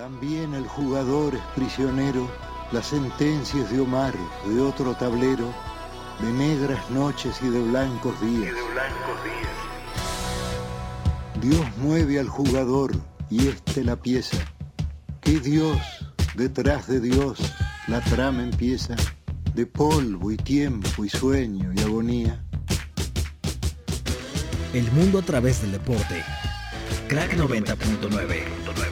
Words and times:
También 0.00 0.54
el 0.54 0.66
jugador 0.66 1.34
es 1.34 1.42
prisionero, 1.54 2.26
las 2.72 2.86
sentencias 2.86 3.70
de 3.70 3.80
Omar, 3.80 4.14
de 4.46 4.58
otro 4.58 4.94
tablero, 4.94 5.52
de 6.22 6.32
negras 6.32 6.90
noches 6.90 7.36
y 7.42 7.50
de 7.50 7.60
blancos 7.60 8.18
días. 8.22 8.54
Dios 11.42 11.66
mueve 11.76 12.18
al 12.18 12.30
jugador 12.30 12.92
y 13.28 13.48
este 13.48 13.84
la 13.84 13.96
pieza. 13.96 14.38
Que 15.20 15.38
Dios, 15.38 15.76
detrás 16.34 16.86
de 16.86 17.00
Dios, 17.00 17.38
la 17.86 18.00
trama 18.00 18.42
empieza 18.42 18.96
de 19.52 19.66
polvo 19.66 20.30
y 20.30 20.38
tiempo 20.38 21.04
y 21.04 21.10
sueño 21.10 21.74
y 21.74 21.80
agonía. 21.82 22.42
El 24.72 24.90
mundo 24.92 25.18
a 25.18 25.22
través 25.22 25.60
del 25.60 25.72
deporte. 25.72 26.24
Crack 27.06 27.34
90.9. 27.34 28.89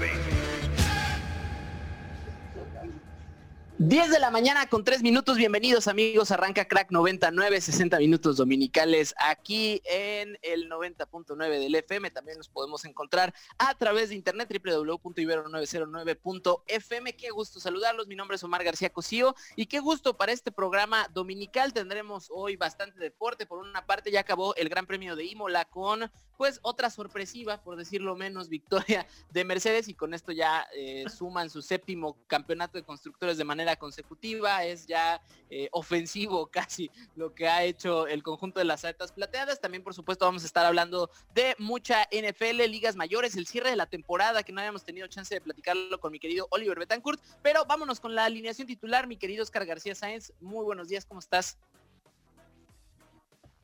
10 3.81 4.11
de 4.11 4.19
la 4.19 4.33
mañana 4.33 4.69
con 4.69 4.83
3 4.83 5.05
minutos, 5.05 5.37
bienvenidos 5.37 5.87
amigos, 5.87 6.33
arranca 6.33 6.65
Crack 6.65 6.91
99, 6.91 7.61
60 7.61 7.97
minutos 8.01 8.37
dominicales 8.37 9.15
aquí 9.17 9.81
en 9.85 10.37
el 10.43 10.69
90.9 10.69 11.61
del 11.61 11.77
FM, 11.77 12.11
también 12.11 12.39
nos 12.39 12.49
podemos 12.49 12.85
encontrar 12.85 13.33
a 13.57 13.73
través 13.77 14.09
de 14.09 14.17
internet 14.17 14.51
www.ibero909.fm, 14.51 17.15
qué 17.15 17.31
gusto 17.31 17.61
saludarlos, 17.61 18.09
mi 18.09 18.17
nombre 18.17 18.35
es 18.35 18.43
Omar 18.43 18.65
García 18.65 18.91
Cosío 18.91 19.37
y 19.55 19.67
qué 19.67 19.79
gusto 19.79 20.17
para 20.17 20.33
este 20.33 20.51
programa 20.51 21.07
dominical, 21.15 21.73
tendremos 21.73 22.33
hoy 22.35 22.57
bastante 22.57 22.99
deporte, 22.99 23.47
por 23.47 23.61
una 23.61 23.87
parte 23.87 24.11
ya 24.11 24.19
acabó 24.19 24.57
el 24.57 24.69
Gran 24.69 24.87
Premio 24.87 25.15
de 25.15 25.25
Imola 25.25 25.67
con 25.67 26.11
pues 26.37 26.59
otra 26.63 26.89
sorpresiva, 26.89 27.63
por 27.63 27.77
decirlo 27.77 28.17
menos, 28.17 28.49
victoria 28.49 29.07
de 29.31 29.45
Mercedes 29.45 29.89
y 29.89 29.95
con 29.95 30.15
esto 30.15 30.33
ya 30.33 30.67
eh, 30.75 31.05
suman 31.11 31.51
su 31.51 31.63
séptimo 31.63 32.17
campeonato 32.29 32.79
de 32.79 32.85
constructores 32.85 33.37
de 33.37 33.45
manera 33.45 33.68
consecutiva, 33.77 34.65
es 34.65 34.87
ya 34.87 35.21
eh, 35.51 35.69
ofensivo 35.73 36.47
casi 36.53 36.91
lo 37.17 37.35
que 37.35 37.49
ha 37.49 37.65
hecho 37.65 38.07
el 38.07 38.23
conjunto 38.23 38.59
de 38.59 38.65
las 38.65 38.85
altas 38.85 39.13
plateadas. 39.13 39.61
También 39.61 39.83
por 39.83 39.95
supuesto 39.95 40.25
vamos 40.25 40.43
a 40.43 40.47
estar 40.47 40.67
hablando 40.67 41.11
de 41.35 41.55
mucha 41.59 42.09
NFL, 42.13 42.63
ligas 42.69 42.97
mayores, 42.97 43.37
el 43.37 43.47
cierre 43.47 43.71
de 43.71 43.77
la 43.77 43.87
temporada 43.87 44.43
que 44.43 44.53
no 44.53 44.61
habíamos 44.61 44.85
tenido 44.85 45.07
chance 45.09 45.35
de 45.35 45.41
platicarlo 45.41 46.01
con 46.01 46.13
mi 46.13 46.19
querido 46.19 46.47
Oliver 46.51 46.79
Betancourt, 46.79 47.21
pero 47.43 47.65
vámonos 47.65 48.01
con 48.01 48.15
la 48.15 48.25
alineación 48.25 48.67
titular, 48.67 49.07
mi 49.07 49.17
querido 49.17 49.43
Oscar 49.43 49.67
García 49.67 49.95
Sáenz. 49.95 50.33
Muy 50.41 50.65
buenos 50.65 50.89
días, 50.89 51.05
¿cómo 51.05 51.21
estás? 51.21 51.59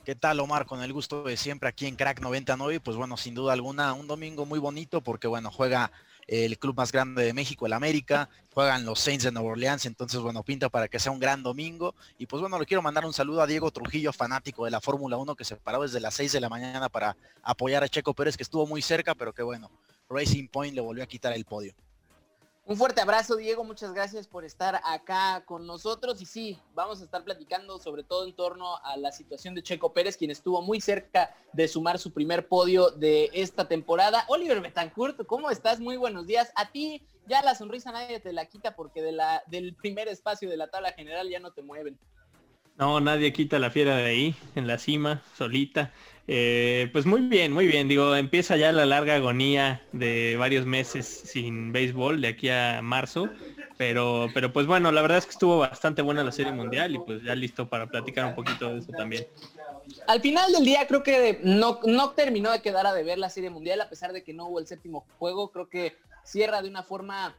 ¿Qué 0.05 0.15
tal 0.15 0.39
Omar? 0.41 0.67
Con 0.67 0.83
el 0.83 0.93
gusto 0.93 1.25
de 1.25 1.39
siempre 1.39 1.67
aquí 1.67 1.87
en 1.87 1.97
Crack 1.97 2.21
99. 2.21 2.79
Pues 2.81 2.95
bueno, 2.95 3.17
sin 3.17 3.35
duda 3.35 3.55
alguna, 3.55 3.95
un 3.95 4.07
domingo 4.07 4.45
muy 4.45 4.59
bonito 4.59 5.01
porque 5.01 5.27
bueno, 5.27 5.51
juega 5.51 5.93
el 6.27 6.59
club 6.59 6.77
más 6.77 6.93
grande 6.93 7.25
de 7.25 7.33
México, 7.33 7.67
el 7.67 7.73
América, 7.73 8.29
juegan 8.53 8.85
los 8.85 9.01
Saints 9.01 9.25
de 9.25 9.33
Nueva 9.33 9.51
Orleans, 9.51 9.87
entonces 9.87 10.21
bueno, 10.21 10.43
pinta 10.43 10.69
para 10.69 10.89
que 10.89 10.99
sea 10.99 11.13
un 11.13 11.19
gran 11.19 11.43
domingo. 11.43 11.95
Y 12.19 12.27
pues 12.27 12.41
bueno, 12.41 12.59
le 12.59 12.67
quiero 12.67 12.83
mandar 12.83 13.05
un 13.05 13.13
saludo 13.13 13.43
a 13.43 13.47
Diego 13.47 13.71
Trujillo, 13.71 14.13
fanático 14.13 14.65
de 14.65 14.71
la 14.71 14.81
Fórmula 14.81 15.17
1, 15.17 15.35
que 15.35 15.45
se 15.45 15.57
paró 15.57 15.83
desde 15.83 16.01
las 16.01 16.15
6 16.15 16.33
de 16.33 16.41
la 16.41 16.49
mañana 16.49 16.89
para 16.89 17.17
apoyar 17.43 17.83
a 17.85 17.89
Checo 17.89 18.15
Pérez, 18.15 18.37
que 18.37 18.43
estuvo 18.43 18.67
muy 18.67 18.83
cerca, 18.83 19.15
pero 19.15 19.33
que 19.33 19.43
bueno, 19.43 19.71
Racing 20.09 20.49
Point 20.49 20.75
le 20.75 20.81
volvió 20.81 21.05
a 21.05 21.07
quitar 21.07 21.33
el 21.33 21.45
podio. 21.45 21.75
Un 22.67 22.79
fuerte 22.79 23.03
abrazo, 23.03 23.37
Diego. 23.37 23.63
Muchas 23.63 23.93
gracias 23.93 24.27
por 24.27 24.43
estar 24.43 24.81
acá 24.85 25.45
con 25.45 25.67
nosotros. 25.67 26.23
Y 26.23 26.25
sí, 26.25 26.59
vamos 26.75 27.03
a 27.03 27.05
estar 27.05 27.23
platicando 27.23 27.79
sobre 27.79 28.05
todo 28.05 28.27
en 28.27 28.35
torno 28.35 28.79
a 28.83 28.97
la 28.97 29.13
situación 29.13 29.55
de 29.55 29.63
Checo 29.63 29.93
Pérez, 29.93 30.17
quien 30.17 30.31
estuvo 30.31 30.63
muy 30.63 30.81
cerca 30.81 31.37
de 31.53 31.69
sumar 31.69 31.99
su 31.99 32.15
primer 32.15 32.49
podio 32.49 32.91
de 32.91 33.29
esta 33.35 33.69
temporada. 33.69 34.25
Oliver 34.29 34.63
Betancourt, 34.63 35.27
¿cómo 35.27 35.51
estás? 35.51 35.79
Muy 35.79 35.99
buenos 35.99 36.27
días. 36.27 36.53
A 36.57 36.71
ti 36.71 37.03
ya 37.27 37.43
la 37.43 37.55
sonrisa 37.55 37.93
nadie 37.93 38.19
te 38.19 38.33
la 38.33 38.47
quita 38.47 38.75
porque 38.75 39.03
del 39.03 39.75
primer 39.75 40.09
espacio 40.09 40.49
de 40.49 40.57
la 40.57 40.69
tabla 40.69 40.93
general 40.93 41.29
ya 41.29 41.41
no 41.41 41.53
te 41.53 41.61
mueven. 41.61 41.99
No, 42.79 42.99
nadie 42.99 43.35
quita 43.35 43.59
la 43.59 43.71
fiera 43.71 43.97
de 43.97 44.05
ahí, 44.05 44.35
en 44.55 44.67
la 44.67 44.79
cima, 44.79 45.23
solita. 45.37 45.93
Eh, 46.27 46.89
pues 46.93 47.05
muy 47.05 47.23
bien, 47.23 47.53
muy 47.53 47.67
bien. 47.67 47.89
Digo, 47.89 48.17
empieza 48.17 48.57
ya 48.57 48.73
la 48.73 48.87
larga 48.87 49.17
agonía 49.17 49.83
de 49.93 50.37
varios 50.39 50.65
meses 50.65 51.07
sin 51.07 51.73
béisbol 51.73 52.21
de 52.21 52.29
aquí 52.29 52.49
a 52.49 52.81
marzo. 52.83 53.31
Pero, 53.77 54.29
pero 54.33 54.53
pues 54.53 54.67
bueno, 54.67 54.93
la 54.93 55.03
verdad 55.03 55.19
es 55.19 55.27
que 55.27 55.33
estuvo 55.33 55.59
bastante 55.59 56.01
buena 56.01 56.23
la 56.23 56.31
serie 56.33 56.53
mundial 56.53 56.95
y 56.95 56.99
pues 56.99 57.23
ya 57.23 57.35
listo 57.35 57.69
para 57.69 57.89
platicar 57.89 58.27
un 58.27 58.35
poquito 58.35 58.73
de 58.73 58.79
eso 58.79 58.93
también. 58.93 59.27
Al 60.07 60.21
final 60.21 60.53
del 60.53 60.65
día 60.65 60.87
creo 60.87 61.03
que 61.03 61.41
no, 61.43 61.81
no 61.85 62.11
terminó 62.11 62.53
de 62.53 62.63
quedar 62.63 62.87
a 62.87 62.95
deber 62.95 63.19
la 63.19 63.31
serie 63.31 63.51
mundial, 63.51 63.81
a 63.81 63.89
pesar 63.89 64.13
de 64.13 64.23
que 64.23 64.33
no 64.33 64.47
hubo 64.47 64.61
el 64.61 64.67
séptimo 64.67 65.07
juego, 65.19 65.51
creo 65.51 65.69
que 65.69 65.97
cierra 66.25 66.63
de 66.63 66.69
una 66.69 66.85
forma 66.85 67.37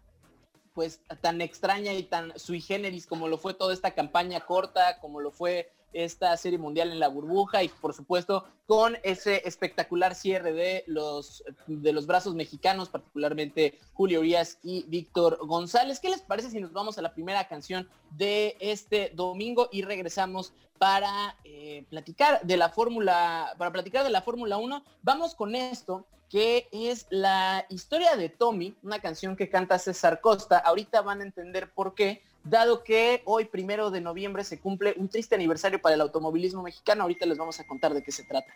pues 0.74 1.00
tan 1.22 1.40
extraña 1.40 1.94
y 1.94 2.04
tan 2.04 2.38
sui 2.38 2.60
generis 2.60 3.08
como 3.08 3.30
lo 3.30 3.38
fue 3.38 3.54
toda 3.54 3.74
esta 3.74 3.92
campaña 3.92 4.42
corta, 4.42 5.00
como 5.00 5.22
lo 5.22 5.32
fue 5.32 5.72
esta 5.96 6.36
serie 6.38 6.60
mundial 6.60 6.92
en 6.92 7.00
la 7.00 7.08
burbuja 7.08 7.64
y 7.64 7.70
por 7.70 7.94
supuesto 7.94 8.46
con 8.66 8.98
ese 9.04 9.48
espectacular 9.48 10.14
cierre 10.14 10.54
de 10.54 10.84
los, 10.88 11.44
de 11.68 11.94
los 11.94 12.06
brazos 12.06 12.36
mexicanos, 12.36 12.90
particularmente 12.90 13.80
Julio 13.94 14.20
Urias 14.20 14.60
y 14.62 14.84
Víctor 14.88 15.40
González. 15.46 16.00
¿Qué 16.00 16.10
les 16.10 16.22
parece 16.22 16.50
si 16.50 16.60
nos 16.60 16.74
vamos 16.74 16.98
a 16.98 17.02
la 17.02 17.14
primera 17.14 17.48
canción 17.48 17.88
de 18.12 18.58
este 18.60 19.12
domingo 19.16 19.70
y 19.72 19.84
regresamos 19.84 20.54
para 20.78 21.38
eh, 21.46 21.86
platicar 21.90 22.42
de 22.42 22.58
la 22.58 22.70
Fórmula, 22.70 23.56
para 23.58 23.72
platicar 23.72 24.04
de 24.04 24.10
la 24.10 24.22
Fórmula 24.22 24.58
1? 24.58 24.84
Vamos 25.02 25.34
con 25.34 25.56
esto 25.56 26.06
que 26.30 26.68
es 26.72 27.08
la 27.10 27.66
historia 27.70 28.16
de 28.16 28.30
Tommy, 28.30 28.76
una 28.84 29.00
canción 29.00 29.36
que 29.36 29.50
canta 29.50 29.80
César 29.80 30.22
Costa. 30.22 30.58
Ahorita 30.58 31.02
van 31.02 31.22
a 31.22 31.24
entender 31.24 31.72
por 31.72 31.96
qué, 31.96 32.24
dado 32.46 32.84
que 32.84 33.22
hoy, 33.26 33.46
primero 33.46 33.92
de 33.92 34.02
noviembre, 34.02 34.44
se 34.44 34.60
cumple 34.60 34.94
un 34.98 35.10
triste 35.10 35.36
aniversario 35.36 35.82
para 35.82 35.96
el 35.96 36.02
automovilismo 36.02 36.64
mexicano. 36.64 37.04
Ahorita 37.04 37.26
les 37.26 37.38
vamos 37.38 37.60
a 37.60 37.68
contar 37.68 37.94
de 37.94 38.02
qué 38.02 38.12
se 38.12 38.24
trata. 38.24 38.56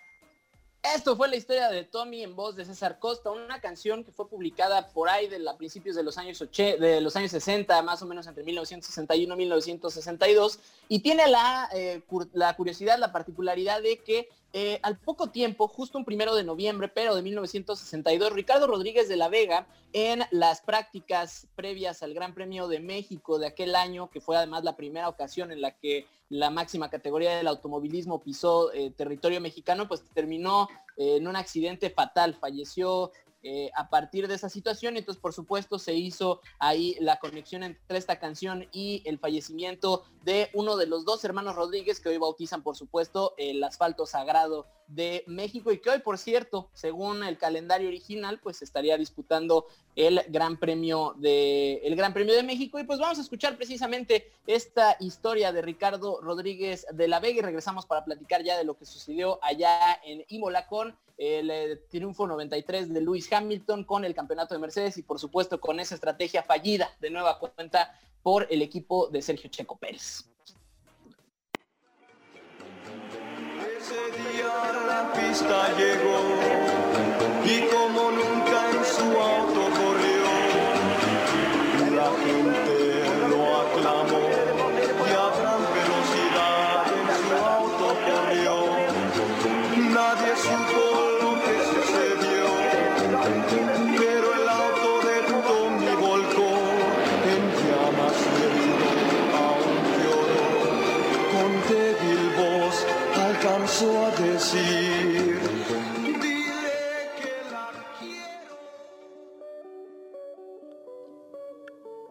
Esto 0.81 1.17
fue 1.17 1.27
la 1.27 1.35
historia 1.35 1.67
de 1.69 1.83
Tommy 1.83 2.23
en 2.23 2.37
voz 2.37 2.55
de 2.55 2.63
César 2.63 2.99
Costa, 2.99 3.31
una 3.31 3.59
canción 3.59 4.05
que 4.05 4.13
fue 4.13 4.29
publicada 4.29 4.87
por 4.87 5.09
ahí 5.09 5.27
de 5.27 5.47
a 5.47 5.57
principios 5.57 5.93
de 5.97 6.03
los 6.03 6.17
años 6.17 6.39
de 6.39 7.01
los 7.01 7.17
años 7.17 7.31
60, 7.31 7.81
más 7.81 8.01
o 8.01 8.05
menos 8.05 8.27
entre 8.27 8.45
1961 8.45 9.33
y 9.33 9.37
1962, 9.37 10.59
y 10.87 10.99
tiene 10.99 11.27
la, 11.27 11.69
eh, 11.73 12.01
la 12.31 12.55
curiosidad, 12.55 12.97
la 12.97 13.11
particularidad 13.11 13.81
de 13.81 13.97
que 13.97 14.29
eh, 14.53 14.79
al 14.81 14.97
poco 14.97 15.29
tiempo, 15.29 15.67
justo 15.67 15.97
un 15.97 16.05
primero 16.05 16.33
de 16.33 16.43
noviembre, 16.43 16.87
pero 16.87 17.13
de 17.13 17.23
1962, 17.23 18.31
Ricardo 18.31 18.65
Rodríguez 18.65 19.09
de 19.09 19.17
la 19.17 19.27
Vega, 19.27 19.67
en 19.91 20.23
las 20.31 20.61
prácticas 20.61 21.47
previas 21.55 22.03
al 22.03 22.13
Gran 22.13 22.33
Premio 22.33 22.69
de 22.69 22.79
México 22.79 23.37
de 23.37 23.47
aquel 23.47 23.75
año, 23.75 24.09
que 24.09 24.21
fue 24.21 24.37
además 24.37 24.63
la 24.63 24.77
primera 24.77 25.09
ocasión 25.09 25.51
en 25.51 25.61
la 25.61 25.71
que 25.71 26.07
la 26.29 26.49
máxima 26.49 26.89
categoría 26.89 27.35
del 27.35 27.47
automovilismo 27.47 28.21
pisó 28.21 28.71
eh, 28.71 28.91
territorio 28.91 29.41
mexicano, 29.41 29.87
pues 29.87 30.03
terminó 30.13 30.69
eh, 30.95 31.17
en 31.17 31.27
un 31.27 31.35
accidente 31.35 31.89
fatal, 31.89 32.35
falleció 32.35 33.11
eh, 33.41 33.71
a 33.73 33.89
partir 33.89 34.27
de 34.27 34.35
esa 34.35 34.49
situación. 34.49 34.97
Entonces, 34.97 35.21
por 35.21 35.31
supuesto, 35.31 35.79
se 35.79 35.93
hizo 35.93 36.41
ahí 36.59 36.97
la 36.99 37.19
conexión 37.19 37.63
entre 37.63 37.97
esta 37.97 38.19
canción 38.19 38.67
y 38.73 39.01
el 39.05 39.17
fallecimiento 39.17 40.03
de 40.23 40.49
uno 40.53 40.75
de 40.75 40.87
los 40.87 41.05
dos 41.05 41.23
hermanos 41.23 41.55
Rodríguez 41.55 42.01
que 42.01 42.09
hoy 42.09 42.17
bautizan, 42.17 42.63
por 42.63 42.75
supuesto, 42.75 43.33
el 43.37 43.63
asfalto 43.63 44.05
sagrado 44.05 44.67
de 44.87 45.23
México 45.25 45.71
y 45.71 45.79
que 45.79 45.89
hoy, 45.89 45.99
por 45.99 46.17
cierto, 46.17 46.69
según 46.73 47.23
el 47.23 47.37
calendario 47.37 47.87
original, 47.87 48.39
pues 48.41 48.61
estaría 48.61 48.97
disputando 48.97 49.67
el 49.99 50.23
Gran 50.29 50.55
Premio 50.57 51.13
de 51.17 51.81
el 51.83 51.93
Gran 51.97 52.13
Premio 52.13 52.33
de 52.33 52.41
México 52.41 52.79
y 52.79 52.85
pues 52.85 52.99
vamos 52.99 53.17
a 53.17 53.21
escuchar 53.21 53.57
precisamente 53.57 54.31
esta 54.47 54.95
historia 55.01 55.51
de 55.51 55.61
Ricardo 55.61 56.21
Rodríguez 56.21 56.87
de 56.93 57.09
la 57.09 57.19
Vega 57.19 57.39
y 57.39 57.41
regresamos 57.41 57.85
para 57.85 58.05
platicar 58.05 58.41
ya 58.41 58.57
de 58.57 58.63
lo 58.63 58.77
que 58.77 58.85
sucedió 58.85 59.43
allá 59.43 59.99
en 60.05 60.23
Imola 60.29 60.67
con 60.67 60.97
el 61.17 61.51
eh, 61.51 61.75
triunfo 61.89 62.25
93 62.27 62.93
de 62.93 63.01
Lewis 63.01 63.31
Hamilton 63.31 63.83
con 63.83 64.05
el 64.05 64.15
campeonato 64.15 64.53
de 64.55 64.61
Mercedes 64.61 64.97
y 64.97 65.03
por 65.03 65.19
supuesto 65.19 65.59
con 65.59 65.81
esa 65.81 65.95
estrategia 65.95 66.43
fallida 66.43 66.89
de 67.01 67.09
nueva 67.09 67.37
cuenta 67.37 67.93
por 68.23 68.47
el 68.49 68.61
equipo 68.61 69.09
de 69.09 69.21
Sergio 69.21 69.49
Checo 69.49 69.77
Pérez. 69.77 70.29
Ese 73.77 73.95
día 74.15 74.47
la 74.87 75.11
pista 75.11 75.77
llegó 75.77 76.69
y 77.43 77.67
como 77.67 78.11
nunca 78.11 78.69
en 78.71 78.85
su 78.85 79.19
auto 79.19 79.68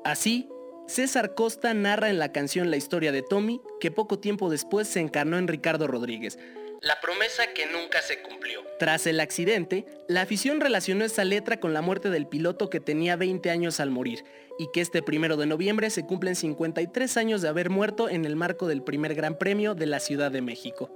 Así, 0.09 0.49
César 0.87 1.35
Costa 1.35 1.75
narra 1.75 2.09
en 2.09 2.19
la 2.19 2.33
canción 2.33 2.71
La 2.71 2.79
historia 2.79 3.13
de 3.13 3.21
Tommy 3.21 3.61
que 3.79 3.91
poco 3.91 4.19
tiempo 4.19 4.49
después 4.49 4.89
se 4.89 5.01
encarnó 5.01 5.37
en 5.37 5.49
Ricardo 5.49 5.87
Rodríguez, 5.87 6.39
la 6.81 6.99
promesa 7.03 7.53
que 7.55 7.67
nunca 7.67 8.01
se 8.01 8.23
cumplió. 8.23 8.63
Tras 8.79 9.07
el 9.07 9.21
accidente, 9.21 9.85
la 10.09 10.23
afición 10.23 10.63
relacionó 10.63 11.05
esa 11.05 11.25
letra 11.25 11.61
con 11.61 11.75
la 11.75 11.83
muerte 11.83 12.09
del 12.09 12.27
piloto 12.27 12.71
que 12.71 12.81
tenía 12.81 13.17
20 13.17 13.51
años 13.51 13.81
al 13.81 13.91
morir 13.91 14.25
y 14.59 14.71
que 14.73 14.81
este 14.81 15.03
primero 15.03 15.37
de 15.37 15.45
noviembre 15.45 15.91
se 15.91 16.07
cumplen 16.07 16.37
53 16.37 17.19
años 17.19 17.43
de 17.43 17.49
haber 17.49 17.69
muerto 17.69 18.09
en 18.09 18.25
el 18.25 18.35
marco 18.35 18.67
del 18.67 18.83
primer 18.83 19.15
Gran 19.15 19.37
Premio 19.37 19.75
de 19.75 19.89
la 19.89 20.01
Ciudad 20.01 20.31
de 20.31 20.41
México. 20.41 20.91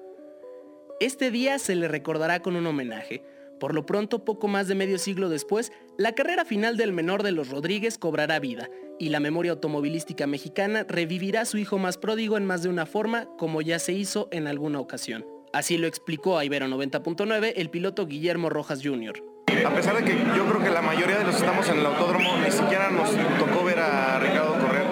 Este 1.00 1.30
día 1.30 1.58
se 1.58 1.74
le 1.74 1.86
recordará 1.86 2.40
con 2.40 2.56
un 2.56 2.66
homenaje. 2.66 3.22
Por 3.62 3.76
lo 3.76 3.86
pronto, 3.86 4.24
poco 4.24 4.48
más 4.48 4.66
de 4.66 4.74
medio 4.74 4.98
siglo 4.98 5.28
después, 5.28 5.70
la 5.96 6.16
carrera 6.16 6.44
final 6.44 6.76
del 6.76 6.92
menor 6.92 7.22
de 7.22 7.30
los 7.30 7.48
Rodríguez 7.48 7.96
cobrará 7.96 8.40
vida 8.40 8.68
y 8.98 9.10
la 9.10 9.20
memoria 9.20 9.52
automovilística 9.52 10.26
mexicana 10.26 10.84
revivirá 10.88 11.42
a 11.42 11.44
su 11.44 11.58
hijo 11.58 11.78
más 11.78 11.96
pródigo 11.96 12.36
en 12.36 12.44
más 12.44 12.64
de 12.64 12.70
una 12.70 12.86
forma, 12.86 13.28
como 13.38 13.62
ya 13.62 13.78
se 13.78 13.92
hizo 13.92 14.26
en 14.32 14.48
alguna 14.48 14.80
ocasión. 14.80 15.24
Así 15.52 15.78
lo 15.78 15.86
explicó 15.86 16.38
a 16.38 16.44
Ibero 16.44 16.66
90.9 16.66 17.52
el 17.54 17.70
piloto 17.70 18.08
Guillermo 18.08 18.50
Rojas 18.50 18.80
Jr. 18.82 19.22
A 19.64 19.70
pesar 19.72 19.96
de 19.96 20.10
que 20.10 20.18
yo 20.36 20.44
creo 20.44 20.60
que 20.60 20.70
la 20.70 20.82
mayoría 20.82 21.18
de 21.18 21.24
los 21.24 21.36
que 21.36 21.42
estamos 21.42 21.68
en 21.68 21.78
el 21.78 21.86
autódromo 21.86 22.36
ni 22.44 22.50
siquiera 22.50 22.90
nos 22.90 23.12
tocó 23.38 23.62
ver 23.64 23.78
a 23.78 24.18
Ricardo 24.18 24.58
correr 24.58 24.86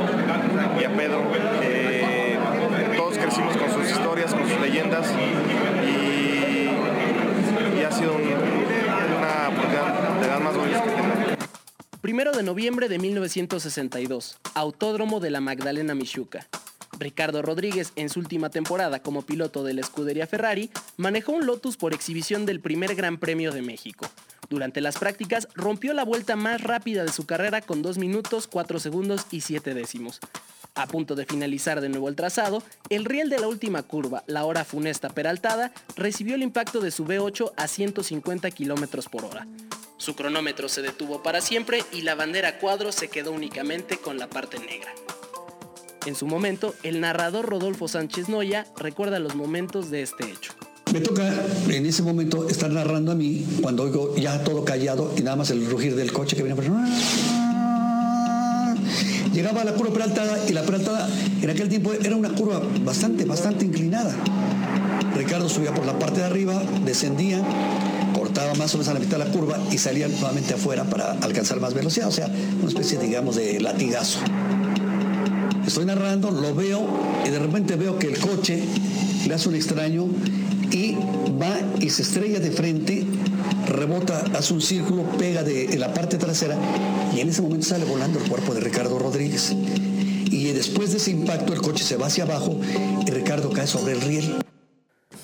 y 0.80 0.84
a 0.84 0.96
Pedro. 0.96 1.24
Eh, 1.60 2.38
todos 2.96 3.18
crecimos 3.18 3.56
con 3.56 3.68
sus 3.72 3.90
historias, 3.90 4.32
con 4.32 4.48
sus 4.48 4.60
leyendas 4.60 5.12
y, 5.84 6.10
ha 7.84 7.90
sido 7.90 8.14
una 8.14 8.59
tener. 10.48 11.38
Primero 12.00 12.32
de 12.32 12.42
noviembre 12.42 12.88
de 12.88 12.98
1962, 12.98 14.38
Autódromo 14.54 15.20
de 15.20 15.30
la 15.30 15.40
Magdalena 15.40 15.94
Michuca. 15.94 16.48
Ricardo 16.98 17.42
Rodríguez, 17.42 17.92
en 17.96 18.08
su 18.08 18.20
última 18.20 18.50
temporada 18.50 19.00
como 19.00 19.22
piloto 19.22 19.64
de 19.64 19.74
la 19.74 19.80
escudería 19.80 20.26
Ferrari, 20.26 20.70
manejó 20.96 21.32
un 21.32 21.46
Lotus 21.46 21.76
por 21.76 21.94
exhibición 21.94 22.46
del 22.46 22.60
primer 22.60 22.94
Gran 22.94 23.18
Premio 23.18 23.52
de 23.52 23.62
México. 23.62 24.06
Durante 24.48 24.80
las 24.80 24.98
prácticas 24.98 25.48
rompió 25.54 25.94
la 25.94 26.04
vuelta 26.04 26.36
más 26.36 26.62
rápida 26.62 27.04
de 27.04 27.12
su 27.12 27.26
carrera 27.26 27.60
con 27.60 27.82
2 27.82 27.98
minutos, 27.98 28.46
4 28.48 28.80
segundos 28.80 29.26
y 29.30 29.42
7 29.42 29.74
décimos. 29.74 30.20
A 30.74 30.86
punto 30.86 31.14
de 31.14 31.26
finalizar 31.26 31.80
de 31.80 31.88
nuevo 31.88 32.08
el 32.08 32.16
trazado, 32.16 32.62
el 32.88 33.04
riel 33.04 33.28
de 33.28 33.38
la 33.38 33.48
última 33.48 33.82
curva, 33.82 34.22
la 34.26 34.44
hora 34.44 34.64
funesta 34.64 35.08
peraltada, 35.08 35.72
recibió 35.96 36.34
el 36.34 36.42
impacto 36.42 36.80
de 36.80 36.90
su 36.90 37.04
V8 37.04 37.52
a 37.56 37.68
150 37.68 38.50
km 38.50 39.08
por 39.10 39.24
hora. 39.24 39.46
Su 39.96 40.14
cronómetro 40.14 40.68
se 40.68 40.80
detuvo 40.80 41.22
para 41.22 41.40
siempre 41.40 41.84
y 41.92 42.02
la 42.02 42.14
bandera 42.14 42.58
cuadro 42.58 42.92
se 42.92 43.08
quedó 43.08 43.32
únicamente 43.32 43.98
con 43.98 44.18
la 44.18 44.30
parte 44.30 44.58
negra. 44.58 44.92
En 46.06 46.14
su 46.14 46.26
momento, 46.26 46.74
el 46.82 47.00
narrador 47.00 47.46
Rodolfo 47.46 47.86
Sánchez 47.86 48.30
Noya 48.30 48.66
recuerda 48.78 49.18
los 49.18 49.34
momentos 49.34 49.90
de 49.90 50.02
este 50.02 50.30
hecho. 50.30 50.54
Me 50.92 51.00
toca 51.00 51.30
en 51.68 51.84
ese 51.84 52.02
momento 52.02 52.48
estar 52.48 52.70
narrando 52.70 53.12
a 53.12 53.14
mí 53.14 53.46
cuando 53.60 53.82
oigo 53.82 54.16
ya 54.16 54.42
todo 54.42 54.64
callado 54.64 55.12
y 55.16 55.20
nada 55.20 55.36
más 55.36 55.50
el 55.50 55.68
rugir 55.68 55.94
del 55.94 56.12
coche 56.12 56.36
que 56.36 56.42
viene. 56.42 56.58
Llegaba 59.32 59.62
a 59.62 59.64
la 59.64 59.72
curva 59.74 59.92
peraltada 59.92 60.38
y 60.48 60.52
la 60.52 60.62
peraltada 60.62 61.08
en 61.40 61.50
aquel 61.50 61.68
tiempo 61.68 61.92
era 61.92 62.16
una 62.16 62.30
curva 62.30 62.60
bastante, 62.84 63.24
bastante 63.24 63.64
inclinada. 63.64 64.12
Ricardo 65.16 65.48
subía 65.48 65.72
por 65.72 65.86
la 65.86 65.98
parte 65.98 66.20
de 66.20 66.26
arriba, 66.26 66.60
descendía, 66.84 67.40
cortaba 68.12 68.54
más 68.54 68.74
o 68.74 68.78
menos 68.78 68.88
a 68.88 68.94
la 68.94 69.00
mitad 69.00 69.18
de 69.18 69.24
la 69.24 69.30
curva 69.30 69.58
y 69.70 69.78
salía 69.78 70.08
nuevamente 70.08 70.54
afuera 70.54 70.84
para 70.84 71.12
alcanzar 71.12 71.60
más 71.60 71.74
velocidad, 71.74 72.08
o 72.08 72.12
sea, 72.12 72.26
una 72.60 72.68
especie, 72.68 72.98
digamos, 72.98 73.36
de 73.36 73.60
latigazo. 73.60 74.18
Estoy 75.66 75.84
narrando, 75.84 76.30
lo 76.32 76.54
veo 76.54 76.84
y 77.24 77.30
de 77.30 77.38
repente 77.38 77.76
veo 77.76 77.98
que 77.98 78.08
el 78.08 78.18
coche 78.18 78.64
le 79.26 79.34
hace 79.34 79.48
un 79.48 79.54
extraño 79.54 80.06
y 80.72 80.94
va 81.40 81.56
y 81.80 81.90
se 81.90 82.02
estrella 82.02 82.40
de 82.40 82.50
frente, 82.50 83.04
rebota, 83.66 84.24
hace 84.34 84.54
un 84.54 84.60
círculo, 84.60 85.04
pega 85.18 85.42
de, 85.42 85.76
la 85.76 85.92
parte 85.94 86.18
trasera 86.18 86.56
y 87.14 87.20
en 87.20 87.28
ese 87.28 87.42
momento 87.42 87.66
sale 87.66 87.84
volando 87.84 88.18
el 88.18 88.28
cuerpo 88.28 88.54
de 88.54 88.60
Ricardo 88.60 88.98
Rodríguez. 88.98 89.52
Y 89.52 90.52
después 90.52 90.92
de 90.92 90.98
ese 90.98 91.10
impacto 91.10 91.52
el 91.52 91.60
coche 91.60 91.84
se 91.84 91.96
va 91.96 92.06
hacia 92.06 92.24
abajo 92.24 92.60
y 93.06 93.10
Ricardo 93.10 93.50
cae 93.50 93.66
sobre 93.66 93.92
el 93.92 94.00
riel. 94.00 94.36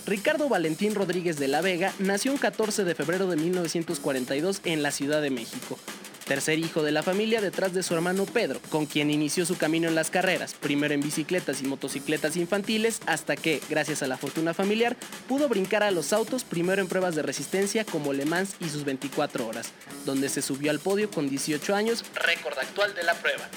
Ricardo 0.07 0.49
Valentín 0.49 0.95
Rodríguez 0.95 1.39
de 1.39 1.49
la 1.49 1.61
Vega 1.61 1.93
nació 1.99 2.33
el 2.33 2.39
14 2.39 2.85
de 2.85 2.95
febrero 2.95 3.27
de 3.27 3.37
1942 3.37 4.61
en 4.65 4.83
la 4.83 4.91
Ciudad 4.91 5.21
de 5.21 5.31
México 5.31 5.79
tercer 6.27 6.59
hijo 6.59 6.83
de 6.83 6.93
la 6.93 7.03
familia 7.03 7.41
detrás 7.41 7.73
de 7.73 7.83
su 7.83 7.95
hermano 7.95 8.27
Pedro, 8.27 8.61
con 8.69 8.85
quien 8.85 9.11
inició 9.11 9.47
su 9.47 9.57
camino 9.57 9.89
en 9.89 9.95
las 9.95 10.11
carreras, 10.11 10.55
primero 10.55 10.93
en 10.93 11.01
bicicletas 11.01 11.63
y 11.63 11.67
motocicletas 11.67 12.37
infantiles, 12.37 13.01
hasta 13.07 13.37
que, 13.37 13.63
gracias 13.71 14.03
a 14.03 14.09
la 14.09 14.19
fortuna 14.19 14.53
familiar, 14.53 14.97
pudo 15.29 15.49
brincar 15.49 15.83
a 15.85 15.93
los 15.93 16.13
autos 16.13 16.45
primero 16.45 16.83
en 16.83 16.89
pruebas 16.89 17.15
de 17.15 17.23
resistencia 17.23 17.85
como 17.85 18.13
Le 18.13 18.27
Mans 18.27 18.57
y 18.61 18.69
sus 18.69 18.85
24 18.85 19.47
horas, 19.47 19.73
donde 20.05 20.29
se 20.29 20.43
subió 20.43 20.71
al 20.71 20.81
podio 20.81 21.11
con 21.11 21.31
18 21.31 21.75
años, 21.75 22.05
récord 22.15 22.59
actual 22.59 22.95
de 22.95 23.05
la 23.05 23.15
prueba. 23.15 23.49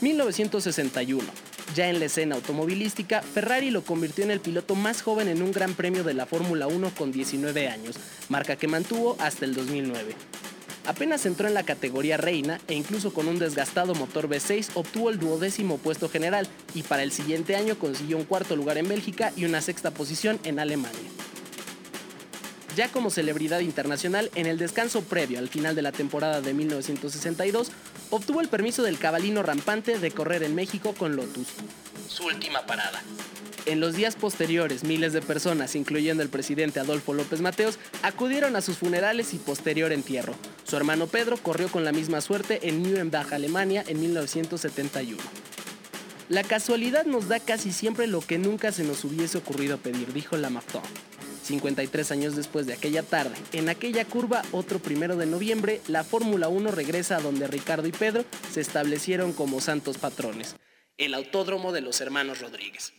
1961. 0.00 1.24
Ya 1.74 1.88
en 1.88 1.98
la 1.98 2.06
escena 2.06 2.36
automovilística, 2.36 3.20
Ferrari 3.20 3.70
lo 3.70 3.82
convirtió 3.82 4.24
en 4.24 4.30
el 4.30 4.40
piloto 4.40 4.74
más 4.74 5.02
joven 5.02 5.28
en 5.28 5.42
un 5.42 5.52
gran 5.52 5.74
premio 5.74 6.02
de 6.02 6.14
la 6.14 6.24
Fórmula 6.24 6.66
1 6.66 6.92
con 6.96 7.12
19 7.12 7.68
años, 7.68 7.96
marca 8.28 8.56
que 8.56 8.68
mantuvo 8.68 9.16
hasta 9.18 9.44
el 9.44 9.54
2009. 9.54 10.14
Apenas 10.88 11.26
entró 11.26 11.46
en 11.46 11.52
la 11.52 11.64
categoría 11.64 12.16
reina 12.16 12.62
e 12.66 12.72
incluso 12.72 13.12
con 13.12 13.28
un 13.28 13.38
desgastado 13.38 13.94
motor 13.94 14.26
V6 14.26 14.70
obtuvo 14.72 15.10
el 15.10 15.18
duodécimo 15.18 15.76
puesto 15.76 16.08
general 16.08 16.48
y 16.74 16.82
para 16.82 17.02
el 17.02 17.12
siguiente 17.12 17.56
año 17.56 17.78
consiguió 17.78 18.16
un 18.16 18.24
cuarto 18.24 18.56
lugar 18.56 18.78
en 18.78 18.88
Bélgica 18.88 19.30
y 19.36 19.44
una 19.44 19.60
sexta 19.60 19.90
posición 19.90 20.40
en 20.44 20.58
Alemania. 20.58 20.98
Ya 22.74 22.88
como 22.88 23.10
celebridad 23.10 23.60
internacional, 23.60 24.30
en 24.34 24.46
el 24.46 24.56
descanso 24.56 25.02
previo 25.02 25.38
al 25.38 25.50
final 25.50 25.74
de 25.74 25.82
la 25.82 25.92
temporada 25.92 26.40
de 26.40 26.54
1962, 26.54 27.70
obtuvo 28.08 28.40
el 28.40 28.48
permiso 28.48 28.82
del 28.82 28.98
cabalino 28.98 29.42
rampante 29.42 29.98
de 29.98 30.10
correr 30.10 30.42
en 30.42 30.54
México 30.54 30.94
con 30.96 31.16
Lotus, 31.16 31.48
su 32.08 32.24
última 32.24 32.64
parada. 32.64 33.02
En 33.66 33.80
los 33.80 33.94
días 33.94 34.16
posteriores, 34.16 34.84
miles 34.84 35.12
de 35.12 35.20
personas, 35.20 35.74
incluyendo 35.74 36.22
el 36.22 36.30
presidente 36.30 36.80
Adolfo 36.80 37.12
López 37.12 37.42
Mateos, 37.42 37.78
acudieron 38.02 38.56
a 38.56 38.62
sus 38.62 38.78
funerales 38.78 39.34
y 39.34 39.36
posterior 39.36 39.92
entierro. 39.92 40.34
Su 40.68 40.76
hermano 40.76 41.06
Pedro 41.06 41.38
corrió 41.38 41.68
con 41.70 41.84
la 41.84 41.92
misma 41.92 42.20
suerte 42.20 42.68
en 42.68 42.82
Nuremberg, 42.82 43.32
Alemania, 43.32 43.82
en 43.86 44.00
1971. 44.00 45.16
La 46.28 46.42
casualidad 46.42 47.06
nos 47.06 47.26
da 47.26 47.40
casi 47.40 47.72
siempre 47.72 48.06
lo 48.06 48.20
que 48.20 48.36
nunca 48.36 48.70
se 48.70 48.84
nos 48.84 49.02
hubiese 49.02 49.38
ocurrido 49.38 49.78
pedir, 49.78 50.12
dijo 50.12 50.36
Lamartine. 50.36 50.82
53 51.42 52.12
años 52.12 52.36
después 52.36 52.66
de 52.66 52.74
aquella 52.74 53.02
tarde, 53.02 53.34
en 53.52 53.70
aquella 53.70 54.04
curva, 54.04 54.42
otro 54.52 54.78
primero 54.78 55.16
de 55.16 55.24
noviembre, 55.24 55.80
la 55.88 56.04
Fórmula 56.04 56.48
1 56.48 56.70
regresa 56.70 57.16
a 57.16 57.20
donde 57.20 57.46
Ricardo 57.46 57.88
y 57.88 57.92
Pedro 57.92 58.26
se 58.52 58.60
establecieron 58.60 59.32
como 59.32 59.62
santos 59.62 59.96
patrones, 59.96 60.56
el 60.98 61.14
Autódromo 61.14 61.72
de 61.72 61.80
los 61.80 62.02
Hermanos 62.02 62.40
Rodríguez. 62.40 62.92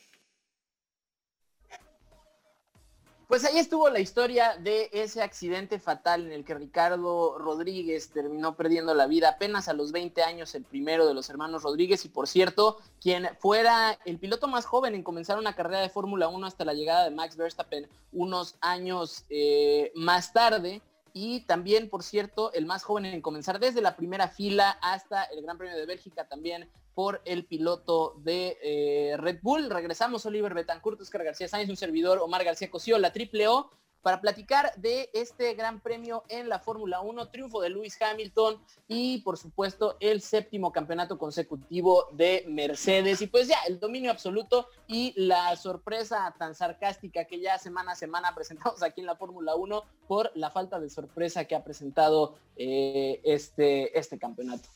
Pues 3.29 3.45
ahí 3.45 3.59
estuvo 3.59 3.91
la 3.91 3.99
historia 3.99 4.57
de 4.57 4.89
ese 4.91 5.21
accidente 5.21 5.77
fatal 5.77 6.25
en 6.25 6.31
el 6.31 6.43
que 6.43 6.55
Ricardo 6.55 7.37
Rodríguez 7.37 8.09
terminó 8.09 8.55
perdiendo 8.55 8.95
la 8.95 9.05
vida 9.05 9.29
apenas 9.29 9.69
a 9.69 9.73
los 9.73 9.91
20 9.91 10.23
años, 10.23 10.55
el 10.55 10.63
primero 10.63 11.05
de 11.05 11.13
los 11.13 11.29
hermanos 11.29 11.61
Rodríguez, 11.61 12.03
y 12.05 12.09
por 12.09 12.27
cierto, 12.27 12.79
quien 12.99 13.29
fuera 13.37 13.99
el 14.05 14.17
piloto 14.17 14.47
más 14.47 14.65
joven 14.65 14.95
en 14.95 15.03
comenzar 15.03 15.37
una 15.37 15.53
carrera 15.53 15.79
de 15.81 15.89
Fórmula 15.89 16.27
1 16.27 16.47
hasta 16.47 16.65
la 16.65 16.73
llegada 16.73 17.03
de 17.03 17.11
Max 17.11 17.37
Verstappen 17.37 17.87
unos 18.11 18.55
años 18.61 19.25
eh, 19.29 19.91
más 19.93 20.33
tarde. 20.33 20.81
Y 21.21 21.41
también, 21.41 21.89
por 21.89 22.01
cierto, 22.01 22.53
el 22.53 22.65
más 22.65 22.83
joven 22.83 23.03
en 23.03 23.21
comenzar 23.21 23.59
desde 23.59 23.81
la 23.81 23.97
primera 23.97 24.29
fila 24.29 24.79
hasta 24.81 25.25
el 25.25 25.41
Gran 25.41 25.57
Premio 25.57 25.75
de 25.75 25.85
Bélgica 25.85 26.29
también 26.29 26.69
por 26.93 27.21
el 27.25 27.43
piloto 27.43 28.15
de 28.19 28.57
eh, 28.63 29.17
Red 29.17 29.39
Bull. 29.41 29.69
Regresamos, 29.69 30.25
Oliver 30.25 30.53
Betancourt, 30.53 31.01
Oscar 31.01 31.25
García 31.25 31.49
Sáenz, 31.49 31.69
un 31.69 31.75
servidor, 31.75 32.19
Omar 32.19 32.45
García 32.45 32.71
Cosío, 32.71 32.97
la 32.97 33.11
triple 33.11 33.49
O, 33.49 33.69
para 34.01 34.21
platicar 34.21 34.73
de 34.77 35.09
este 35.13 35.53
gran 35.53 35.79
premio 35.81 36.23
en 36.29 36.49
la 36.49 36.59
Fórmula 36.59 37.01
1, 37.01 37.29
triunfo 37.29 37.61
de 37.61 37.69
Lewis 37.69 37.97
Hamilton 38.01 38.61
y 38.87 39.19
por 39.21 39.37
supuesto 39.37 39.97
el 39.99 40.21
séptimo 40.21 40.71
campeonato 40.71 41.17
consecutivo 41.17 42.07
de 42.13 42.45
Mercedes. 42.47 43.21
Y 43.21 43.27
pues 43.27 43.47
ya, 43.47 43.57
el 43.67 43.79
dominio 43.79 44.11
absoluto 44.11 44.67
y 44.87 45.13
la 45.15 45.55
sorpresa 45.55 46.33
tan 46.37 46.55
sarcástica 46.55 47.25
que 47.25 47.39
ya 47.39 47.57
semana 47.57 47.91
a 47.93 47.95
semana 47.95 48.33
presentamos 48.35 48.81
aquí 48.83 49.01
en 49.01 49.07
la 49.07 49.15
Fórmula 49.15 49.55
1 49.55 49.83
por 50.07 50.31
la 50.35 50.49
falta 50.49 50.79
de 50.79 50.89
sorpresa 50.89 51.45
que 51.45 51.55
ha 51.55 51.63
presentado 51.63 52.35
eh, 52.55 53.21
este, 53.23 53.97
este 53.97 54.17
campeonato. 54.17 54.69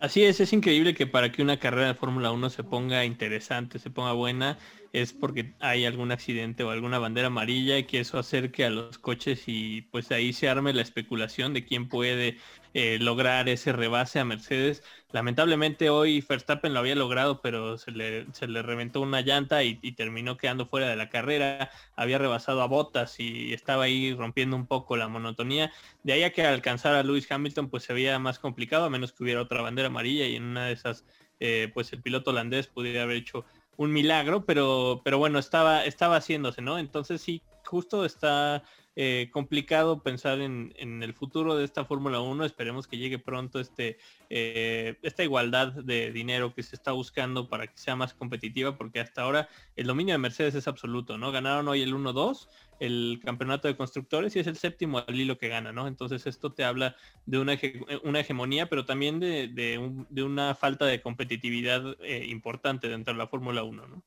Así 0.00 0.24
es, 0.24 0.40
es 0.40 0.54
increíble 0.54 0.94
que 0.94 1.06
para 1.06 1.30
que 1.30 1.42
una 1.42 1.58
carrera 1.58 1.88
de 1.88 1.94
Fórmula 1.94 2.32
1 2.32 2.48
se 2.48 2.64
ponga 2.64 3.04
interesante, 3.04 3.78
se 3.78 3.90
ponga 3.90 4.14
buena, 4.14 4.58
es 4.92 5.12
porque 5.12 5.54
hay 5.60 5.84
algún 5.84 6.10
accidente 6.10 6.64
o 6.64 6.70
alguna 6.70 6.98
bandera 6.98 7.28
amarilla 7.28 7.78
y 7.78 7.84
que 7.84 8.00
eso 8.00 8.18
acerque 8.18 8.64
a 8.64 8.70
los 8.70 8.98
coches 8.98 9.44
y 9.46 9.82
pues 9.82 10.10
ahí 10.10 10.32
se 10.32 10.48
arme 10.48 10.72
la 10.72 10.82
especulación 10.82 11.54
de 11.54 11.64
quién 11.64 11.88
puede 11.88 12.38
eh, 12.74 12.98
lograr 13.00 13.48
ese 13.48 13.72
rebase 13.72 14.18
a 14.18 14.24
Mercedes. 14.24 14.82
Lamentablemente 15.12 15.90
hoy 15.90 16.24
Verstappen 16.28 16.74
lo 16.74 16.80
había 16.80 16.94
logrado, 16.94 17.40
pero 17.40 17.78
se 17.78 17.92
le, 17.92 18.26
se 18.32 18.48
le 18.48 18.62
reventó 18.62 19.00
una 19.00 19.20
llanta 19.22 19.62
y, 19.64 19.74
terminó 19.92 20.36
quedando 20.36 20.66
fuera 20.66 20.88
de 20.88 20.96
la 20.96 21.08
carrera. 21.08 21.70
Había 21.96 22.18
rebasado 22.18 22.62
a 22.62 22.66
Bottas 22.66 23.18
y 23.18 23.52
estaba 23.52 23.84
ahí 23.84 24.14
rompiendo 24.14 24.56
un 24.56 24.66
poco 24.66 24.96
la 24.96 25.08
monotonía. 25.08 25.72
De 26.02 26.12
ahí 26.12 26.22
a 26.22 26.32
que 26.32 26.44
alcanzar 26.44 26.94
a 26.94 27.02
Lewis 27.02 27.30
Hamilton 27.30 27.70
pues 27.70 27.84
se 27.84 27.92
veía 27.92 28.18
más 28.18 28.38
complicado, 28.38 28.84
a 28.84 28.90
menos 28.90 29.12
que 29.12 29.24
hubiera 29.24 29.42
otra 29.42 29.62
bandera 29.62 29.88
amarilla 29.88 30.26
y 30.26 30.36
en 30.36 30.44
una 30.44 30.66
de 30.66 30.72
esas 30.72 31.04
eh, 31.40 31.70
pues 31.72 31.92
el 31.92 32.02
piloto 32.02 32.30
holandés 32.30 32.66
pudiera 32.66 33.02
haber 33.02 33.16
hecho 33.16 33.46
un 33.80 33.94
milagro, 33.94 34.44
pero, 34.44 35.00
pero 35.02 35.16
bueno, 35.16 35.38
estaba, 35.38 35.86
estaba 35.86 36.16
haciéndose, 36.16 36.60
¿no? 36.60 36.78
Entonces 36.78 37.22
sí, 37.22 37.42
justo 37.64 38.04
está 38.04 38.62
eh, 39.02 39.30
complicado 39.30 40.02
pensar 40.02 40.42
en, 40.42 40.74
el 40.76 41.14
futuro 41.14 41.56
de 41.56 41.64
esta 41.64 41.86
Fórmula 41.86 42.20
1. 42.20 42.44
Esperemos 42.44 42.86
que 42.86 42.98
llegue 42.98 43.18
pronto 43.18 43.58
este, 43.58 43.96
eh, 44.28 44.98
esta 45.00 45.24
igualdad 45.24 45.72
de 45.72 46.12
dinero 46.12 46.52
que 46.52 46.62
se 46.62 46.76
está 46.76 46.92
buscando 46.92 47.48
para 47.48 47.66
que 47.66 47.78
sea 47.78 47.96
más 47.96 48.12
competitiva, 48.12 48.76
porque 48.76 49.00
hasta 49.00 49.22
ahora 49.22 49.48
el 49.74 49.86
dominio 49.86 50.12
de 50.12 50.18
Mercedes 50.18 50.54
es 50.54 50.68
absoluto, 50.68 51.16
¿no? 51.16 51.32
Ganaron 51.32 51.66
hoy 51.68 51.80
el 51.80 51.94
1-2, 51.94 52.48
el 52.78 53.22
campeonato 53.24 53.68
de 53.68 53.76
constructores, 53.78 54.36
y 54.36 54.40
es 54.40 54.46
el 54.46 54.58
séptimo 54.58 54.98
al 54.98 55.18
hilo 55.18 55.38
que 55.38 55.48
gana, 55.48 55.72
¿no? 55.72 55.88
Entonces 55.88 56.26
esto 56.26 56.52
te 56.52 56.64
habla 56.64 56.94
de 57.24 57.38
una, 57.38 57.58
una 58.04 58.20
hegemonía, 58.20 58.68
pero 58.68 58.84
también 58.84 59.18
de, 59.18 60.22
una 60.22 60.54
falta 60.54 60.84
de 60.84 61.00
competitividad 61.00 61.96
eh, 62.02 62.26
importante 62.28 62.90
dentro 62.90 63.14
de 63.14 63.18
la 63.18 63.28
Fórmula 63.28 63.62
1, 63.62 63.86
¿no? 63.86 64.02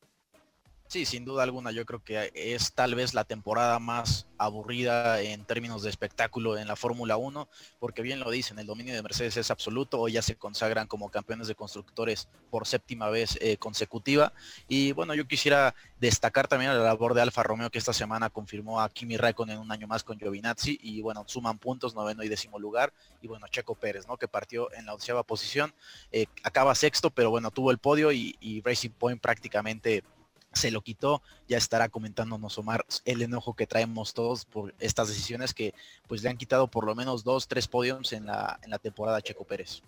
Sí, 0.94 1.08
sin 1.08 1.26
duda 1.26 1.42
alguna, 1.42 1.72
yo 1.72 1.88
creo 1.88 2.04
que 2.04 2.32
es 2.36 2.74
tal 2.74 2.94
vez 2.94 3.16
la 3.16 3.24
temporada 3.24 3.80
más 3.80 4.28
aburrida 4.38 5.22
en 5.22 5.44
términos 5.44 5.82
de 5.82 5.90
espectáculo 5.90 6.56
en 6.56 6.68
la 6.68 6.76
Fórmula 6.76 7.18
1, 7.18 7.50
porque 7.80 8.04
bien 8.04 8.20
lo 8.20 8.30
dicen, 8.30 8.60
el 8.60 8.68
dominio 8.68 8.94
de 8.94 9.02
Mercedes 9.02 9.38
es 9.38 9.50
absoluto, 9.50 10.00
hoy 10.00 10.12
ya 10.12 10.22
se 10.22 10.36
consagran 10.36 10.86
como 10.86 11.10
campeones 11.10 11.48
de 11.48 11.56
constructores 11.56 12.28
por 12.52 12.68
séptima 12.68 13.10
vez 13.10 13.40
eh, 13.42 13.58
consecutiva. 13.58 14.34
Y 14.68 14.92
bueno, 14.92 15.16
yo 15.16 15.28
quisiera 15.28 15.74
destacar 16.00 16.48
también 16.48 16.78
la 16.78 16.84
labor 16.84 17.16
de 17.16 17.22
Alfa 17.22 17.42
Romeo, 17.42 17.72
que 17.72 17.80
esta 17.80 17.94
semana 17.94 18.30
confirmó 18.30 18.80
a 18.80 18.88
Kimi 18.90 19.18
Raikkonen 19.18 19.58
un 19.58 19.72
año 19.72 19.88
más 19.88 20.04
con 20.04 20.20
Giovinazzi, 20.20 20.78
y 20.80 21.02
bueno, 21.02 21.24
suman 21.26 21.58
puntos, 21.58 21.96
noveno 21.96 22.22
y 22.22 22.30
décimo 22.30 22.60
lugar, 22.60 22.94
y 23.20 23.28
bueno, 23.28 23.48
Checo 23.48 23.74
Pérez, 23.74 24.08
¿no? 24.08 24.18
Que 24.18 24.28
partió 24.28 24.72
en 24.74 24.86
la 24.86 24.94
onceava 24.94 25.24
posición, 25.24 25.74
eh, 26.12 26.28
acaba 26.44 26.76
sexto, 26.76 27.10
pero 27.10 27.32
bueno, 27.32 27.50
tuvo 27.50 27.72
el 27.72 27.80
podio 27.80 28.12
y, 28.12 28.38
y 28.40 28.62
Racing 28.62 28.92
Point 28.92 29.20
prácticamente 29.20 30.04
se 30.54 30.72
lo 30.72 30.82
quitó, 30.82 31.22
ya 31.48 31.58
estará 31.58 31.90
comentándonos 31.90 32.58
Omar 32.58 32.86
el 33.06 33.22
enojo 33.22 33.56
que 33.56 33.68
traemos 33.68 34.14
todos 34.14 34.46
por 34.46 34.74
estas 34.80 35.08
decisiones 35.08 35.54
que 35.54 35.74
pues 36.08 36.24
le 36.24 36.30
han 36.30 36.38
quitado 36.38 36.68
por 36.68 36.86
lo 36.86 36.96
menos 36.96 37.24
dos, 37.24 37.48
tres 37.48 37.68
podiums 37.68 38.14
en 38.14 38.26
la, 38.26 38.60
en 38.64 38.70
la 38.70 38.80
temporada 38.80 39.22
Checo 39.22 39.46
Pérez. 39.46 39.82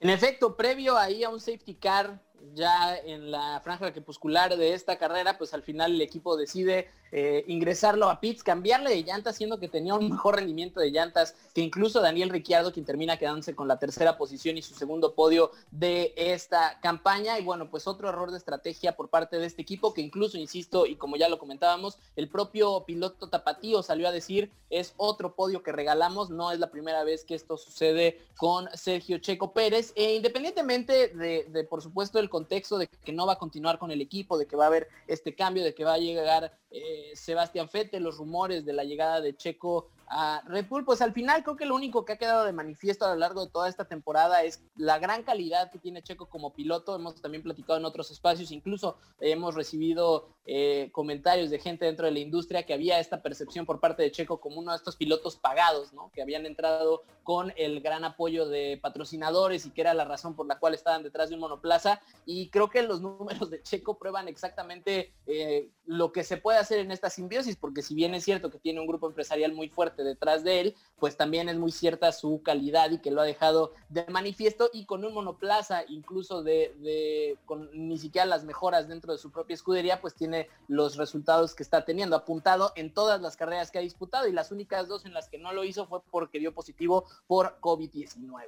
En 0.00 0.10
efecto, 0.10 0.56
previo 0.56 0.98
ahí 0.98 1.22
a 1.22 1.28
un 1.28 1.38
safety 1.38 1.74
car 1.74 2.20
ya 2.54 2.96
en 2.96 3.30
la 3.30 3.60
franja 3.62 3.92
crepuscular 3.92 4.56
de 4.56 4.74
esta 4.74 4.98
carrera, 4.98 5.38
pues 5.38 5.54
al 5.54 5.62
final 5.62 5.92
el 5.92 6.00
equipo 6.00 6.36
decide 6.36 6.88
eh, 7.14 7.44
ingresarlo 7.46 8.08
a 8.08 8.20
pits, 8.20 8.42
cambiarle 8.42 8.88
de 8.88 9.02
llantas, 9.02 9.36
siendo 9.36 9.58
que 9.60 9.68
tenía 9.68 9.94
un 9.94 10.08
mejor 10.08 10.36
rendimiento 10.36 10.80
de 10.80 10.90
llantas 10.90 11.34
que 11.54 11.60
incluso 11.60 12.00
Daniel 12.00 12.30
Ricciardo, 12.30 12.72
quien 12.72 12.86
termina 12.86 13.18
quedándose 13.18 13.54
con 13.54 13.68
la 13.68 13.78
tercera 13.78 14.16
posición 14.16 14.56
y 14.56 14.62
su 14.62 14.74
segundo 14.74 15.14
podio 15.14 15.50
de 15.70 16.14
esta 16.16 16.80
campaña. 16.80 17.38
Y 17.38 17.44
bueno, 17.44 17.70
pues 17.70 17.86
otro 17.86 18.08
error 18.08 18.30
de 18.30 18.38
estrategia 18.38 18.96
por 18.96 19.10
parte 19.10 19.38
de 19.38 19.44
este 19.44 19.60
equipo, 19.60 19.92
que 19.92 20.00
incluso, 20.00 20.38
insisto, 20.38 20.86
y 20.86 20.96
como 20.96 21.16
ya 21.16 21.28
lo 21.28 21.38
comentábamos, 21.38 21.98
el 22.16 22.30
propio 22.30 22.84
piloto 22.86 23.28
Tapatío 23.28 23.82
salió 23.82 24.08
a 24.08 24.12
decir, 24.12 24.50
es 24.70 24.94
otro 24.96 25.34
podio 25.34 25.62
que 25.62 25.70
regalamos, 25.70 26.30
no 26.30 26.50
es 26.50 26.58
la 26.58 26.70
primera 26.70 27.04
vez 27.04 27.24
que 27.24 27.34
esto 27.34 27.58
sucede 27.58 28.20
con 28.38 28.70
Sergio 28.72 29.18
Checo 29.18 29.52
Pérez, 29.52 29.92
e 29.96 30.14
independientemente 30.14 31.08
de, 31.08 31.44
de 31.44 31.64
por 31.64 31.82
supuesto, 31.82 32.18
el 32.18 32.30
contexto 32.32 32.78
de 32.78 32.88
que 32.88 33.12
no 33.12 33.26
va 33.26 33.34
a 33.34 33.38
continuar 33.38 33.78
con 33.78 33.90
el 33.92 34.00
equipo, 34.00 34.38
de 34.38 34.46
que 34.46 34.56
va 34.56 34.64
a 34.64 34.68
haber 34.68 34.88
este 35.06 35.36
cambio, 35.36 35.62
de 35.62 35.74
que 35.74 35.84
va 35.84 35.94
a 35.94 35.98
llegar 35.98 36.58
eh, 36.72 37.12
Sebastián 37.14 37.68
Fete, 37.68 38.00
los 38.00 38.16
rumores 38.16 38.64
de 38.64 38.72
la 38.72 38.84
llegada 38.84 39.20
de 39.20 39.36
Checo 39.36 39.88
a 40.14 40.42
Red 40.46 40.66
Bull, 40.68 40.84
pues 40.84 41.00
al 41.00 41.12
final 41.12 41.42
creo 41.42 41.56
que 41.56 41.64
lo 41.64 41.74
único 41.74 42.04
que 42.04 42.12
ha 42.12 42.18
quedado 42.18 42.44
de 42.44 42.52
manifiesto 42.52 43.06
a 43.06 43.14
lo 43.14 43.16
largo 43.16 43.44
de 43.46 43.50
toda 43.50 43.68
esta 43.68 43.86
temporada 43.86 44.42
es 44.42 44.62
la 44.76 44.98
gran 44.98 45.22
calidad 45.22 45.70
que 45.70 45.78
tiene 45.78 46.02
Checo 46.02 46.26
como 46.26 46.52
piloto. 46.52 46.94
Hemos 46.94 47.20
también 47.20 47.42
platicado 47.42 47.78
en 47.78 47.86
otros 47.86 48.10
espacios, 48.10 48.50
incluso 48.52 48.98
hemos 49.20 49.54
recibido 49.54 50.28
eh, 50.44 50.90
comentarios 50.92 51.50
de 51.50 51.58
gente 51.58 51.86
dentro 51.86 52.04
de 52.06 52.12
la 52.12 52.18
industria 52.18 52.64
que 52.64 52.74
había 52.74 53.00
esta 53.00 53.22
percepción 53.22 53.64
por 53.64 53.80
parte 53.80 54.02
de 54.02 54.10
Checo 54.10 54.40
como 54.40 54.58
uno 54.60 54.72
de 54.72 54.76
estos 54.76 54.96
pilotos 54.96 55.36
pagados, 55.36 55.92
¿no? 55.92 56.10
Que 56.12 56.20
habían 56.20 56.44
entrado 56.44 57.04
con 57.22 57.52
el 57.56 57.80
gran 57.80 58.04
apoyo 58.04 58.48
de 58.48 58.78
patrocinadores 58.82 59.64
y 59.64 59.70
que 59.70 59.80
era 59.80 59.94
la 59.94 60.04
razón 60.04 60.34
por 60.34 60.46
la 60.46 60.58
cual 60.58 60.74
estaban 60.74 61.02
detrás 61.02 61.28
de 61.28 61.36
un 61.36 61.42
monoplaza. 61.42 62.00
Y 62.26 62.48
creo 62.50 62.68
que 62.68 62.82
los 62.82 63.00
números 63.00 63.50
de 63.50 63.62
Checo 63.62 63.98
prueban 63.98 64.28
exactamente 64.28 65.14
eh, 65.26 65.70
lo 65.86 66.12
que 66.12 66.24
se 66.24 66.36
puede 66.36 66.58
hacer 66.62 66.78
en 66.78 66.90
esta 66.90 67.10
simbiosis, 67.10 67.56
porque 67.56 67.82
si 67.82 67.94
bien 67.94 68.14
es 68.14 68.24
cierto 68.24 68.50
que 68.50 68.58
tiene 68.58 68.80
un 68.80 68.86
grupo 68.86 69.06
empresarial 69.06 69.52
muy 69.52 69.68
fuerte, 69.68 70.02
detrás 70.04 70.44
de 70.44 70.60
él, 70.60 70.74
pues 70.98 71.16
también 71.16 71.48
es 71.48 71.56
muy 71.56 71.72
cierta 71.72 72.12
su 72.12 72.42
calidad 72.42 72.90
y 72.90 72.98
que 72.98 73.10
lo 73.10 73.20
ha 73.20 73.24
dejado 73.24 73.72
de 73.88 74.06
manifiesto 74.08 74.70
y 74.72 74.86
con 74.86 75.04
un 75.04 75.14
monoplaza 75.14 75.84
incluso 75.88 76.42
de, 76.42 77.36
con 77.44 77.70
ni 77.72 77.98
siquiera 77.98 78.26
las 78.26 78.44
mejoras 78.44 78.88
dentro 78.88 79.12
de 79.12 79.18
su 79.18 79.30
propia 79.30 79.54
escudería, 79.54 80.00
pues 80.00 80.14
tiene 80.14 80.48
los 80.68 80.96
resultados 80.96 81.54
que 81.54 81.62
está 81.62 81.84
teniendo, 81.84 82.16
apuntado 82.16 82.72
en 82.76 82.92
todas 82.92 83.20
las 83.20 83.36
carreras 83.36 83.70
que 83.70 83.78
ha 83.78 83.82
disputado 83.82 84.28
y 84.28 84.32
las 84.32 84.52
únicas 84.52 84.88
dos 84.88 85.04
en 85.06 85.12
las 85.12 85.28
que 85.28 85.38
no 85.38 85.52
lo 85.52 85.64
hizo 85.64 85.86
fue 85.86 86.00
porque 86.10 86.38
dio 86.38 86.54
positivo 86.54 87.04
por 87.26 87.58
COVID-19. 87.60 88.46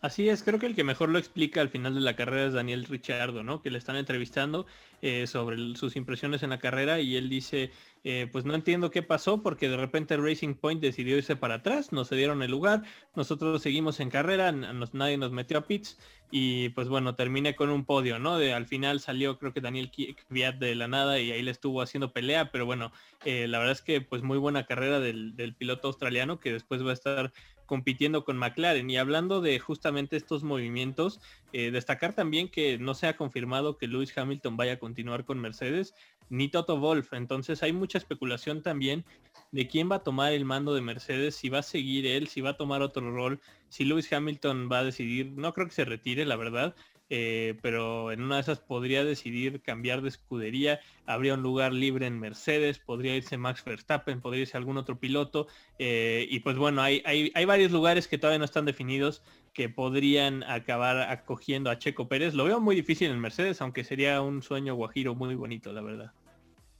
Así 0.00 0.28
es, 0.28 0.44
creo 0.44 0.60
que 0.60 0.66
el 0.66 0.76
que 0.76 0.84
mejor 0.84 1.08
lo 1.08 1.18
explica 1.18 1.60
al 1.60 1.70
final 1.70 1.92
de 1.96 2.00
la 2.00 2.14
carrera 2.14 2.46
es 2.46 2.52
Daniel 2.52 2.84
Richardo, 2.84 3.42
¿no? 3.42 3.62
Que 3.62 3.70
le 3.72 3.78
están 3.78 3.96
entrevistando 3.96 4.64
eh, 5.02 5.26
sobre 5.26 5.74
sus 5.74 5.96
impresiones 5.96 6.44
en 6.44 6.50
la 6.50 6.60
carrera 6.60 7.00
y 7.00 7.16
él 7.16 7.28
dice, 7.28 7.72
eh, 8.04 8.28
pues 8.30 8.44
no 8.44 8.54
entiendo 8.54 8.92
qué 8.92 9.02
pasó 9.02 9.42
porque 9.42 9.68
de 9.68 9.76
repente 9.76 10.16
Racing 10.16 10.54
Point 10.54 10.80
decidió 10.80 11.16
irse 11.16 11.34
para 11.34 11.54
atrás, 11.56 11.90
nos 11.90 12.10
cedieron 12.10 12.44
el 12.44 12.50
lugar, 12.52 12.84
nosotros 13.16 13.60
seguimos 13.60 13.98
en 13.98 14.10
carrera, 14.10 14.52
nadie 14.52 15.18
nos 15.18 15.32
metió 15.32 15.58
a 15.58 15.66
pits 15.66 15.98
y 16.30 16.68
pues 16.70 16.88
bueno, 16.88 17.16
terminé 17.16 17.56
con 17.56 17.68
un 17.70 17.84
podio, 17.84 18.20
¿no? 18.20 18.38
De, 18.38 18.52
al 18.52 18.66
final 18.66 19.00
salió 19.00 19.36
creo 19.36 19.52
que 19.52 19.60
Daniel 19.60 19.90
Kvyat 19.90 20.58
de 20.58 20.76
la 20.76 20.86
nada 20.86 21.18
y 21.18 21.32
ahí 21.32 21.42
le 21.42 21.50
estuvo 21.50 21.82
haciendo 21.82 22.12
pelea, 22.12 22.52
pero 22.52 22.66
bueno, 22.66 22.92
eh, 23.24 23.48
la 23.48 23.58
verdad 23.58 23.72
es 23.72 23.82
que 23.82 24.00
pues 24.00 24.22
muy 24.22 24.38
buena 24.38 24.64
carrera 24.64 25.00
del, 25.00 25.34
del 25.34 25.56
piloto 25.56 25.88
australiano 25.88 26.38
que 26.38 26.52
después 26.52 26.86
va 26.86 26.90
a 26.90 26.94
estar 26.94 27.32
compitiendo 27.68 28.24
con 28.24 28.38
McLaren. 28.38 28.90
Y 28.90 28.96
hablando 28.96 29.40
de 29.42 29.58
justamente 29.60 30.16
estos 30.16 30.42
movimientos, 30.42 31.20
eh, 31.52 31.70
destacar 31.70 32.14
también 32.14 32.48
que 32.48 32.78
no 32.78 32.94
se 32.94 33.06
ha 33.06 33.16
confirmado 33.16 33.76
que 33.76 33.86
Lewis 33.86 34.16
Hamilton 34.16 34.56
vaya 34.56 34.72
a 34.72 34.78
continuar 34.78 35.26
con 35.26 35.38
Mercedes, 35.38 35.94
ni 36.30 36.48
Toto 36.48 36.78
Wolf. 36.78 37.12
Entonces 37.12 37.62
hay 37.62 37.72
mucha 37.72 37.98
especulación 37.98 38.62
también 38.62 39.04
de 39.52 39.68
quién 39.68 39.90
va 39.90 39.96
a 39.96 40.02
tomar 40.02 40.32
el 40.32 40.46
mando 40.46 40.74
de 40.74 40.80
Mercedes, 40.80 41.36
si 41.36 41.50
va 41.50 41.58
a 41.58 41.62
seguir 41.62 42.06
él, 42.06 42.28
si 42.28 42.40
va 42.40 42.50
a 42.50 42.56
tomar 42.56 42.80
otro 42.80 43.14
rol, 43.14 43.40
si 43.68 43.84
Lewis 43.84 44.10
Hamilton 44.12 44.68
va 44.72 44.80
a 44.80 44.84
decidir, 44.84 45.32
no 45.36 45.52
creo 45.52 45.66
que 45.66 45.74
se 45.74 45.84
retire, 45.84 46.24
la 46.24 46.36
verdad, 46.36 46.74
eh, 47.10 47.58
pero 47.62 48.12
en 48.12 48.22
una 48.22 48.36
de 48.36 48.42
esas 48.42 48.58
podría 48.58 49.04
decidir 49.04 49.62
cambiar 49.62 50.02
de 50.02 50.08
escudería, 50.08 50.80
habría 51.06 51.34
un 51.34 51.42
lugar 51.42 51.72
libre 51.72 52.06
en 52.06 52.18
Mercedes, 52.18 52.78
podría 52.78 53.16
irse 53.16 53.36
Max 53.36 53.64
Verstappen, 53.64 54.20
podría 54.20 54.42
irse 54.42 54.56
algún 54.56 54.76
otro 54.76 54.98
piloto, 54.98 55.46
eh, 55.78 56.26
y 56.30 56.40
pues 56.40 56.56
bueno, 56.56 56.82
hay, 56.82 57.02
hay, 57.04 57.32
hay, 57.34 57.44
varios 57.44 57.72
lugares 57.72 58.08
que 58.08 58.18
todavía 58.18 58.38
no 58.38 58.44
están 58.44 58.64
definidos 58.64 59.22
que 59.54 59.68
podrían 59.68 60.44
acabar 60.44 61.10
acogiendo 61.10 61.70
a 61.70 61.78
Checo 61.78 62.08
Pérez. 62.08 62.34
Lo 62.34 62.44
veo 62.44 62.60
muy 62.60 62.76
difícil 62.76 63.10
en 63.10 63.18
Mercedes, 63.18 63.60
aunque 63.60 63.84
sería 63.84 64.20
un 64.20 64.42
sueño 64.42 64.74
guajiro 64.74 65.14
muy 65.14 65.34
bonito, 65.34 65.72
la 65.72 65.80
verdad. 65.80 66.12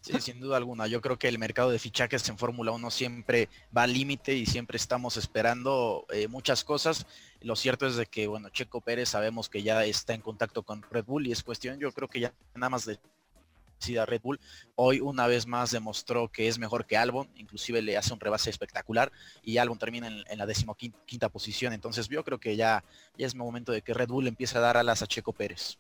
Sí, 0.01 0.21
sin 0.21 0.41
duda 0.41 0.57
alguna. 0.57 0.87
Yo 0.87 1.01
creo 1.01 1.19
que 1.19 1.29
el 1.29 1.39
mercado 1.39 1.71
de 1.71 1.79
fichajes 1.79 2.29
en 2.29 2.39
Fórmula 2.39 2.71
1 2.71 2.91
siempre 2.91 3.49
va 3.77 3.83
al 3.83 3.93
límite 3.93 4.35
y 4.35 4.47
siempre 4.47 4.77
estamos 4.77 5.17
esperando 5.17 6.07
eh, 6.13 6.29
muchas 6.29 6.65
cosas. 6.65 7.07
Lo 7.41 7.57
cierto 7.57 7.87
es 7.87 7.97
de 7.97 8.07
que, 8.07 8.27
bueno, 8.27 8.49
Checo 8.49 8.81
Pérez 8.81 9.11
sabemos 9.11 9.49
que 9.49 9.63
ya 9.63 9.85
está 9.85 10.15
en 10.15 10.21
contacto 10.21 10.63
con 10.63 10.83
Red 10.91 11.05
Bull 11.05 11.27
y 11.27 11.33
es 11.33 11.43
cuestión, 11.43 11.79
yo 11.79 11.93
creo 11.93 12.09
que 12.09 12.21
ya 12.21 12.35
nada 12.55 12.71
más 12.71 12.85
de 12.85 12.99
Red 14.07 14.21
Bull. 14.23 14.41
Hoy 14.75 15.01
una 15.01 15.27
vez 15.27 15.47
más 15.47 15.71
demostró 15.71 16.29
que 16.29 16.49
es 16.49 16.59
mejor 16.59 16.87
que 16.87 16.97
Albon, 16.97 17.29
inclusive 17.37 17.83
le 17.83 17.97
hace 17.97 18.13
un 18.13 18.21
rebase 18.21 18.51
espectacular 18.51 19.13
y 19.43 19.59
Albon 19.59 19.79
termina 19.79 20.09
en, 20.09 20.39
la 20.39 20.47
decimoquinta 20.47 21.29
posición. 21.29 21.73
Entonces 21.73 22.09
yo 22.09 22.25
creo 22.25 22.39
que 22.39 22.57
ya, 22.57 22.85
ya 23.17 23.27
es 23.27 23.35
momento 23.35 23.73
de 23.73 23.83
que 23.83 23.95
Red 23.95 24.09
Bull 24.09 24.27
empiece 24.27 24.59
a 24.59 24.61
dar 24.61 24.77
alas 24.77 25.03
a 25.03 25.07
Checo 25.07 25.33
Pérez. 25.33 25.79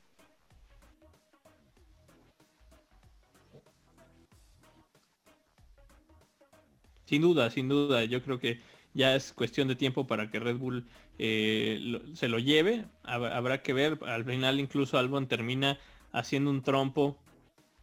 Sin 7.04 7.22
duda, 7.22 7.50
sin 7.50 7.68
duda. 7.68 8.04
Yo 8.04 8.22
creo 8.22 8.38
que 8.38 8.60
ya 8.98 9.14
es 9.14 9.32
cuestión 9.32 9.68
de 9.68 9.76
tiempo 9.76 10.08
para 10.08 10.28
que 10.28 10.40
Red 10.40 10.56
Bull 10.56 10.84
eh, 11.20 12.00
se 12.14 12.26
lo 12.26 12.40
lleve. 12.40 12.84
Habrá 13.04 13.62
que 13.62 13.72
ver. 13.72 13.96
Al 14.04 14.24
final 14.24 14.58
incluso 14.58 14.98
Albon 14.98 15.28
termina 15.28 15.78
haciendo 16.10 16.50
un 16.50 16.62
trompo 16.62 17.16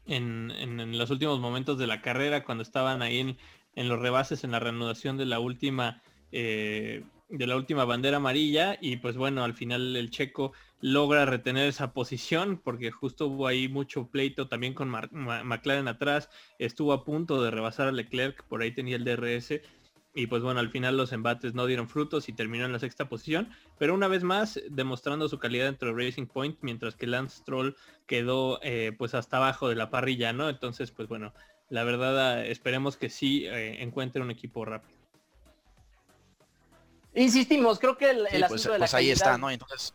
en, 0.06 0.52
en, 0.52 0.98
los 0.98 1.10
últimos 1.12 1.40
momentos 1.40 1.78
de 1.78 1.88
la 1.88 2.02
carrera, 2.02 2.44
cuando 2.44 2.64
estaban 2.64 3.02
ahí 3.02 3.38
en, 3.76 3.88
los 3.88 4.00
rebases, 4.00 4.44
en 4.44 4.52
la 4.52 4.60
reanudación 4.60 5.16
de 5.18 5.26
la 5.26 5.40
última 5.40 6.02
eh, 6.34 7.04
de 7.30 7.48
la 7.48 7.56
última 7.56 7.86
bandera 7.86 8.18
amarilla 8.18 8.78
y 8.80 8.98
pues 8.98 9.16
bueno, 9.16 9.44
al 9.44 9.54
final 9.54 9.96
el 9.96 10.12
checo 10.12 10.52
logra 10.82 11.26
retener 11.26 11.68
esa 11.68 11.94
posición 11.94 12.62
porque 12.64 12.92
justo 12.92 13.28
hubo 13.28 13.48
ahí 13.48 13.68
mucho 13.68 14.10
pleito 14.12 14.48
también 14.48 14.74
con 14.74 14.90
McLaren 14.90 15.88
atrás, 15.88 16.30
estuvo 16.60 16.94
a 16.94 17.04
punto 17.04 17.42
de 17.42 17.52
rebasar 17.52 17.88
a 17.88 17.92
Leclerc, 17.92 18.44
por 18.44 18.62
ahí 18.62 18.72
tenía 18.72 18.98
el 18.98 19.06
DRS 19.06 19.62
y 20.18 20.28
pues 20.28 20.42
bueno, 20.42 20.62
al 20.62 20.70
final 20.70 20.96
los 20.96 21.12
embates 21.12 21.54
no 21.54 21.66
dieron 21.66 21.90
frutos 21.90 22.30
y 22.30 22.34
terminó 22.34 22.66
en 22.66 22.72
la 22.72 22.80
sexta 22.80 23.10
posición, 23.10 23.54
pero 23.78 23.94
una 23.94 24.08
vez 24.08 24.24
más 24.24 24.62
demostrando 24.70 25.28
su 25.28 25.40
calidad 25.40 25.66
dentro 25.66 25.94
de 25.94 26.06
Racing 26.06 26.26
Point, 26.26 26.58
mientras 26.62 26.96
que 26.96 27.06
Lance 27.06 27.40
Stroll 27.40 27.76
quedó 28.08 28.60
eh, 28.64 28.94
pues 28.98 29.14
hasta 29.14 29.38
abajo 29.38 29.68
de 29.68 29.76
la 29.76 29.90
parrilla, 29.90 30.32
¿no? 30.32 30.48
Entonces 30.50 30.92
pues 30.92 31.10
bueno, 31.10 31.34
la 31.70 31.84
verdad 31.84 32.46
esperemos 32.46 32.96
que 32.96 33.10
sí 33.10 33.46
eh, 33.46 33.84
encuentre 33.84 34.22
un 34.22 34.32
equipo 34.32 34.64
rápido. 34.64 34.98
Insistimos, 37.14 37.78
creo 37.78 37.98
que 37.98 38.10
el, 38.10 38.26
pues, 38.30 38.44
asunto 38.44 38.72
de 38.72 38.80
la 38.80 38.84
pues 38.84 38.94
ahí 38.94 39.12
está, 39.12 39.38
¿no? 39.38 39.50
Entonces. 39.50 39.94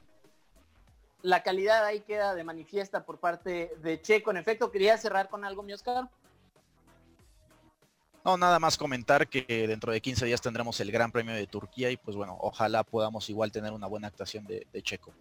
La 1.23 1.43
calidad 1.43 1.85
ahí 1.85 2.01
queda 2.01 2.35
de 2.35 2.45
manifiesta 2.45 3.05
por 3.05 3.21
parte 3.21 3.73
de 3.83 4.01
Checo. 4.01 4.31
En 4.31 4.39
efecto, 4.39 4.71
quería 4.71 4.97
cerrar 4.97 5.29
con 5.29 5.45
algo, 5.45 5.63
mi 5.63 5.75
Oscar. 5.75 6.09
No, 8.25 8.37
nada 8.37 8.59
más 8.59 8.77
comentar 8.77 9.29
que 9.29 9.67
dentro 9.67 9.93
de 9.93 10.01
15 10.01 10.27
días 10.27 10.41
tendremos 10.43 10.79
el 10.81 10.93
Gran 10.93 11.11
Premio 11.11 11.35
de 11.35 11.47
Turquía 11.47 11.91
y 11.91 11.97
pues 11.97 12.17
bueno, 12.17 12.37
ojalá 12.41 12.85
podamos 12.85 13.31
igual 13.31 13.51
tener 13.51 13.73
una 13.73 13.87
buena 13.87 14.09
actuación 14.09 14.47
de 14.47 14.83
Checo. 14.83 15.13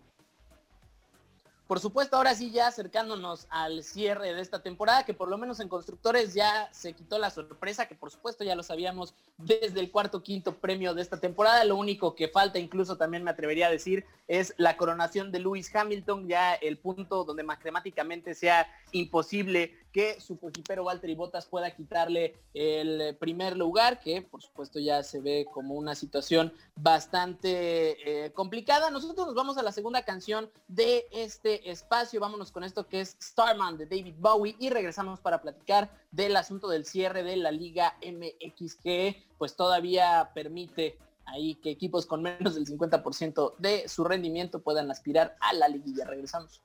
Por 1.70 1.80
supuesto, 1.80 2.18
ahora 2.18 2.34
sí 2.34 2.50
ya 2.50 2.66
acercándonos 2.66 3.46
al 3.52 3.84
cierre 3.84 4.34
de 4.34 4.42
esta 4.42 4.64
temporada, 4.64 5.06
que 5.06 5.14
por 5.14 5.30
lo 5.30 5.38
menos 5.38 5.60
en 5.60 5.70
constructores 5.70 6.34
ya 6.34 6.68
se 6.74 6.94
quitó 6.94 7.20
la 7.20 7.30
sorpresa, 7.30 7.88
que 7.88 7.94
por 7.94 8.10
supuesto 8.10 8.44
ya 8.44 8.56
lo 8.56 8.64
sabíamos 8.64 9.14
desde 9.38 9.80
el 9.80 9.92
cuarto 9.92 10.24
quinto 10.24 10.56
premio 10.56 10.96
de 10.96 11.04
esta 11.04 11.20
temporada. 11.20 11.64
Lo 11.66 11.76
único 11.76 12.16
que 12.16 12.28
falta, 12.28 12.58
incluso 12.58 12.98
también 12.98 13.24
me 13.24 13.30
atrevería 13.30 13.68
a 13.68 13.70
decir, 13.70 14.04
es 14.28 14.56
la 14.58 14.78
coronación 14.78 15.32
de 15.32 15.42
Lewis 15.42 15.70
Hamilton, 15.76 16.28
ya 16.28 16.56
el 16.56 16.80
punto 16.80 17.24
donde 17.24 17.44
matemáticamente 17.44 18.34
sea 18.34 18.66
imposible 18.92 19.78
que 19.92 20.20
su 20.22 20.40
cojipero 20.40 20.84
Walter 20.84 21.10
y 21.10 21.16
Bottas 21.16 21.46
pueda 21.46 21.72
quitarle 21.72 22.36
el 22.54 23.16
primer 23.18 23.58
lugar, 23.58 24.00
que 24.00 24.22
por 24.22 24.42
supuesto 24.42 24.80
ya 24.80 25.04
se 25.04 25.20
ve 25.20 25.48
como 25.52 25.76
una 25.76 25.96
situación 25.96 26.54
bastante 26.76 28.26
eh, 28.26 28.32
complicada. 28.32 28.92
Nosotros 28.92 29.28
nos 29.28 29.36
vamos 29.36 29.58
a 29.58 29.64
la 29.64 29.72
segunda 29.72 30.04
canción 30.04 30.50
de 30.68 31.08
este 31.12 31.70
espacio. 31.72 32.20
Vámonos 32.20 32.52
con 32.52 32.64
esto 32.64 32.88
que 32.88 33.02
es 33.02 33.18
Starman 33.22 33.78
de 33.78 33.86
David 33.86 34.16
Bowie 34.18 34.56
y 34.60 34.70
regresamos 34.70 35.20
para 35.20 35.42
platicar 35.42 35.90
del 36.12 36.36
asunto 36.36 36.70
del 36.70 36.86
cierre 36.86 37.24
de 37.24 37.38
la 37.38 37.52
Liga 37.52 37.98
MX 38.02 38.76
que 38.76 39.26
pues 39.38 39.56
todavía 39.56 40.32
permite 40.34 40.98
ahí 41.26 41.56
que 41.56 41.70
equipos 41.72 42.06
con 42.06 42.22
menos 42.22 42.56
del 42.56 42.66
50% 42.66 43.56
de 43.58 43.88
su 43.88 44.04
rendimiento 44.04 44.62
puedan 44.62 44.90
aspirar 44.92 45.36
a 45.40 45.54
la 45.54 45.68
liguilla. 45.68 46.06
Regresamos 46.06 46.62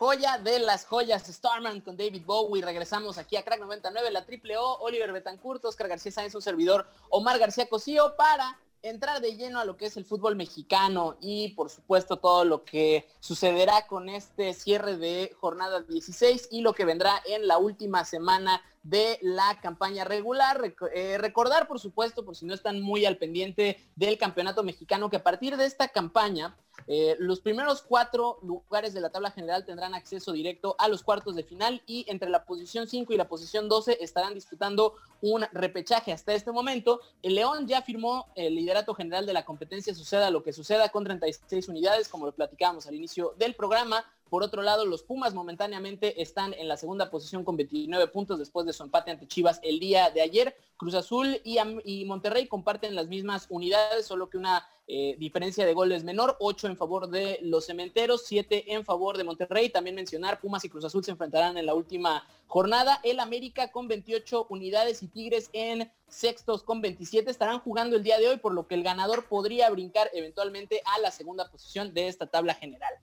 joya 0.00 0.38
de 0.38 0.60
las 0.60 0.86
joyas, 0.86 1.26
Starman 1.26 1.82
con 1.82 1.94
David 1.94 2.22
Bowie. 2.24 2.64
Regresamos 2.64 3.18
aquí 3.18 3.36
a 3.36 3.44
Crack 3.44 3.60
99, 3.60 4.10
la 4.10 4.24
triple 4.24 4.56
O, 4.56 4.78
Oliver 4.80 5.12
Betancourt, 5.12 5.62
Oscar 5.66 5.88
García 5.88 6.10
Sáenz, 6.10 6.34
un 6.34 6.40
servidor, 6.40 6.86
Omar 7.10 7.38
García 7.38 7.68
Cosío, 7.68 8.16
para 8.16 8.58
entrar 8.80 9.20
de 9.20 9.36
lleno 9.36 9.60
a 9.60 9.66
lo 9.66 9.76
que 9.76 9.84
es 9.84 9.98
el 9.98 10.06
fútbol 10.06 10.36
mexicano 10.36 11.18
y 11.20 11.50
por 11.50 11.68
supuesto 11.68 12.16
todo 12.16 12.46
lo 12.46 12.64
que 12.64 13.06
sucederá 13.20 13.86
con 13.86 14.08
este 14.08 14.54
cierre 14.54 14.96
de 14.96 15.36
jornada 15.38 15.82
16 15.82 16.48
y 16.50 16.62
lo 16.62 16.72
que 16.72 16.86
vendrá 16.86 17.22
en 17.26 17.46
la 17.46 17.58
última 17.58 18.06
semana 18.06 18.62
de 18.82 19.18
la 19.22 19.60
campaña 19.60 20.04
regular. 20.04 20.74
Eh, 20.94 21.18
recordar, 21.18 21.68
por 21.68 21.78
supuesto, 21.78 22.24
por 22.24 22.36
si 22.36 22.46
no 22.46 22.54
están 22.54 22.80
muy 22.80 23.04
al 23.04 23.18
pendiente 23.18 23.78
del 23.96 24.18
campeonato 24.18 24.62
mexicano, 24.62 25.10
que 25.10 25.16
a 25.16 25.22
partir 25.22 25.56
de 25.56 25.66
esta 25.66 25.88
campaña, 25.88 26.56
eh, 26.86 27.16
los 27.18 27.40
primeros 27.40 27.82
cuatro 27.82 28.38
lugares 28.42 28.94
de 28.94 29.00
la 29.00 29.10
tabla 29.10 29.30
general 29.30 29.66
tendrán 29.66 29.94
acceso 29.94 30.32
directo 30.32 30.76
a 30.78 30.88
los 30.88 31.02
cuartos 31.02 31.36
de 31.36 31.44
final 31.44 31.82
y 31.86 32.06
entre 32.08 32.30
la 32.30 32.44
posición 32.44 32.88
5 32.88 33.12
y 33.12 33.16
la 33.16 33.28
posición 33.28 33.68
12 33.68 33.98
estarán 34.00 34.34
disputando 34.34 34.94
un 35.20 35.44
repechaje. 35.52 36.12
Hasta 36.12 36.32
este 36.32 36.52
momento, 36.52 37.00
el 37.22 37.34
León 37.34 37.66
ya 37.66 37.82
firmó 37.82 38.32
el 38.34 38.54
liderato 38.54 38.94
general 38.94 39.26
de 39.26 39.34
la 39.34 39.44
competencia, 39.44 39.94
suceda 39.94 40.30
lo 40.30 40.42
que 40.42 40.52
suceda, 40.52 40.88
con 40.88 41.04
36 41.04 41.68
unidades, 41.68 42.08
como 42.08 42.26
lo 42.26 42.32
platicábamos 42.32 42.86
al 42.86 42.94
inicio 42.94 43.34
del 43.38 43.54
programa. 43.54 44.04
Por 44.30 44.44
otro 44.44 44.62
lado, 44.62 44.86
los 44.86 45.02
Pumas 45.02 45.34
momentáneamente 45.34 46.22
están 46.22 46.54
en 46.54 46.68
la 46.68 46.76
segunda 46.76 47.10
posición 47.10 47.42
con 47.42 47.56
29 47.56 48.06
puntos 48.06 48.38
después 48.38 48.64
de 48.64 48.72
su 48.72 48.84
empate 48.84 49.10
ante 49.10 49.26
Chivas 49.26 49.58
el 49.64 49.80
día 49.80 50.08
de 50.10 50.22
ayer. 50.22 50.56
Cruz 50.76 50.94
Azul 50.94 51.40
y, 51.42 52.04
Monterrey 52.04 52.46
comparten 52.46 52.94
las 52.94 53.08
mismas 53.08 53.46
unidades, 53.50 54.06
solo 54.06 54.30
que 54.30 54.38
una 54.38 54.64
eh, 54.86 55.16
diferencia 55.18 55.66
de 55.66 55.74
goles 55.74 56.04
menor, 56.04 56.36
8 56.38 56.68
en 56.68 56.76
favor 56.76 57.08
de 57.08 57.40
los 57.42 57.66
cementeros, 57.66 58.22
7 58.24 58.72
en 58.72 58.84
favor 58.84 59.18
de 59.18 59.24
Monterrey. 59.24 59.68
También 59.68 59.96
mencionar, 59.96 60.40
Pumas 60.40 60.64
y 60.64 60.68
Cruz 60.68 60.84
Azul 60.84 61.04
se 61.04 61.10
enfrentarán 61.10 61.58
en 61.58 61.66
la 61.66 61.74
última 61.74 62.24
jornada. 62.46 63.00
El 63.02 63.18
América 63.18 63.72
con 63.72 63.88
28 63.88 64.46
unidades 64.48 65.02
y 65.02 65.08
Tigres 65.08 65.50
en 65.52 65.90
sextos 66.06 66.62
con 66.62 66.80
27 66.80 67.28
estarán 67.32 67.58
jugando 67.58 67.96
el 67.96 68.04
día 68.04 68.18
de 68.18 68.28
hoy, 68.28 68.36
por 68.36 68.54
lo 68.54 68.68
que 68.68 68.76
el 68.76 68.84
ganador 68.84 69.26
podría 69.26 69.68
brincar 69.70 70.08
eventualmente 70.14 70.82
a 70.84 71.00
la 71.00 71.10
segunda 71.10 71.50
posición 71.50 71.92
de 71.92 72.06
esta 72.06 72.28
tabla 72.28 72.54
general. 72.54 72.94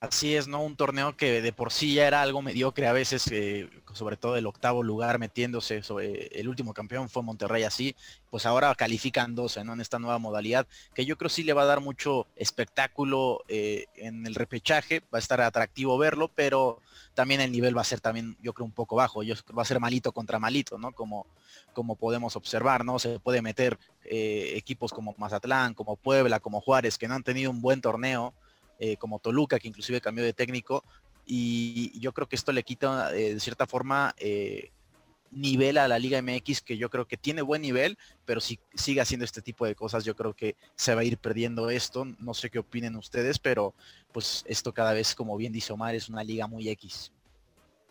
Así 0.00 0.34
es, 0.34 0.48
¿no? 0.48 0.62
Un 0.62 0.76
torneo 0.76 1.14
que 1.14 1.42
de 1.42 1.52
por 1.52 1.72
sí 1.72 1.92
ya 1.92 2.06
era 2.06 2.22
algo 2.22 2.40
mediocre 2.40 2.86
a 2.86 2.94
veces, 2.94 3.26
eh, 3.32 3.68
sobre 3.92 4.16
todo 4.16 4.38
el 4.38 4.46
octavo 4.46 4.82
lugar 4.82 5.18
metiéndose 5.18 5.82
sobre 5.82 6.28
el 6.40 6.48
último 6.48 6.72
campeón 6.72 7.10
fue 7.10 7.22
Monterrey 7.22 7.64
así, 7.64 7.94
pues 8.30 8.46
ahora 8.46 8.74
califican 8.74 9.34
12, 9.34 9.62
¿no? 9.62 9.74
En 9.74 9.82
esta 9.82 9.98
nueva 9.98 10.18
modalidad, 10.18 10.66
que 10.94 11.04
yo 11.04 11.18
creo 11.18 11.28
sí 11.28 11.42
le 11.42 11.52
va 11.52 11.62
a 11.62 11.66
dar 11.66 11.80
mucho 11.80 12.26
espectáculo 12.36 13.44
eh, 13.48 13.88
en 13.94 14.26
el 14.26 14.36
repechaje, 14.36 15.00
va 15.12 15.18
a 15.18 15.18
estar 15.18 15.42
atractivo 15.42 15.98
verlo, 15.98 16.28
pero 16.34 16.80
también 17.12 17.42
el 17.42 17.52
nivel 17.52 17.76
va 17.76 17.82
a 17.82 17.84
ser 17.84 18.00
también, 18.00 18.38
yo 18.40 18.54
creo, 18.54 18.64
un 18.64 18.72
poco 18.72 18.96
bajo, 18.96 19.20
va 19.22 19.62
a 19.62 19.66
ser 19.66 19.80
malito 19.80 20.12
contra 20.12 20.38
malito, 20.38 20.78
¿no? 20.78 20.92
Como, 20.92 21.26
como 21.74 21.96
podemos 21.96 22.36
observar, 22.36 22.86
¿no? 22.86 22.98
Se 22.98 23.20
puede 23.20 23.42
meter 23.42 23.78
eh, 24.06 24.54
equipos 24.56 24.92
como 24.92 25.14
Mazatlán, 25.18 25.74
como 25.74 25.96
Puebla, 25.96 26.40
como 26.40 26.62
Juárez, 26.62 26.96
que 26.96 27.06
no 27.06 27.16
han 27.16 27.22
tenido 27.22 27.50
un 27.50 27.60
buen 27.60 27.82
torneo 27.82 28.32
eh, 28.82 28.96
como 28.96 29.18
Toluca, 29.18 29.58
que 29.58 29.68
inclusive 29.68 30.00
cambió 30.00 30.24
de 30.24 30.32
técnico, 30.32 30.84
y 31.26 32.00
yo 32.00 32.12
creo 32.12 32.26
que 32.26 32.34
esto 32.34 32.50
le 32.50 32.62
quita 32.62 33.14
eh, 33.14 33.34
de 33.34 33.40
cierta 33.40 33.66
forma 33.66 34.14
eh, 34.16 34.70
nivel 35.30 35.76
a 35.76 35.86
la 35.86 35.98
Liga 35.98 36.22
MX, 36.22 36.62
que 36.62 36.78
yo 36.78 36.88
creo 36.88 37.06
que 37.06 37.18
tiene 37.18 37.42
buen 37.42 37.60
nivel, 37.60 37.98
pero 38.24 38.40
si 38.40 38.58
sigue 38.74 39.02
haciendo 39.02 39.26
este 39.26 39.42
tipo 39.42 39.66
de 39.66 39.74
cosas, 39.74 40.06
yo 40.06 40.16
creo 40.16 40.32
que 40.32 40.56
se 40.76 40.94
va 40.94 41.02
a 41.02 41.04
ir 41.04 41.18
perdiendo 41.18 41.68
esto. 41.68 42.06
No 42.20 42.32
sé 42.32 42.48
qué 42.48 42.58
opinen 42.58 42.96
ustedes, 42.96 43.38
pero 43.38 43.74
pues 44.12 44.44
esto 44.48 44.72
cada 44.72 44.94
vez, 44.94 45.14
como 45.14 45.36
bien 45.36 45.52
dice 45.52 45.74
Omar, 45.74 45.94
es 45.94 46.08
una 46.08 46.24
liga 46.24 46.46
muy 46.46 46.70
X. 46.70 47.12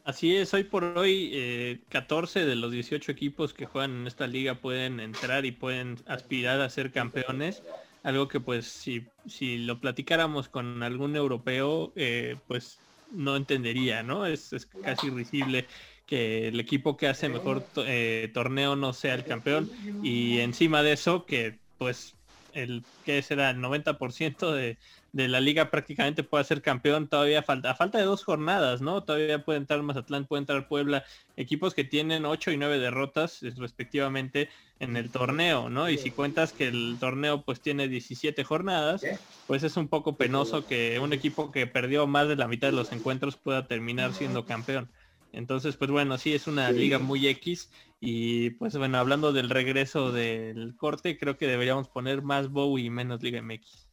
Así 0.06 0.36
es, 0.36 0.52
hoy 0.56 0.64
por 0.64 0.84
hoy 0.84 1.84
14 1.90 2.46
de 2.48 2.56
los 2.56 2.72
18 2.72 3.12
equipos 3.12 3.54
que 3.54 3.68
juegan 3.68 3.92
en 3.92 4.08
esta 4.08 4.26
liga 4.26 4.56
pueden 4.56 5.00
entrar 5.00 5.46
y 5.46 5.52
pueden 5.52 5.98
aspirar 6.08 6.60
a 6.62 6.70
ser 6.72 6.92
campeones 6.92 7.62
algo 8.04 8.28
que 8.28 8.40
pues 8.40 8.66
si, 8.66 9.06
si 9.28 9.58
lo 9.58 9.80
platicáramos 9.80 10.50
con 10.50 10.84
algún 10.84 11.16
europeo, 11.16 11.92
eh, 11.96 12.38
pues 12.48 12.80
no 13.12 13.36
entendería, 13.36 14.04
¿no? 14.04 14.26
Es, 14.26 14.68
casi 14.84 15.10
risible 15.10 15.66
que 16.06 16.48
el 16.48 16.60
equipo 16.60 16.98
que 16.98 17.08
hace 17.08 17.30
mejor 17.30 17.64
eh, 17.86 18.30
torneo 18.34 18.76
no 18.76 18.94
sea 18.94 19.14
el 19.14 19.26
campeón 19.26 19.70
y 20.04 20.40
encima 20.40 20.82
de 20.82 20.94
eso 20.94 21.26
que 21.26 21.60
pues 21.78 22.16
el 22.54 22.84
que 23.06 23.22
será 23.22 23.50
el 23.50 23.58
90% 23.58 24.52
de, 24.52 24.78
de 25.12 25.28
la 25.28 25.40
liga 25.40 25.72
prácticamente 25.72 26.24
puede 26.24 26.44
ser 26.44 26.62
campeón 26.62 27.08
todavía 27.08 27.42
falta 27.42 27.72
a 27.72 27.76
falta 27.76 27.98
de 27.98 28.04
dos 28.04 28.24
jornadas 28.24 28.82
no 28.82 29.04
todavía 29.04 29.44
puede 29.44 29.58
entrar 29.58 29.82
Mazatlán 29.82 30.26
puede 30.26 30.42
entrar 30.42 30.68
Puebla 30.68 31.04
equipos 31.36 31.74
que 31.74 31.84
tienen 31.84 32.26
8 32.26 32.52
y 32.52 32.58
9 32.58 32.80
derrotas 32.80 33.40
respectivamente 33.58 34.50
en 34.80 34.98
el 34.98 35.10
torneo 35.10 35.70
no 35.70 35.90
y 35.90 35.98
si 35.98 36.12
cuentas 36.12 36.54
que 36.54 36.68
el 36.68 36.98
torneo 37.00 37.42
pues 37.42 37.62
tiene 37.62 37.88
17 37.88 38.44
jornadas 38.44 39.02
pues 39.48 39.64
es 39.64 39.78
un 39.78 39.88
poco 39.88 40.16
penoso 40.16 40.66
que 40.66 41.00
un 41.00 41.14
equipo 41.14 41.52
que 41.52 41.66
perdió 41.66 42.06
más 42.06 42.28
de 42.28 42.36
la 42.36 42.48
mitad 42.48 42.68
de 42.68 42.76
los 42.76 42.92
encuentros 42.92 43.36
pueda 43.36 43.68
terminar 43.68 44.14
siendo 44.14 44.46
campeón 44.46 44.90
entonces 45.32 45.78
pues 45.78 45.92
bueno 45.92 46.18
sí 46.18 46.34
es 46.34 46.48
una 46.48 46.72
liga 46.72 47.00
muy 47.00 47.28
X 47.28 47.72
y 48.00 48.52
pues 48.52 48.78
bueno 48.78 48.98
hablando 48.98 49.34
del 49.34 49.50
regreso 49.50 50.12
del 50.12 50.76
corte 50.78 51.18
creo 51.18 51.38
que 51.38 51.48
deberíamos 51.48 51.88
poner 51.90 52.22
más 52.22 52.50
Bow 52.50 52.78
y 52.78 52.90
menos 52.90 53.22
Liga 53.22 53.42
MX 53.42 53.88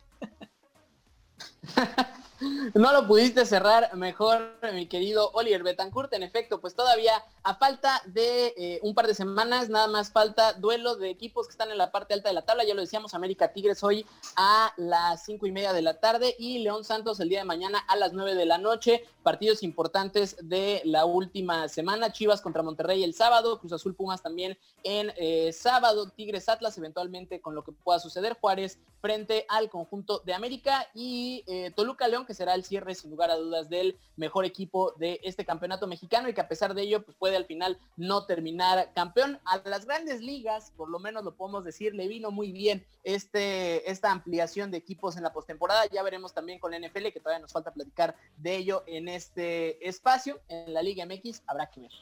No 2.74 2.92
lo 2.92 3.06
pudiste 3.06 3.46
cerrar 3.46 3.94
mejor, 3.94 4.58
mi 4.74 4.86
querido 4.86 5.30
Oliver 5.32 5.62
Betancourt. 5.62 6.12
En 6.12 6.22
efecto, 6.22 6.60
pues 6.60 6.74
todavía 6.74 7.22
a 7.42 7.54
falta 7.54 8.02
de 8.06 8.52
eh, 8.56 8.80
un 8.82 8.94
par 8.94 9.06
de 9.06 9.14
semanas, 9.14 9.70
nada 9.70 9.86
más 9.86 10.10
falta 10.10 10.52
duelo 10.52 10.96
de 10.96 11.08
equipos 11.08 11.46
que 11.46 11.52
están 11.52 11.70
en 11.70 11.78
la 11.78 11.90
parte 11.90 12.12
alta 12.12 12.28
de 12.28 12.34
la 12.34 12.42
tabla. 12.42 12.64
Ya 12.64 12.74
lo 12.74 12.82
decíamos, 12.82 13.14
América 13.14 13.52
Tigres 13.52 13.82
hoy 13.82 14.04
a 14.36 14.72
las 14.76 15.24
cinco 15.24 15.46
y 15.46 15.52
media 15.52 15.72
de 15.72 15.82
la 15.82 15.98
tarde 15.98 16.34
y 16.38 16.58
León 16.58 16.84
Santos 16.84 17.20
el 17.20 17.28
día 17.28 17.38
de 17.38 17.44
mañana 17.44 17.78
a 17.88 17.96
las 17.96 18.12
nueve 18.12 18.34
de 18.34 18.44
la 18.44 18.58
noche. 18.58 19.04
Partidos 19.22 19.62
importantes 19.62 20.36
de 20.42 20.82
la 20.84 21.04
última 21.04 21.68
semana. 21.68 22.12
Chivas 22.12 22.42
contra 22.42 22.62
Monterrey 22.62 23.02
el 23.02 23.14
sábado, 23.14 23.58
Cruz 23.58 23.72
Azul 23.72 23.94
Pumas 23.94 24.22
también 24.22 24.58
en 24.82 25.12
eh, 25.16 25.52
sábado, 25.52 26.10
Tigres 26.10 26.48
Atlas 26.48 26.76
eventualmente 26.76 27.40
con 27.40 27.54
lo 27.54 27.64
que 27.64 27.72
pueda 27.72 27.98
suceder. 27.98 28.36
Juárez 28.40 28.78
frente 29.00 29.46
al 29.48 29.70
conjunto 29.70 30.20
de 30.24 30.34
América 30.34 30.88
y 30.94 31.44
eh, 31.46 31.70
Toluca 31.74 32.08
León, 32.08 32.25
que 32.26 32.34
será 32.34 32.54
el 32.54 32.64
cierre 32.64 32.94
sin 32.94 33.10
lugar 33.10 33.30
a 33.30 33.36
dudas 33.36 33.68
del 33.68 33.98
mejor 34.16 34.44
equipo 34.44 34.92
de 34.92 35.20
este 35.22 35.44
campeonato 35.44 35.86
mexicano 35.86 36.28
y 36.28 36.34
que 36.34 36.40
a 36.40 36.48
pesar 36.48 36.74
de 36.74 36.82
ello 36.82 37.04
pues 37.04 37.16
puede 37.16 37.36
al 37.36 37.46
final 37.46 37.78
no 37.96 38.26
terminar 38.26 38.92
campeón. 38.94 39.40
A 39.44 39.58
las 39.68 39.86
grandes 39.86 40.20
ligas, 40.20 40.72
por 40.76 40.90
lo 40.90 40.98
menos 40.98 41.24
lo 41.24 41.34
podemos 41.34 41.64
decir, 41.64 41.94
le 41.94 42.08
vino 42.08 42.30
muy 42.30 42.52
bien 42.52 42.84
este, 43.04 43.90
esta 43.90 44.10
ampliación 44.10 44.70
de 44.70 44.78
equipos 44.78 45.16
en 45.16 45.22
la 45.22 45.32
postemporada. 45.32 45.86
Ya 45.86 46.02
veremos 46.02 46.34
también 46.34 46.58
con 46.58 46.70
la 46.70 46.78
NFL, 46.78 47.08
que 47.12 47.20
todavía 47.20 47.40
nos 47.40 47.52
falta 47.52 47.72
platicar 47.72 48.16
de 48.36 48.56
ello 48.56 48.84
en 48.86 49.08
este 49.08 49.88
espacio. 49.88 50.40
En 50.48 50.74
la 50.74 50.82
Liga 50.82 51.06
MX 51.06 51.42
habrá 51.46 51.70
que 51.70 51.80
ver. 51.80 51.92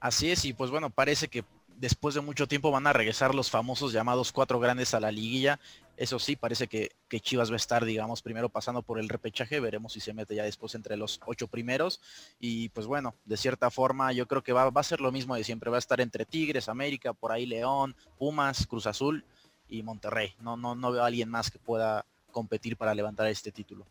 Así 0.00 0.30
es, 0.30 0.44
y 0.46 0.54
pues 0.54 0.70
bueno, 0.70 0.88
parece 0.88 1.28
que 1.28 1.44
después 1.80 2.14
de 2.14 2.20
mucho 2.20 2.46
tiempo 2.46 2.70
van 2.70 2.86
a 2.86 2.92
regresar 2.92 3.34
los 3.34 3.50
famosos 3.50 3.92
llamados 3.92 4.32
cuatro 4.32 4.60
grandes 4.60 4.92
a 4.92 5.00
la 5.00 5.10
liguilla. 5.10 5.58
Eso 5.96 6.18
sí, 6.18 6.36
parece 6.36 6.68
que, 6.68 6.90
Chivas 7.20 7.50
va 7.50 7.54
a 7.54 7.56
estar, 7.56 7.84
digamos, 7.84 8.22
primero 8.22 8.50
pasando 8.50 8.82
por 8.82 8.98
el 8.98 9.08
repechaje. 9.08 9.60
Veremos 9.60 9.94
si 9.94 10.00
se 10.00 10.12
mete 10.12 10.34
ya 10.34 10.44
después 10.44 10.74
entre 10.74 10.96
los 10.96 11.20
ocho 11.26 11.48
primeros. 11.48 12.00
Y 12.38 12.68
pues 12.70 12.86
bueno, 12.86 13.14
de 13.24 13.36
cierta 13.36 13.70
forma 13.70 14.12
yo 14.12 14.26
creo 14.26 14.42
que 14.42 14.52
va, 14.52 14.70
a 14.72 14.82
ser 14.82 15.00
lo 15.00 15.10
mismo 15.10 15.34
de 15.34 15.44
siempre. 15.44 15.70
Va 15.70 15.76
a 15.76 15.78
estar 15.78 16.00
entre 16.00 16.26
Tigres, 16.26 16.68
América, 16.68 17.14
por 17.14 17.32
ahí 17.32 17.46
León, 17.46 17.96
Pumas, 18.18 18.66
Cruz 18.66 18.86
Azul 18.86 19.24
y 19.68 19.82
Monterrey. 19.82 20.34
No, 20.40 20.56
no, 20.56 20.74
no 20.74 20.92
veo 20.92 21.02
a 21.02 21.06
alguien 21.06 21.30
más 21.30 21.50
que 21.50 21.58
pueda 21.58 22.04
competir 22.30 22.76
para 22.76 22.94
levantar 22.94 23.26
este 23.28 23.52
título. 23.52 23.86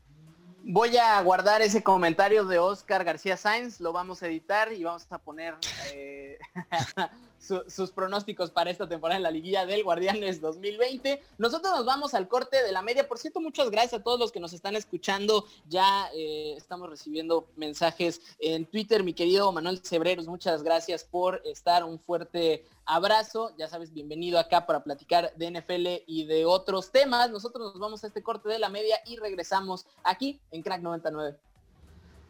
Voy 0.63 0.97
a 0.97 1.19
guardar 1.21 1.63
ese 1.63 1.82
comentario 1.82 2.45
de 2.45 2.60
Oscar 2.60 3.04
García 3.04 3.38
Sainz, 3.38 3.80
lo 3.80 3.91
vamos 3.93 4.21
a 4.21 4.28
editar 4.28 4.71
y 4.71 4.84
vamos 4.84 5.08
a 5.10 5.17
poner 5.17 5.56
eh, 5.91 6.38
sus 7.39 7.91
pronósticos 7.91 8.52
para 8.52 8.69
esta 8.69 8.88
temporada 8.88 9.17
en 9.17 9.23
la 9.23 9.32
liguilla 9.32 9.65
del 9.65 9.84
Guardianes 9.84 10.41
2020. 10.41 11.21
Nosotros 11.38 11.73
nos 11.73 11.86
vamos 11.86 12.13
al 12.13 12.28
corte 12.28 12.62
de 12.63 12.71
la 12.71 12.82
media. 12.82 13.08
Por 13.08 13.17
cierto, 13.17 13.39
muchas 13.39 13.69
gracias 13.71 14.02
a 14.02 14.04
todos 14.04 14.19
los 14.19 14.32
que 14.32 14.39
nos 14.39 14.54
están 14.54 14.75
escuchando. 14.75 15.45
Ya 15.67 16.10
eh, 16.13 16.54
estamos 16.58 16.89
recibiendo 16.89 17.47
mensajes 17.56 18.21
en 18.39 18.65
Twitter. 18.65 19.04
Mi 19.04 19.13
querido 19.13 19.52
Manuel 19.52 19.80
Cebreros, 19.80 20.28
muchas 20.28 20.63
gracias 20.63 21.04
por 21.04 21.41
estar. 21.45 21.84
Un 21.84 21.99
fuerte 21.99 22.65
abrazo. 22.86 23.52
Ya 23.58 23.67
sabes, 23.67 23.93
bienvenido 23.93 24.39
acá 24.39 24.65
para 24.65 24.84
platicar 24.84 25.34
de 25.36 25.52
NFL 25.52 26.04
y 26.08 26.25
de 26.25 26.45
otros 26.45 26.91
temas. 26.91 27.30
Nosotros 27.32 27.73
nos 27.73 27.80
vamos 27.80 28.04
a 28.04 28.08
este 28.08 28.21
corte 28.21 28.49
de 28.49 28.60
la 28.60 28.69
media 28.69 28.99
y 29.06 29.17
regresamos 29.17 29.86
aquí 30.04 30.39
en 30.52 30.62
Crack 30.62 30.82
99. 30.82 31.48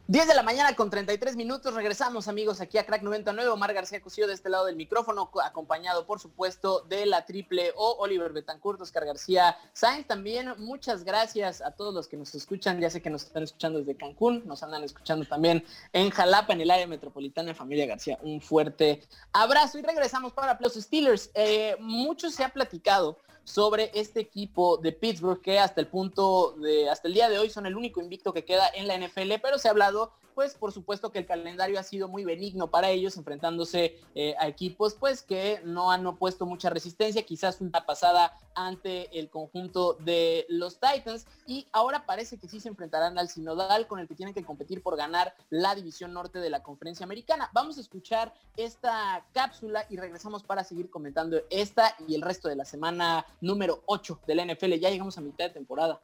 10 0.09 0.27
de 0.27 0.33
la 0.33 0.41
mañana 0.41 0.75
con 0.75 0.89
33 0.89 1.35
minutos. 1.35 1.75
Regresamos 1.75 2.27
amigos 2.27 2.61
aquí 2.61 2.79
a 2.79 2.83
Crack 2.83 3.03
99. 3.03 3.47
Omar 3.51 3.75
García 3.75 4.01
Cosío 4.01 4.25
de 4.25 4.33
este 4.33 4.49
lado 4.49 4.65
del 4.65 4.75
micrófono, 4.75 5.29
acompañado 5.43 6.07
por 6.07 6.19
supuesto 6.19 6.83
de 6.89 7.05
la 7.05 7.27
triple 7.27 7.73
O, 7.75 7.95
Oliver 7.99 8.33
Betancourt, 8.33 8.81
Oscar 8.81 9.05
García 9.05 9.55
Sainz. 9.71 10.07
También 10.07 10.55
muchas 10.57 11.03
gracias 11.03 11.61
a 11.61 11.69
todos 11.69 11.93
los 11.93 12.07
que 12.07 12.17
nos 12.17 12.33
escuchan. 12.33 12.81
Ya 12.81 12.89
sé 12.89 13.03
que 13.03 13.11
nos 13.11 13.21
están 13.25 13.43
escuchando 13.43 13.77
desde 13.77 13.95
Cancún, 13.95 14.41
nos 14.47 14.63
andan 14.63 14.83
escuchando 14.83 15.27
también 15.27 15.63
en 15.93 16.09
Jalapa, 16.09 16.53
en 16.53 16.61
el 16.61 16.71
área 16.71 16.87
metropolitana 16.87 17.53
Familia 17.53 17.85
García. 17.85 18.17
Un 18.23 18.41
fuerte 18.41 19.03
abrazo 19.31 19.77
y 19.77 19.83
regresamos 19.83 20.33
para 20.33 20.57
los 20.59 20.73
Steelers. 20.73 21.29
Eh, 21.35 21.75
mucho 21.81 22.31
se 22.31 22.43
ha 22.43 22.49
platicado 22.49 23.19
sobre 23.49 23.89
este 23.95 24.19
equipo 24.19 24.77
de 24.77 24.91
Pittsburgh 24.91 25.41
que 25.41 25.57
hasta 25.57 25.81
el 25.81 25.87
punto 25.87 26.51
de, 26.59 26.87
hasta 26.87 27.07
el 27.07 27.15
día 27.15 27.29
de 27.29 27.39
hoy 27.39 27.49
son 27.49 27.65
el 27.65 27.75
único 27.75 27.99
invicto 27.99 28.31
que 28.31 28.45
queda 28.45 28.69
en 28.75 28.87
la 28.87 28.95
NFL, 28.95 29.33
pero 29.41 29.57
se 29.57 29.67
ha 29.67 29.71
hablado 29.71 30.11
pues 30.39 30.55
por 30.55 30.71
supuesto 30.71 31.11
que 31.11 31.19
el 31.19 31.25
calendario 31.25 31.77
ha 31.77 31.83
sido 31.83 32.07
muy 32.07 32.23
benigno 32.23 32.69
para 32.69 32.89
ellos, 32.89 33.17
enfrentándose 33.17 33.99
eh, 34.15 34.35
a 34.39 34.47
equipos 34.47 34.93
pues 34.93 35.21
que 35.21 35.59
no 35.65 35.91
han 35.91 36.07
opuesto 36.07 36.45
mucha 36.45 36.69
resistencia, 36.69 37.25
quizás 37.25 37.59
una 37.59 37.85
pasada 37.85 38.37
ante 38.55 39.19
el 39.19 39.29
conjunto 39.29 39.97
de 39.99 40.45
los 40.47 40.79
Titans 40.79 41.27
y 41.45 41.67
ahora 41.73 42.05
parece 42.05 42.37
que 42.37 42.47
sí 42.47 42.61
se 42.61 42.69
enfrentarán 42.69 43.17
al 43.17 43.27
Sinodal 43.27 43.85
con 43.87 43.99
el 43.99 44.07
que 44.07 44.15
tienen 44.15 44.33
que 44.33 44.45
competir 44.45 44.81
por 44.81 44.95
ganar 44.95 45.33
la 45.49 45.75
división 45.75 46.13
norte 46.13 46.39
de 46.39 46.49
la 46.49 46.63
conferencia 46.63 47.03
americana. 47.03 47.49
Vamos 47.51 47.77
a 47.77 47.81
escuchar 47.81 48.33
esta 48.55 49.25
cápsula 49.33 49.85
y 49.89 49.97
regresamos 49.97 50.43
para 50.43 50.63
seguir 50.63 50.89
comentando 50.89 51.41
esta 51.49 51.95
y 52.07 52.15
el 52.15 52.21
resto 52.21 52.47
de 52.47 52.55
la 52.55 52.63
semana 52.63 53.25
número 53.41 53.83
8 53.85 54.21
de 54.27 54.35
la 54.35 54.45
NFL. 54.45 54.73
Ya 54.73 54.89
llegamos 54.89 55.17
a 55.17 55.21
mitad 55.21 55.45
de 55.45 55.51
temporada. 55.51 56.01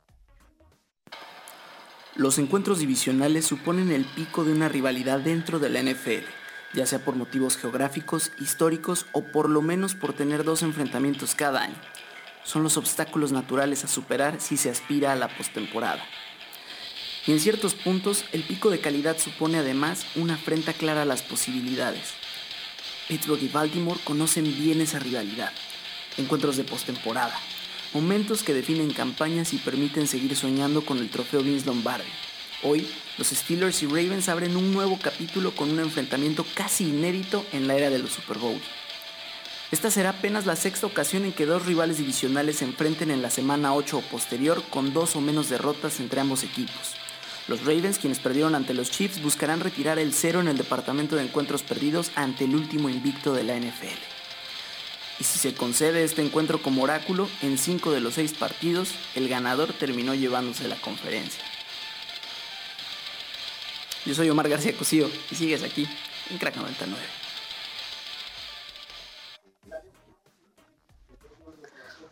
Los 2.16 2.38
encuentros 2.38 2.80
divisionales 2.80 3.46
suponen 3.46 3.92
el 3.92 4.06
pico 4.06 4.46
de 4.46 4.54
una 4.54 4.70
rivalidad 4.70 5.20
dentro 5.20 5.60
de 5.60 5.70
la 5.70 5.84
NFL, 5.84 6.24
ya 6.74 6.86
sea 6.86 7.04
por 7.04 7.16
motivos 7.16 7.58
geográficos, 7.58 8.32
históricos 8.40 9.06
o 9.12 9.24
por 9.34 9.50
lo 9.50 9.62
menos 9.62 9.96
por 9.96 10.14
tener 10.14 10.46
dos 10.46 10.64
enfrentamientos 10.64 11.36
cada 11.36 11.64
año. 11.64 11.76
Son 12.46 12.64
los 12.64 12.78
obstáculos 12.78 13.34
naturales 13.34 13.84
a 13.84 13.88
superar 13.88 14.40
si 14.40 14.56
se 14.56 14.70
aspira 14.70 15.12
a 15.12 15.16
la 15.16 15.28
postemporada. 15.28 16.06
Y 17.28 17.34
en 17.34 17.40
ciertos 17.40 17.74
puntos, 17.74 18.24
el 18.32 18.44
pico 18.44 18.70
de 18.70 18.80
calidad 18.80 19.18
supone 19.18 19.58
además 19.58 20.06
una 20.16 20.36
afrenta 20.36 20.72
clara 20.72 21.02
a 21.02 21.06
las 21.06 21.22
posibilidades. 21.22 22.14
Pittsburgh 23.10 23.44
y 23.44 23.50
Baltimore 23.50 24.00
conocen 24.06 24.46
bien 24.46 24.80
esa 24.80 25.00
rivalidad. 25.00 25.52
Encuentros 26.18 26.56
de 26.56 26.64
postemporada, 26.64 27.38
momentos 27.94 28.42
que 28.42 28.54
definen 28.54 28.94
campañas 28.94 29.54
y 29.54 29.58
permiten 29.58 30.08
seguir 30.08 30.36
soñando 30.38 30.86
con 30.86 31.00
el 31.00 31.10
trofeo 31.10 31.44
Vince 31.44 31.66
Lombardi. 31.66 32.08
Hoy, 32.64 32.88
los 33.18 33.28
Steelers 33.28 33.84
y 33.84 33.88
Ravens 33.88 34.30
abren 34.30 34.56
un 34.56 34.74
nuevo 34.74 34.98
capítulo 35.02 35.54
con 35.54 35.70
un 35.70 35.80
enfrentamiento 35.80 36.46
casi 36.56 36.88
inédito 36.88 37.46
en 37.52 37.68
la 37.68 37.76
era 37.76 37.90
de 37.90 38.00
los 38.00 38.14
Super 38.14 38.38
Bowl. 38.38 38.62
Esta 39.72 39.92
será 39.92 40.12
apenas 40.12 40.46
la 40.46 40.56
sexta 40.56 40.88
ocasión 40.88 41.26
en 41.26 41.34
que 41.34 41.46
dos 41.46 41.66
rivales 41.66 41.98
divisionales 41.98 42.58
se 42.58 42.66
enfrenten 42.66 43.12
en 43.12 43.22
la 43.22 43.30
semana 43.30 43.74
8 43.74 43.98
o 43.98 44.02
posterior 44.02 44.64
con 44.70 44.94
dos 44.94 45.18
o 45.18 45.22
menos 45.22 45.50
derrotas 45.50 46.00
entre 46.00 46.22
ambos 46.22 46.44
equipos. 46.44 46.94
Los 47.50 47.66
Ravens, 47.66 48.00
quienes 48.00 48.20
perdieron 48.20 48.56
ante 48.56 48.74
los 48.74 48.90
Chiefs, 48.90 49.22
buscarán 49.22 49.60
retirar 49.60 50.00
el 50.00 50.14
cero 50.14 50.40
en 50.40 50.48
el 50.48 50.58
departamento 50.58 51.18
de 51.18 51.24
encuentros 51.24 51.62
perdidos 51.62 52.12
ante 52.16 52.46
el 52.46 52.56
último 52.56 52.90
invicto 52.90 53.34
de 53.34 53.44
la 53.44 53.58
NFL. 53.58 54.15
Y 55.20 55.24
si 55.24 55.40
se 55.40 55.54
concede 55.54 56.04
este 56.04 56.22
encuentro 56.22 56.62
como 56.62 56.84
oráculo, 56.84 57.30
en 57.42 57.58
cinco 57.58 57.92
de 57.92 58.02
los 58.02 58.16
seis 58.16 58.34
partidos, 58.34 58.90
el 59.16 59.30
ganador 59.30 59.72
terminó 59.74 60.14
llevándose 60.14 60.68
la 60.68 60.76
conferencia. 60.76 61.44
Yo 64.06 64.14
soy 64.14 64.30
Omar 64.30 64.50
García 64.50 64.76
Cosío 64.76 65.10
y 65.32 65.36
sigues 65.36 65.64
aquí 65.64 65.88
en 66.30 66.38
Crack 66.38 66.58
99. 66.58 67.25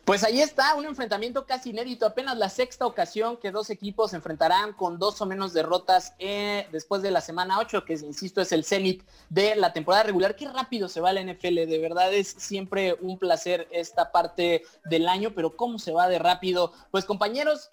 Pues 0.05 0.25
ahí 0.25 0.41
está, 0.41 0.75
un 0.75 0.85
enfrentamiento 0.85 1.45
casi 1.45 1.69
inédito, 1.69 2.05
apenas 2.05 2.37
la 2.37 2.49
sexta 2.49 2.85
ocasión 2.85 3.37
que 3.37 3.51
dos 3.51 3.69
equipos 3.69 4.11
se 4.11 4.17
enfrentarán 4.17 4.73
con 4.73 4.99
dos 4.99 5.21
o 5.21 5.25
menos 5.25 5.53
derrotas 5.53 6.13
eh, 6.19 6.67
después 6.73 7.01
de 7.01 7.09
la 7.09 7.21
semana 7.21 7.57
8, 7.59 7.85
que 7.85 7.93
insisto 7.93 8.41
es 8.41 8.51
el 8.51 8.65
cenit 8.65 9.01
de 9.29 9.55
la 9.55 9.71
temporada 9.71 10.03
regular. 10.03 10.35
Qué 10.35 10.49
rápido 10.49 10.89
se 10.89 10.99
va 10.99 11.13
la 11.13 11.23
NFL, 11.23 11.55
de 11.55 11.79
verdad 11.81 12.13
es 12.13 12.27
siempre 12.27 12.97
un 12.99 13.17
placer 13.17 13.69
esta 13.71 14.11
parte 14.11 14.63
del 14.83 15.07
año, 15.07 15.31
pero 15.33 15.55
cómo 15.55 15.79
se 15.79 15.93
va 15.93 16.09
de 16.09 16.19
rápido. 16.19 16.73
Pues 16.91 17.05
compañeros, 17.05 17.69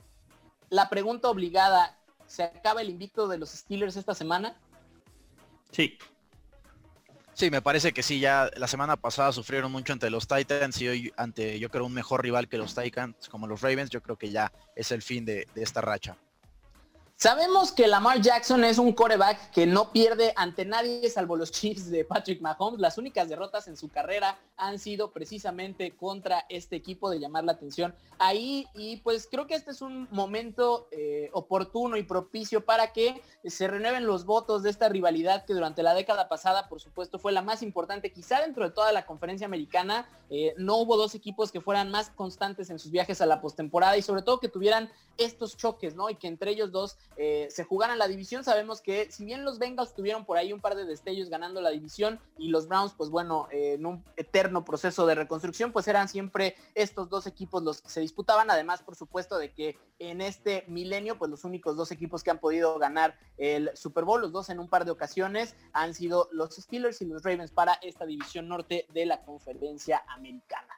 la 0.69 0.89
pregunta 0.89 1.29
obligada, 1.31 1.99
¿se 2.29 2.45
acaba 2.45 2.81
el 2.81 2.91
invicto 2.91 3.27
de 3.27 3.39
los 3.39 3.51
Steelers 3.51 3.97
esta 3.97 4.15
semana? 4.15 4.57
Sí. 5.73 5.99
Sí, 7.41 7.51
me 7.51 7.63
parece 7.63 7.93
que 7.93 8.03
sí, 8.03 8.21
ya 8.21 8.51
la 8.55 8.67
semana 8.67 8.97
pasada 8.99 9.33
sufrieron 9.33 9.73
mucho 9.73 9.95
ante 9.95 10.11
los 10.11 10.29
Titans 10.29 10.79
y 10.83 10.89
hoy 10.89 11.13
ante 11.17 11.59
yo 11.59 11.71
creo 11.71 11.87
un 11.87 11.95
mejor 11.95 12.23
rival 12.23 12.51
que 12.51 12.59
los 12.59 12.75
Titans 12.75 13.31
como 13.31 13.47
los 13.47 13.63
Ravens, 13.63 13.89
yo 13.89 14.03
creo 14.03 14.17
que 14.17 14.29
ya 14.29 14.53
es 14.77 14.93
el 14.93 15.01
fin 15.01 15.25
de, 15.25 15.47
de 15.55 15.63
esta 15.63 15.81
racha. 15.81 16.19
Sabemos 17.23 17.71
que 17.71 17.87
Lamar 17.87 18.23
Jackson 18.23 18.65
es 18.65 18.79
un 18.79 18.95
coreback 18.95 19.51
que 19.51 19.67
no 19.67 19.93
pierde 19.93 20.33
ante 20.37 20.65
nadie 20.65 21.11
salvo 21.11 21.37
los 21.37 21.51
Chiefs 21.51 21.91
de 21.91 22.03
Patrick 22.03 22.41
Mahomes. 22.41 22.81
Las 22.81 22.97
únicas 22.97 23.29
derrotas 23.29 23.69
en 23.69 23.77
su 23.77 23.91
carrera 23.91 24.39
han 24.57 24.79
sido 24.79 25.11
precisamente 25.11 25.95
contra 25.95 26.47
este 26.49 26.77
equipo 26.77 27.11
de 27.11 27.21
llamar 27.21 27.45
la 27.45 27.53
atención. 27.53 27.95
Ahí 28.19 28.67
y 28.75 28.97
pues 28.99 29.29
creo 29.31 29.47
que 29.47 29.55
este 29.55 29.71
es 29.71 29.83
un 29.83 30.09
momento 30.11 30.89
eh, 30.93 31.29
oportuno 31.35 31.99
y 31.99 32.05
propicio 32.05 32.65
para 32.65 32.95
que 32.95 33.21
se 33.45 33.69
renueven 33.69 34.07
los 34.07 34.25
votos 34.25 34.63
de 34.63 34.71
esta 34.71 34.89
rivalidad 34.89 35.45
que 35.45 35.53
durante 35.53 35.83
la 35.83 35.93
década 35.93 36.27
pasada 36.27 36.71
por 36.71 36.81
supuesto 36.81 37.19
fue 37.19 37.33
la 37.33 37.43
más 37.43 37.63
importante. 37.63 38.13
Quizá 38.13 38.41
dentro 38.41 38.65
de 38.65 38.71
toda 38.71 38.93
la 38.93 39.05
conferencia 39.05 39.47
americana 39.47 40.09
eh, 40.31 40.55
no 40.57 40.79
hubo 40.79 40.97
dos 40.97 41.15
equipos 41.15 41.53
que 41.53 41.61
fueran 41.61 41.91
más 41.91 42.09
constantes 42.09 42.71
en 42.71 42.79
sus 42.79 42.91
viajes 42.91 43.21
a 43.21 43.27
la 43.27 43.43
postemporada 43.43 43.99
y 43.99 44.03
sobre 44.03 44.23
todo 44.23 44.41
que 44.41 44.49
tuvieran 44.49 44.91
estos 45.19 45.59
choques 45.59 45.95
no 45.95 46.09
y 46.09 46.15
que 46.15 46.27
entre 46.27 46.53
ellos 46.53 46.73
dos 46.73 46.97
eh, 47.17 47.49
se 47.51 47.65
jugaran 47.65 47.99
la 47.99 48.09
división. 48.09 48.45
Sabemos 48.45 48.81
que 48.81 49.11
si 49.11 49.25
bien 49.25 49.45
los 49.45 49.59
Bengals 49.59 49.95
tuvieron 49.95 50.25
por 50.25 50.39
ahí 50.39 50.53
un 50.53 50.61
par 50.61 50.75
de 50.75 50.85
destellos 50.85 51.29
ganando 51.29 51.61
la 51.61 51.71
división 51.71 52.21
y 52.39 52.49
los 52.49 52.69
Browns, 52.69 52.95
pues 52.97 53.11
bueno, 53.11 53.49
en 53.51 53.85
un 53.87 54.05
eterno 54.17 54.65
proceso 54.65 55.07
de 55.07 55.15
reconstrucción, 55.15 55.73
pues 55.73 55.89
eran 55.89 56.09
siempre 56.09 56.57
estos 56.75 57.09
dos 57.09 57.27
equipos 57.27 57.63
los 57.63 57.83
que 57.83 57.91
se 57.91 58.01
disputaban. 58.01 58.51
Además, 58.51 58.83
por 58.83 58.97
supuesto, 58.97 59.39
de 59.39 59.53
que 59.53 59.77
en 59.99 60.21
este 60.21 60.65
milenio, 60.67 61.19
pues 61.19 61.31
los 61.31 61.45
únicos 61.45 61.77
dos 61.77 61.91
equipos 61.93 62.23
que 62.23 62.31
han 62.31 62.39
podido 62.39 62.79
ganar 62.79 63.19
el 63.37 63.71
Super 63.75 64.05
Bowl, 64.05 64.21
los 64.21 64.33
dos 64.33 64.49
en 64.51 64.59
un 64.59 64.69
par 64.69 64.85
de 64.85 64.91
ocasiones, 64.91 65.57
han 65.73 65.95
sido 65.95 66.29
los 66.33 66.55
Steelers 66.57 67.03
y 67.03 67.07
los 67.07 67.23
Ravens 67.23 67.51
para 67.51 67.75
esta 67.83 68.07
división 68.07 68.49
norte 68.49 68.87
de 68.93 69.07
la 69.07 69.23
conferencia 69.23 70.03
americana. 70.09 70.75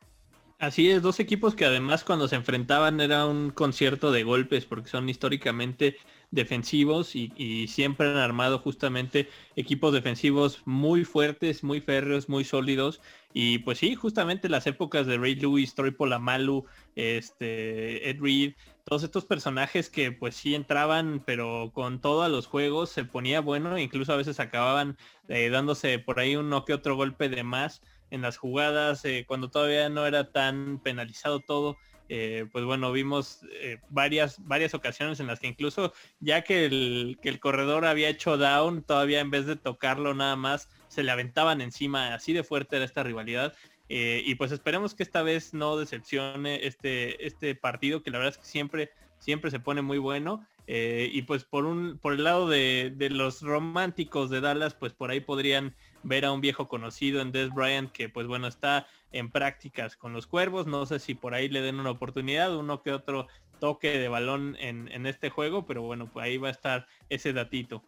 Así 0.62 0.88
es, 0.88 1.02
dos 1.02 1.18
equipos 1.18 1.56
que 1.56 1.64
además 1.64 2.04
cuando 2.04 2.28
se 2.28 2.36
enfrentaban 2.36 3.00
era 3.00 3.26
un 3.26 3.50
concierto 3.50 4.12
de 4.12 4.22
golpes 4.22 4.64
porque 4.64 4.88
son 4.88 5.08
históricamente 5.08 5.96
defensivos 6.32 7.14
y, 7.14 7.68
siempre 7.68 8.08
han 8.08 8.16
armado 8.16 8.58
justamente 8.58 9.28
equipos 9.54 9.92
defensivos 9.92 10.62
muy 10.64 11.04
fuertes, 11.04 11.62
muy 11.62 11.80
férreos, 11.80 12.28
muy 12.28 12.44
sólidos. 12.44 13.00
Y 13.34 13.58
pues 13.58 13.78
sí, 13.78 13.94
justamente 13.94 14.48
las 14.48 14.66
épocas 14.66 15.06
de 15.06 15.18
Ray 15.18 15.36
Lewis, 15.36 15.74
Troy 15.74 15.92
Polamalu, 15.92 16.64
este, 16.96 18.10
Ed 18.10 18.20
Reed, 18.20 18.54
todos 18.84 19.04
estos 19.04 19.24
personajes 19.24 19.90
que 19.90 20.10
pues 20.10 20.34
sí 20.34 20.54
entraban, 20.54 21.22
pero 21.24 21.70
con 21.72 22.00
todo 22.00 22.22
a 22.22 22.28
los 22.28 22.46
juegos 22.46 22.90
se 22.90 23.04
ponía 23.04 23.40
bueno, 23.40 23.78
incluso 23.78 24.12
a 24.12 24.16
veces 24.16 24.40
acababan 24.40 24.96
eh, 25.28 25.50
dándose 25.50 25.98
por 25.98 26.18
ahí 26.18 26.36
uno 26.36 26.64
que 26.64 26.74
otro 26.74 26.96
golpe 26.96 27.28
de 27.28 27.44
más 27.44 27.82
en 28.10 28.22
las 28.22 28.36
jugadas, 28.36 29.04
eh, 29.04 29.24
cuando 29.26 29.50
todavía 29.50 29.88
no 29.88 30.06
era 30.06 30.32
tan 30.32 30.80
penalizado 30.82 31.40
todo. 31.40 31.78
Eh, 32.08 32.46
pues 32.52 32.64
bueno, 32.64 32.92
vimos 32.92 33.40
eh, 33.60 33.78
varias, 33.88 34.44
varias 34.46 34.74
ocasiones 34.74 35.20
en 35.20 35.26
las 35.26 35.40
que 35.40 35.46
incluso 35.46 35.92
ya 36.20 36.42
que 36.42 36.66
el, 36.66 37.18
que 37.22 37.28
el 37.28 37.40
corredor 37.40 37.84
había 37.84 38.08
hecho 38.08 38.36
down, 38.36 38.82
todavía 38.82 39.20
en 39.20 39.30
vez 39.30 39.46
de 39.46 39.56
tocarlo 39.56 40.14
nada 40.14 40.36
más, 40.36 40.68
se 40.88 41.02
le 41.02 41.10
aventaban 41.10 41.60
encima, 41.60 42.14
así 42.14 42.32
de 42.32 42.44
fuerte 42.44 42.76
era 42.76 42.84
esta 42.84 43.02
rivalidad. 43.02 43.54
y 43.88 44.34
pues 44.36 44.52
esperemos 44.52 44.94
que 44.94 45.02
esta 45.02 45.22
vez 45.22 45.54
no 45.54 45.76
decepcione 45.76 46.66
este, 46.66 47.26
este 47.26 47.54
partido, 47.54 48.02
que 48.02 48.10
la 48.10 48.18
verdad 48.18 48.34
es 48.34 48.38
que 48.38 48.46
siempre, 48.46 48.90
siempre 49.18 49.50
se 49.50 49.60
pone 49.60 49.82
muy 49.82 49.98
bueno. 49.98 50.46
y 50.66 51.22
pues 51.22 51.44
por 51.44 51.64
un, 51.64 51.98
por 51.98 52.14
el 52.14 52.24
lado 52.24 52.48
de, 52.48 52.92
de 52.94 53.10
los 53.10 53.42
románticos 53.42 54.30
de 54.30 54.40
Dallas, 54.40 54.74
pues 54.74 54.92
por 54.92 55.10
ahí 55.10 55.20
podrían 55.20 55.74
ver 56.02 56.24
a 56.24 56.32
un 56.32 56.40
viejo 56.40 56.68
conocido 56.68 57.20
en 57.20 57.32
Des 57.32 57.50
Bryant 57.50 57.90
que 57.92 58.08
pues 58.08 58.26
bueno 58.26 58.48
está 58.48 58.86
en 59.12 59.30
prácticas 59.30 59.96
con 59.96 60.12
los 60.12 60.26
cuervos. 60.26 60.66
No 60.66 60.86
sé 60.86 60.98
si 60.98 61.14
por 61.14 61.34
ahí 61.34 61.48
le 61.48 61.60
den 61.60 61.80
una 61.80 61.90
oportunidad, 61.90 62.56
uno 62.56 62.82
que 62.82 62.92
otro 62.92 63.28
toque 63.60 63.98
de 63.98 64.08
balón 64.08 64.56
en, 64.58 65.06
este 65.06 65.30
juego, 65.30 65.66
pero 65.66 65.82
bueno, 65.82 66.10
pues 66.12 66.24
ahí 66.24 66.36
va 66.36 66.48
a 66.48 66.50
estar 66.50 66.88
ese 67.08 67.32
datito. 67.32 67.80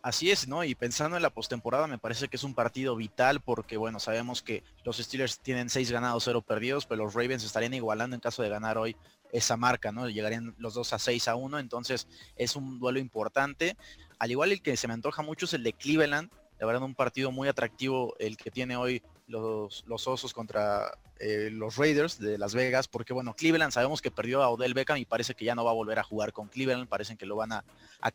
Así 0.00 0.30
es, 0.30 0.48
¿no? 0.48 0.64
Y 0.64 0.74
pensando 0.74 1.16
en 1.16 1.22
la 1.22 1.28
postemporada, 1.28 1.86
me 1.86 1.98
parece 1.98 2.28
que 2.28 2.36
es 2.36 2.44
un 2.44 2.54
partido 2.54 2.96
vital 2.96 3.40
porque, 3.40 3.76
bueno, 3.76 4.00
sabemos 4.00 4.40
que 4.40 4.62
los 4.84 4.96
Steelers 4.96 5.40
tienen 5.40 5.68
seis 5.68 5.90
ganados, 5.90 6.24
cero 6.24 6.40
perdidos, 6.40 6.86
pero 6.86 7.04
los 7.04 7.12
Ravens 7.12 7.44
estarían 7.44 7.74
igualando 7.74 8.14
en 8.14 8.20
caso 8.20 8.42
de 8.42 8.48
ganar 8.48 8.78
hoy 8.78 8.96
esa 9.30 9.58
marca, 9.58 9.92
¿no? 9.92 10.08
Llegarían 10.08 10.54
los 10.56 10.72
dos 10.72 10.94
a 10.94 10.98
6 10.98 11.28
a 11.28 11.34
1, 11.34 11.58
entonces 11.58 12.08
es 12.36 12.56
un 12.56 12.78
duelo 12.78 12.98
importante. 12.98 13.76
Al 14.18 14.30
igual 14.30 14.52
el 14.52 14.62
que 14.62 14.76
se 14.78 14.88
me 14.88 14.94
antoja 14.94 15.22
mucho 15.22 15.44
es 15.44 15.52
el 15.52 15.64
de 15.64 15.74
Cleveland, 15.74 16.30
la 16.58 16.66
verdad 16.66 16.82
un 16.82 16.94
partido 16.94 17.30
muy 17.30 17.48
atractivo 17.48 18.14
el 18.18 18.36
que 18.36 18.50
tiene 18.50 18.76
hoy 18.76 19.02
los, 19.28 19.84
Osos 19.88 20.32
contra 20.32 20.98
eh, 21.20 21.50
los 21.52 21.76
Raiders 21.76 22.18
de 22.18 22.38
Las 22.38 22.54
Vegas, 22.54 22.88
porque 22.88 23.12
bueno, 23.12 23.34
Cleveland 23.34 23.72
sabemos 23.72 24.00
que 24.00 24.10
perdió 24.10 24.42
a 24.42 24.48
Odell 24.48 24.74
Beckham 24.74 24.96
y 24.96 25.04
parece 25.04 25.34
que 25.34 25.44
ya 25.44 25.54
no 25.54 25.64
va 25.64 25.70
a 25.70 25.74
volver 25.74 25.98
a 25.98 26.02
jugar 26.02 26.32
con 26.32 26.48
Cleveland, 26.48 26.88
parecen 26.88 27.16
que 27.16 27.26
lo 27.26 27.36
van 27.36 27.52
a, 27.52 27.64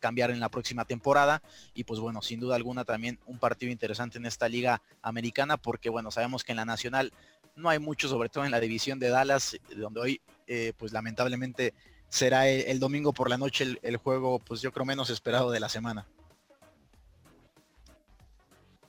cambiar 0.00 0.30
en 0.30 0.40
la 0.40 0.48
próxima 0.48 0.84
temporada 0.84 1.42
y 1.74 1.84
pues 1.84 2.00
bueno, 2.00 2.20
sin 2.20 2.40
duda 2.40 2.56
alguna 2.56 2.84
también 2.84 3.18
un 3.26 3.38
partido 3.38 3.70
interesante 3.70 4.18
en 4.18 4.26
esta 4.26 4.48
liga 4.48 4.82
americana, 5.02 5.56
porque 5.56 5.88
bueno, 5.88 6.10
sabemos 6.10 6.42
que 6.42 6.52
en 6.52 6.56
la 6.56 6.64
nacional 6.64 7.12
no 7.54 7.68
hay 7.68 7.78
mucho, 7.78 8.08
sobre 8.08 8.28
todo 8.28 8.44
en 8.44 8.50
la 8.50 8.60
división 8.60 8.98
de 8.98 9.08
Dallas, 9.08 9.56
donde 9.76 10.00
hoy 10.00 10.20
eh, 10.46 10.72
pues 10.76 10.92
lamentablemente 10.92 11.74
será 12.08 12.48
el, 12.48 12.80
domingo 12.80 13.12
por 13.12 13.30
la 13.30 13.38
noche 13.38 13.78
el 13.82 13.96
juego 13.96 14.38
pues 14.40 14.60
yo 14.60 14.72
creo 14.72 14.84
menos 14.84 15.10
esperado 15.10 15.50
de 15.50 15.60
la 15.60 15.68
semana. 15.68 16.06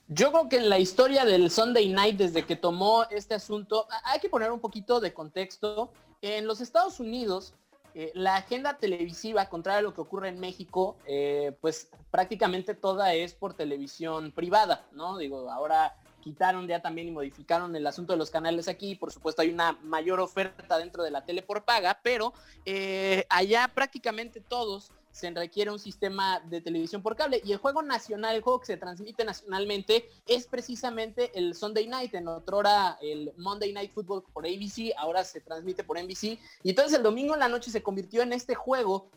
Yo 0.08 0.30
creo 0.30 0.48
que 0.48 0.56
en 0.58 0.68
la 0.68 0.78
historia 0.78 1.24
del 1.24 1.50
Sunday 1.50 1.88
Night, 1.88 2.16
desde 2.16 2.44
que 2.44 2.54
tomó 2.54 3.04
este 3.10 3.34
asunto, 3.34 3.88
hay 4.04 4.20
que 4.20 4.28
poner 4.28 4.52
un 4.52 4.60
poquito 4.60 5.00
de 5.00 5.12
contexto. 5.12 5.90
En 6.22 6.46
los 6.46 6.60
Estados 6.60 7.00
Unidos, 7.00 7.54
eh, 7.92 8.12
la 8.14 8.36
agenda 8.36 8.78
televisiva, 8.78 9.48
contrario 9.48 9.80
a 9.80 9.82
lo 9.82 9.94
que 9.94 10.00
ocurre 10.00 10.28
en 10.28 10.38
México, 10.38 10.96
eh, 11.06 11.56
pues 11.60 11.88
prácticamente 12.12 12.74
toda 12.74 13.14
es 13.14 13.34
por 13.34 13.54
televisión 13.54 14.30
privada, 14.30 14.86
¿no? 14.92 15.18
Digo, 15.18 15.50
ahora 15.50 15.96
quitaron 16.20 16.68
ya 16.68 16.80
también 16.80 17.08
y 17.08 17.10
modificaron 17.10 17.74
el 17.74 17.86
asunto 17.86 18.12
de 18.12 18.18
los 18.18 18.30
canales 18.30 18.68
aquí. 18.68 18.94
Por 18.94 19.12
supuesto 19.12 19.42
hay 19.42 19.50
una 19.50 19.78
mayor 19.82 20.20
oferta 20.20 20.78
dentro 20.78 21.02
de 21.02 21.10
la 21.10 21.24
tele 21.24 21.42
por 21.42 21.64
paga, 21.64 21.98
pero 22.02 22.32
eh, 22.64 23.24
allá 23.28 23.70
prácticamente 23.74 24.40
todos 24.40 24.92
se 25.16 25.30
requiere 25.30 25.70
un 25.70 25.78
sistema 25.78 26.40
de 26.40 26.60
televisión 26.60 27.00
por 27.02 27.16
cable. 27.16 27.40
Y 27.42 27.52
el 27.52 27.56
juego 27.56 27.80
nacional, 27.80 28.36
el 28.36 28.42
juego 28.42 28.60
que 28.60 28.66
se 28.66 28.76
transmite 28.76 29.24
nacionalmente, 29.24 30.10
es 30.26 30.46
precisamente 30.46 31.30
el 31.34 31.54
Sunday 31.54 31.86
Night. 31.86 32.14
En 32.14 32.28
otra 32.28 32.56
hora 32.56 32.98
el 33.00 33.32
Monday 33.38 33.72
Night 33.72 33.94
Football 33.94 34.24
por 34.34 34.44
ABC, 34.44 34.92
ahora 34.98 35.24
se 35.24 35.40
transmite 35.40 35.84
por 35.84 35.98
NBC. 35.98 36.38
Y 36.62 36.68
entonces 36.68 36.98
el 36.98 37.02
domingo 37.02 37.32
en 37.32 37.40
la 37.40 37.48
noche 37.48 37.70
se 37.70 37.82
convirtió 37.82 38.20
en 38.20 38.34
este 38.34 38.54
juego 38.54 39.08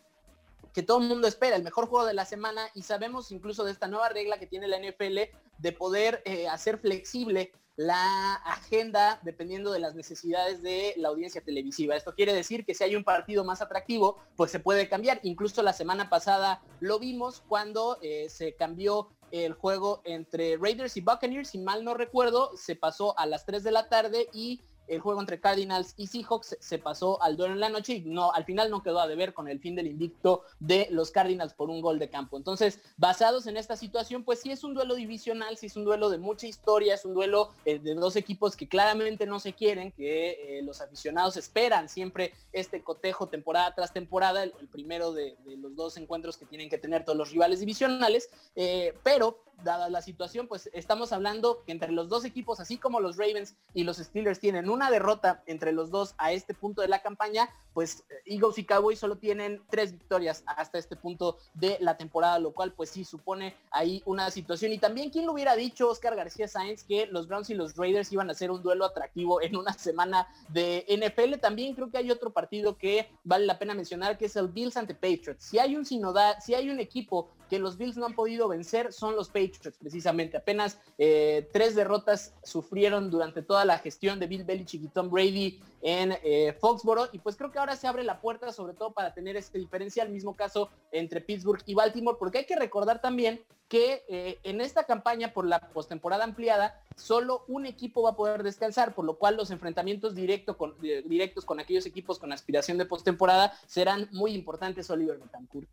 que 0.74 0.84
todo 0.84 1.02
el 1.02 1.10
mundo 1.10 1.28
espera, 1.28 1.58
el 1.58 1.64
mejor 1.64 1.88
juego 1.88 2.06
de 2.06 2.14
la 2.14 2.24
semana. 2.24 2.70
Y 2.76 2.84
sabemos 2.84 3.34
incluso 3.34 3.66
de 3.66 3.74
esta 3.74 3.90
nueva 3.90 4.08
regla 4.08 4.40
que 4.40 4.48
tiene 4.48 4.70
la 4.70 4.80
NFL 4.80 5.18
de 5.58 5.72
poder 5.74 6.22
eh, 6.24 6.48
hacer 6.48 6.78
flexible 6.78 7.52
la 7.80 8.34
agenda 8.34 9.22
dependiendo 9.24 9.72
de 9.72 9.80
las 9.80 9.96
necesidades 9.96 10.62
de 10.62 10.94
la 10.98 11.08
audiencia 11.08 11.40
televisiva. 11.40 11.96
Esto 11.96 12.14
quiere 12.14 12.34
decir 12.34 12.66
que 12.66 12.76
si 12.76 12.84
hay 12.84 12.94
un 12.94 13.06
partido 13.06 13.46
más 13.46 13.62
atractivo, 13.62 14.18
pues 14.36 14.52
se 14.52 14.60
puede 14.60 14.90
cambiar. 14.90 15.22
Incluso 15.24 15.64
la 15.64 15.72
semana 15.72 16.10
pasada 16.10 16.62
lo 16.82 17.00
vimos 17.00 17.42
cuando 17.48 17.98
eh, 18.02 18.28
se 18.28 18.54
cambió 18.56 19.12
el 19.32 19.54
juego 19.54 20.02
entre 20.04 20.58
Raiders 20.58 20.98
y 20.98 21.02
Buccaneers, 21.02 21.52
si 21.52 21.60
mal 21.60 21.86
no 21.86 21.94
recuerdo, 21.94 22.52
se 22.58 22.76
pasó 22.76 23.18
a 23.18 23.26
las 23.26 23.46
3 23.46 23.64
de 23.64 23.72
la 23.72 23.88
tarde 23.88 24.28
y 24.34 24.60
el 24.90 25.00
juego 25.00 25.20
entre 25.22 25.40
Cardinals 25.40 25.94
y 25.98 26.08
Seahawks 26.08 26.58
se 26.60 26.80
pasó 26.80 27.22
al 27.22 27.38
duelo 27.38 27.54
en 27.54 27.60
la 27.60 27.70
noche 27.70 27.94
y 27.94 28.02
no, 28.02 28.32
al 28.34 28.46
final 28.46 28.70
no 28.70 28.84
quedó 28.84 29.00
a 29.00 29.08
deber 29.08 29.34
con 29.34 29.48
el 29.48 29.60
fin 29.60 29.76
del 29.76 29.88
invicto 29.88 30.44
de 30.60 30.88
los 30.92 31.12
Cardinals 31.12 31.54
por 31.54 31.70
un 31.70 31.82
gol 31.82 32.00
de 32.00 32.10
campo. 32.10 32.38
Entonces, 32.38 32.80
basados 32.98 33.48
en 33.48 33.58
esta 33.58 33.76
situación, 33.76 34.24
pues 34.24 34.42
sí 34.42 34.52
es 34.52 34.64
un 34.64 34.74
duelo 34.74 34.96
divisional, 34.96 35.58
sí 35.58 35.68
es 35.68 35.76
un 35.76 35.86
duelo 35.86 36.10
de 36.10 36.18
mucha 36.18 36.48
historia, 36.48 36.96
es 36.96 37.06
un 37.06 37.14
duelo 37.14 37.52
eh, 37.66 37.80
de 37.80 37.94
dos 37.94 38.16
equipos 38.16 38.56
que 38.56 38.68
claramente 38.68 39.26
no 39.26 39.40
se 39.40 39.54
quieren, 39.54 39.92
que 39.92 40.58
eh, 40.58 40.62
los 40.64 40.82
aficionados 40.82 41.38
esperan 41.38 41.90
siempre 41.90 42.34
este 42.52 42.84
cotejo 42.84 43.28
temporada 43.28 43.74
tras 43.76 43.94
temporada, 43.94 44.44
el, 44.44 44.52
primero 44.72 45.14
de, 45.14 45.38
los 45.58 45.76
dos 45.76 45.98
encuentros 45.98 46.38
que 46.38 46.46
tienen 46.46 46.70
que 46.70 46.78
tener 46.78 47.06
todos 47.06 47.18
los 47.18 47.32
rivales 47.32 47.60
divisionales, 47.60 48.30
eh, 48.56 48.94
pero 49.04 49.40
dada 49.64 49.90
la 49.90 50.02
situación, 50.02 50.48
pues 50.48 50.70
estamos 50.74 51.12
hablando 51.12 51.64
que 51.66 51.72
entre 51.72 51.92
los 51.92 52.10
dos 52.10 52.26
equipos, 52.26 52.60
así 52.60 52.78
como 52.78 53.00
los 53.00 53.18
Ravens 53.18 53.56
y 53.74 53.84
los 53.84 53.98
Steelers 53.98 54.40
tienen 54.40 54.70
una 54.70 54.92
derrota 54.92 55.44
entre 55.46 55.72
los 55.72 55.92
dos 55.92 56.16
a 56.18 56.32
este 56.32 56.54
punto 56.54 56.82
de 56.82 56.88
la 56.88 57.02
campaña, 57.02 57.50
pues 57.74 58.04
eh, 58.10 58.36
Eagles 58.36 58.58
y 58.58 58.66
Cowboys 58.66 59.00
solo 59.00 59.18
tienen 59.18 59.62
tres 59.70 59.94
victorias 59.94 60.44
hasta 60.46 60.78
este 60.78 60.96
punto 60.96 61.38
de 61.54 61.78
la 61.80 61.98
temporada, 61.98 62.40
lo 62.40 62.52
cual 62.52 62.74
pues 62.74 62.90
sí 62.90 63.04
supone 63.06 63.56
ahí 63.72 64.02
una 64.06 64.32
situación. 64.32 64.72
Y 64.72 64.80
también, 64.80 65.10
¿quién 65.10 65.26
lo 65.26 65.34
hubiera 65.34 65.56
dicho, 65.56 65.90
Oscar 65.90 66.16
García 66.16 66.48
Sáenz, 66.48 66.84
que 66.84 67.06
los 67.08 67.28
Browns 67.28 67.50
y 67.50 67.54
los 67.54 67.76
Raiders 67.76 68.12
iban 68.12 68.30
a 68.30 68.34
ser 68.34 68.52
un 68.52 68.62
duelo 68.62 68.86
atractivo 68.86 69.42
en 69.42 69.56
una 69.56 69.74
semana 69.74 70.28
de 70.50 70.86
NFL? 70.90 71.40
También 71.40 71.76
creo 71.76 71.90
que 71.90 71.98
hay 71.98 72.12
otro 72.12 72.32
partido 72.32 72.78
que 72.78 73.10
vale 73.24 73.46
la 73.46 73.60
pena 73.60 73.74
mencionar, 73.74 74.18
que 74.18 74.26
es 74.26 74.36
el 74.36 74.48
Bills 74.48 74.78
ante 74.78 74.94
Patriots. 74.94 75.44
Si 75.44 75.60
hay 75.60 75.76
un 75.76 75.86
sinodal, 75.86 76.36
si 76.42 76.56
hay 76.56 76.70
un 76.70 76.80
equipo 76.80 77.30
que 77.50 77.60
los 77.60 77.78
Bills 77.78 77.98
no 77.98 78.06
han 78.06 78.14
podido 78.14 78.48
vencer 78.48 78.94
son 78.94 79.16
los 79.16 79.28
Patriots, 79.28 79.49
precisamente. 79.80 80.38
Apenas 80.38 80.80
eh, 80.98 81.50
tres 81.52 81.76
derrotas 81.76 82.34
sufrieron 82.44 83.10
durante 83.10 83.42
toda 83.42 83.66
la 83.66 83.80
gestión 83.80 84.20
de 84.20 84.28
Bill 84.28 84.44
Belichick 84.44 84.84
y 84.84 84.88
Tom 84.88 85.10
Brady 85.10 85.60
en 85.82 86.18
eh, 86.24 86.56
Foxboro. 86.60 87.10
Y 87.12 87.20
pues 87.20 87.36
creo 87.36 87.52
que 87.52 87.60
ahora 87.60 87.76
se 87.76 87.88
abre 87.88 88.04
la 88.04 88.22
puerta, 88.22 88.52
sobre 88.52 88.74
todo 88.74 88.92
para 88.92 89.14
tener 89.14 89.38
este 89.38 89.58
diferencial, 89.58 90.10
mismo 90.10 90.36
caso 90.36 90.70
entre 90.92 91.22
Pittsburgh 91.22 91.64
y 91.66 91.74
Baltimore, 91.74 92.18
porque 92.20 92.40
hay 92.40 92.46
que 92.46 92.56
recordar 92.56 93.02
también 93.02 93.42
que 93.70 94.04
eh, 94.10 94.40
en 94.44 94.62
esta 94.62 94.84
campaña 94.84 95.32
por 95.32 95.46
la 95.46 95.60
postemporada 95.60 96.24
ampliada, 96.24 96.82
solo 96.96 97.46
un 97.48 97.68
equipo 97.68 98.02
va 98.02 98.12
a 98.12 98.16
poder 98.16 98.42
descansar, 98.42 98.96
por 98.96 99.06
lo 99.06 99.18
cual 99.18 99.38
los 99.38 99.52
enfrentamientos 99.52 100.16
directo 100.16 100.58
con, 100.58 100.76
directos 100.82 101.46
con 101.46 101.60
aquellos 101.60 101.86
equipos 101.86 102.18
con 102.18 102.34
aspiración 102.34 102.80
de 102.80 102.86
postemporada 102.86 103.54
serán 103.68 104.10
muy 104.12 104.34
importantes, 104.34 104.90
Oliver 104.90 105.20
Betancourt. 105.20 105.70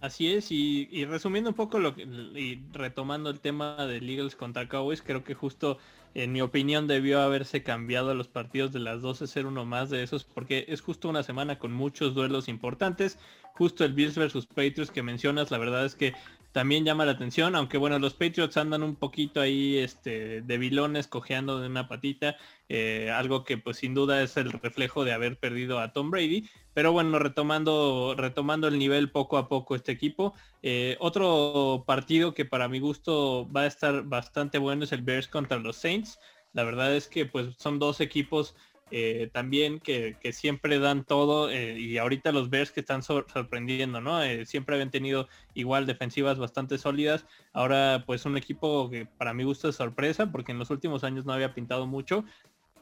Así 0.00 0.32
es, 0.32 0.52
y, 0.52 1.04
resumiendo 1.06 1.50
un 1.50 1.56
poco 1.56 1.80
lo 1.80 1.94
que, 1.96 2.02
y 2.02 2.62
retomando 2.72 3.30
el 3.30 3.40
tema 3.40 3.74
de 3.84 3.96
Eagles 3.96 4.36
contra 4.36 4.68
Cowboys, 4.68 5.02
creo 5.02 5.24
que 5.24 5.34
justo 5.34 5.78
En 6.14 6.32
mi 6.32 6.40
opinión 6.40 6.86
debió 6.86 7.20
haberse 7.20 7.62
cambiado 7.62 8.14
los 8.14 8.28
partidos 8.28 8.72
de 8.72 8.78
las 8.80 9.02
12 9.02 9.26
ser 9.26 9.46
uno 9.46 9.64
más 9.64 9.90
de 9.90 10.02
esos 10.02 10.24
porque 10.24 10.64
es 10.68 10.80
justo 10.80 11.08
una 11.08 11.22
semana 11.22 11.58
con 11.58 11.72
muchos 11.72 12.14
duelos 12.14 12.48
importantes. 12.48 13.18
Justo 13.54 13.84
el 13.84 13.92
Bills 13.92 14.16
versus 14.16 14.46
Patriots 14.46 14.90
que 14.90 15.02
mencionas, 15.02 15.50
la 15.50 15.58
verdad 15.58 15.84
es 15.84 15.94
que 15.96 16.14
también 16.58 16.84
llama 16.84 17.04
la 17.04 17.12
atención, 17.12 17.54
aunque 17.54 17.78
bueno, 17.78 18.00
los 18.00 18.14
Patriots 18.14 18.56
andan 18.56 18.82
un 18.82 18.96
poquito 18.96 19.40
ahí 19.40 19.78
este, 19.78 20.40
de 20.40 21.06
cojeando 21.08 21.60
de 21.60 21.68
una 21.68 21.86
patita, 21.86 22.34
eh, 22.68 23.12
algo 23.14 23.44
que 23.44 23.58
pues 23.58 23.76
sin 23.76 23.94
duda 23.94 24.24
es 24.24 24.36
el 24.36 24.50
reflejo 24.50 25.04
de 25.04 25.12
haber 25.12 25.38
perdido 25.38 25.78
a 25.78 25.92
Tom 25.92 26.10
Brady, 26.10 26.50
pero 26.74 26.90
bueno, 26.90 27.16
retomando, 27.20 28.16
retomando 28.18 28.66
el 28.66 28.76
nivel 28.76 29.12
poco 29.12 29.38
a 29.38 29.48
poco 29.48 29.76
este 29.76 29.92
equipo. 29.92 30.34
Eh, 30.64 30.96
otro 30.98 31.84
partido 31.86 32.34
que 32.34 32.44
para 32.44 32.66
mi 32.66 32.80
gusto 32.80 33.48
va 33.52 33.60
a 33.60 33.66
estar 33.68 34.02
bastante 34.02 34.58
bueno 34.58 34.82
es 34.82 34.90
el 34.90 35.02
Bears 35.02 35.28
contra 35.28 35.60
los 35.60 35.76
Saints. 35.76 36.18
La 36.54 36.64
verdad 36.64 36.92
es 36.92 37.06
que 37.06 37.24
pues 37.24 37.54
son 37.56 37.78
dos 37.78 38.00
equipos 38.00 38.56
eh, 38.90 39.28
también 39.32 39.80
que, 39.80 40.16
siempre 40.32 40.78
dan 40.78 41.04
todo 41.04 41.50
eh, 41.50 41.78
y 41.78 41.98
ahorita 41.98 42.32
los 42.32 42.48
Bears 42.48 42.70
que 42.70 42.80
están 42.80 43.02
sorprendiendo, 43.02 44.00
¿no? 44.00 44.22
Eh, 44.22 44.46
siempre 44.46 44.74
habían 44.74 44.90
tenido 44.90 45.28
igual 45.54 45.86
defensivas 45.86 46.38
bastante 46.38 46.78
sólidas, 46.78 47.26
ahora 47.52 48.04
pues 48.06 48.24
un 48.24 48.36
equipo 48.36 48.88
que 48.90 49.06
para 49.06 49.34
mí 49.34 49.44
gusta 49.44 49.68
de 49.68 49.72
sorpresa 49.72 50.30
porque 50.30 50.52
en 50.52 50.58
los 50.58 50.70
últimos 50.70 51.04
años 51.04 51.24
no 51.24 51.32
había 51.32 51.54
pintado 51.54 51.86
mucho 51.86 52.24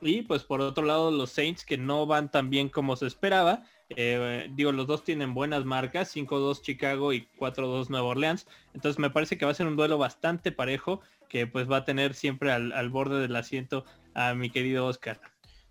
y 0.00 0.22
pues 0.22 0.44
por 0.44 0.60
otro 0.60 0.84
lado 0.84 1.10
los 1.10 1.30
Saints 1.30 1.64
que 1.64 1.78
no 1.78 2.06
van 2.06 2.30
tan 2.30 2.50
bien 2.50 2.68
como 2.68 2.96
se 2.96 3.06
esperaba, 3.06 3.64
digo 3.88 4.72
los 4.72 4.86
dos 4.86 5.04
tienen 5.04 5.34
buenas 5.34 5.64
marcas, 5.64 6.14
5-2 6.14 6.62
Chicago 6.62 7.12
y 7.14 7.28
4-2 7.38 7.88
Nueva 7.88 8.08
Orleans, 8.08 8.46
entonces 8.74 8.98
me 8.98 9.10
parece 9.10 9.38
que 9.38 9.46
va 9.46 9.52
a 9.52 9.54
ser 9.54 9.66
un 9.66 9.76
duelo 9.76 9.96
bastante 9.96 10.52
parejo 10.52 11.00
que 11.28 11.46
pues 11.46 11.70
va 11.70 11.78
a 11.78 11.84
tener 11.84 12.14
siempre 12.14 12.52
al 12.52 12.90
borde 12.90 13.20
del 13.20 13.34
asiento 13.34 13.84
a 14.14 14.34
mi 14.34 14.50
querido 14.50 14.86
Oscar. 14.86 15.20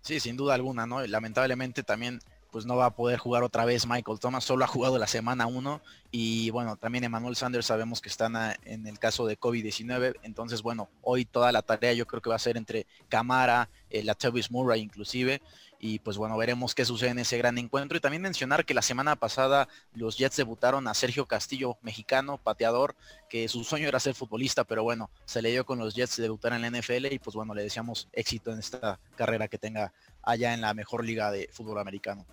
Sí, 0.06 0.20
sin 0.20 0.36
duda 0.36 0.54
alguna, 0.54 0.86
¿no? 0.86 1.04
Lamentablemente 1.04 1.82
también 1.82 2.20
pues 2.52 2.64
no 2.64 2.76
va 2.76 2.86
a 2.86 2.94
poder 2.94 3.18
jugar 3.18 3.42
otra 3.42 3.64
vez 3.64 3.88
Michael 3.88 4.20
Thomas, 4.20 4.44
solo 4.44 4.64
ha 4.64 4.68
jugado 4.68 4.98
la 4.98 5.08
semana 5.08 5.48
1 5.48 5.80
y 6.12 6.50
bueno, 6.50 6.76
también 6.76 7.02
Emmanuel 7.02 7.34
Sanders 7.34 7.66
sabemos 7.66 8.00
que 8.00 8.08
están 8.08 8.36
en 8.64 8.86
el 8.86 9.00
caso 9.00 9.26
de 9.26 9.36
COVID-19, 9.36 10.14
entonces 10.22 10.62
bueno, 10.62 10.88
hoy 11.02 11.24
toda 11.24 11.50
la 11.50 11.62
tarea 11.62 11.92
yo 11.92 12.06
creo 12.06 12.22
que 12.22 12.30
va 12.30 12.36
a 12.36 12.38
ser 12.38 12.56
entre 12.56 12.86
Camara, 13.08 13.68
eh, 13.90 14.04
la 14.04 14.14
Travis 14.14 14.52
Murray 14.52 14.80
inclusive, 14.80 15.42
y 15.78 15.98
pues 15.98 16.16
bueno, 16.16 16.36
veremos 16.36 16.74
qué 16.74 16.84
sucede 16.84 17.10
en 17.10 17.18
ese 17.18 17.38
gran 17.38 17.58
encuentro. 17.58 17.96
Y 17.96 18.00
también 18.00 18.22
mencionar 18.22 18.64
que 18.64 18.74
la 18.74 18.82
semana 18.82 19.16
pasada 19.16 19.68
los 19.94 20.16
Jets 20.16 20.36
debutaron 20.36 20.88
a 20.88 20.94
Sergio 20.94 21.26
Castillo, 21.26 21.76
mexicano, 21.82 22.38
pateador, 22.38 22.94
que 23.28 23.48
su 23.48 23.64
sueño 23.64 23.88
era 23.88 24.00
ser 24.00 24.14
futbolista, 24.14 24.64
pero 24.64 24.82
bueno, 24.82 25.10
se 25.24 25.42
le 25.42 25.50
dio 25.50 25.66
con 25.66 25.78
los 25.78 25.94
Jets 25.94 26.16
debutar 26.16 26.52
en 26.52 26.62
la 26.62 26.70
NFL 26.70 27.06
y 27.12 27.18
pues 27.18 27.34
bueno, 27.34 27.54
le 27.54 27.62
deseamos 27.62 28.08
éxito 28.12 28.52
en 28.52 28.58
esta 28.58 28.98
carrera 29.16 29.48
que 29.48 29.58
tenga 29.58 29.92
allá 30.22 30.54
en 30.54 30.60
la 30.60 30.74
mejor 30.74 31.04
liga 31.04 31.30
de 31.30 31.48
fútbol 31.52 31.78
americano. 31.78 32.26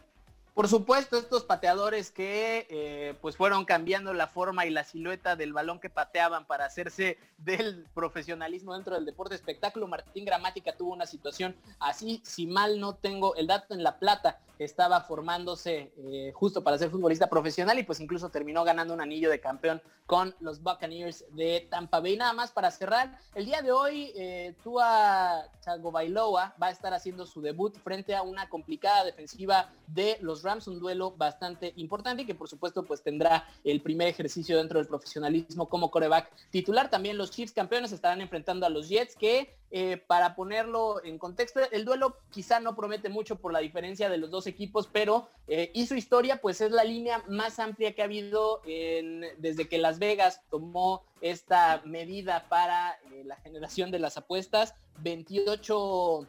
Por 0.54 0.68
supuesto, 0.68 1.18
estos 1.18 1.46
pateadores 1.46 2.12
que 2.12 2.68
eh, 2.70 3.16
pues 3.22 3.36
fueron 3.36 3.66
cambiando 3.66 4.14
la 4.14 4.28
forma 4.28 4.68
y 4.68 4.70
la 4.70 4.84
silueta 4.84 5.36
del 5.36 5.52
balón 5.52 5.80
que 5.80 5.90
pateaban 5.90 6.46
para 6.46 6.66
hacerse 6.66 7.18
del 7.40 7.88
profesionalismo 7.96 8.76
dentro 8.76 8.94
del 8.94 9.04
deporte 9.04 9.34
espectáculo. 9.34 9.88
Martín 9.88 10.26
Gramática 10.26 10.78
tuvo 10.78 10.94
una 10.94 11.08
situación 11.08 11.56
así, 11.80 12.22
si 12.24 12.46
mal 12.46 12.80
no 12.80 12.94
tengo 12.94 13.36
el 13.36 13.48
dato 13.48 13.74
en 13.74 13.82
la 13.82 13.98
plata, 13.98 14.40
estaba 14.60 15.02
formándose 15.02 15.92
eh, 15.98 16.32
justo 16.36 16.64
para 16.64 16.78
ser 16.78 16.92
futbolista 16.92 17.28
profesional 17.28 17.80
y 17.80 17.84
pues 17.84 18.00
incluso 18.00 18.30
terminó 18.30 18.64
ganando 18.64 18.94
un 18.94 19.02
anillo 19.02 19.32
de 19.32 19.40
campeón 19.40 19.82
con 20.06 20.36
los 20.40 20.62
Buccaneers 20.62 21.26
de 21.32 21.68
Tampa 21.72 22.00
Bay. 22.00 22.16
Nada 22.16 22.34
más 22.34 22.52
para 22.52 22.70
cerrar, 22.70 23.18
el 23.34 23.46
día 23.46 23.64
de 23.64 23.72
hoy 23.72 24.12
eh, 24.16 24.56
Tua 24.64 25.50
Bailoa 25.92 26.54
va 26.62 26.68
a 26.68 26.72
estar 26.72 26.94
haciendo 26.94 27.26
su 27.26 27.42
debut 27.42 27.76
frente 27.80 28.16
a 28.16 28.22
una 28.22 28.50
complicada 28.50 29.04
defensiva 29.06 29.72
de 29.88 30.18
los 30.22 30.43
Rams, 30.44 30.68
un 30.68 30.80
duelo 30.80 31.12
bastante 31.12 31.74
importante 31.78 32.24
y 32.24 32.26
que 32.26 32.36
por 32.36 32.50
supuesto 32.50 32.84
pues 32.84 33.02
tendrá 33.02 33.48
el 33.64 33.82
primer 33.82 34.08
ejercicio 34.08 34.58
dentro 34.58 34.80
del 34.80 34.88
profesionalismo 34.88 35.70
como 35.70 35.90
coreback 35.90 36.32
titular. 36.52 36.90
También 36.90 37.18
los 37.18 37.32
Chiefs 37.32 37.54
campeones 37.54 37.92
estarán 37.92 38.22
enfrentando 38.22 38.66
a 38.66 38.70
los 38.70 38.90
Jets 38.90 39.16
que 39.16 39.56
eh, 39.76 39.98
para 39.98 40.36
ponerlo 40.36 41.04
en 41.04 41.18
contexto, 41.18 41.60
el 41.72 41.84
duelo 41.84 42.18
quizá 42.30 42.60
no 42.60 42.76
promete 42.76 43.10
mucho 43.10 43.38
por 43.40 43.52
la 43.52 43.58
diferencia 43.58 44.08
de 44.08 44.20
los 44.20 44.30
dos 44.30 44.46
equipos, 44.46 44.88
pero 44.92 45.28
eh, 45.48 45.72
y 45.74 45.88
su 45.88 45.96
historia 45.96 46.40
pues 46.40 46.62
es 46.62 46.72
la 46.72 46.84
línea 46.84 47.24
más 47.28 47.58
amplia 47.58 47.96
que 47.96 48.04
ha 48.04 48.06
habido 48.06 48.62
desde 48.64 49.68
que 49.68 49.80
Las 49.80 49.98
Vegas 49.98 50.42
tomó 50.52 51.04
esta 51.22 51.82
medida 51.86 52.48
para 52.50 53.00
eh, 53.12 53.24
la 53.26 53.38
generación 53.38 53.90
de 53.90 53.98
las 53.98 54.18
apuestas. 54.18 54.76
28 55.00 56.28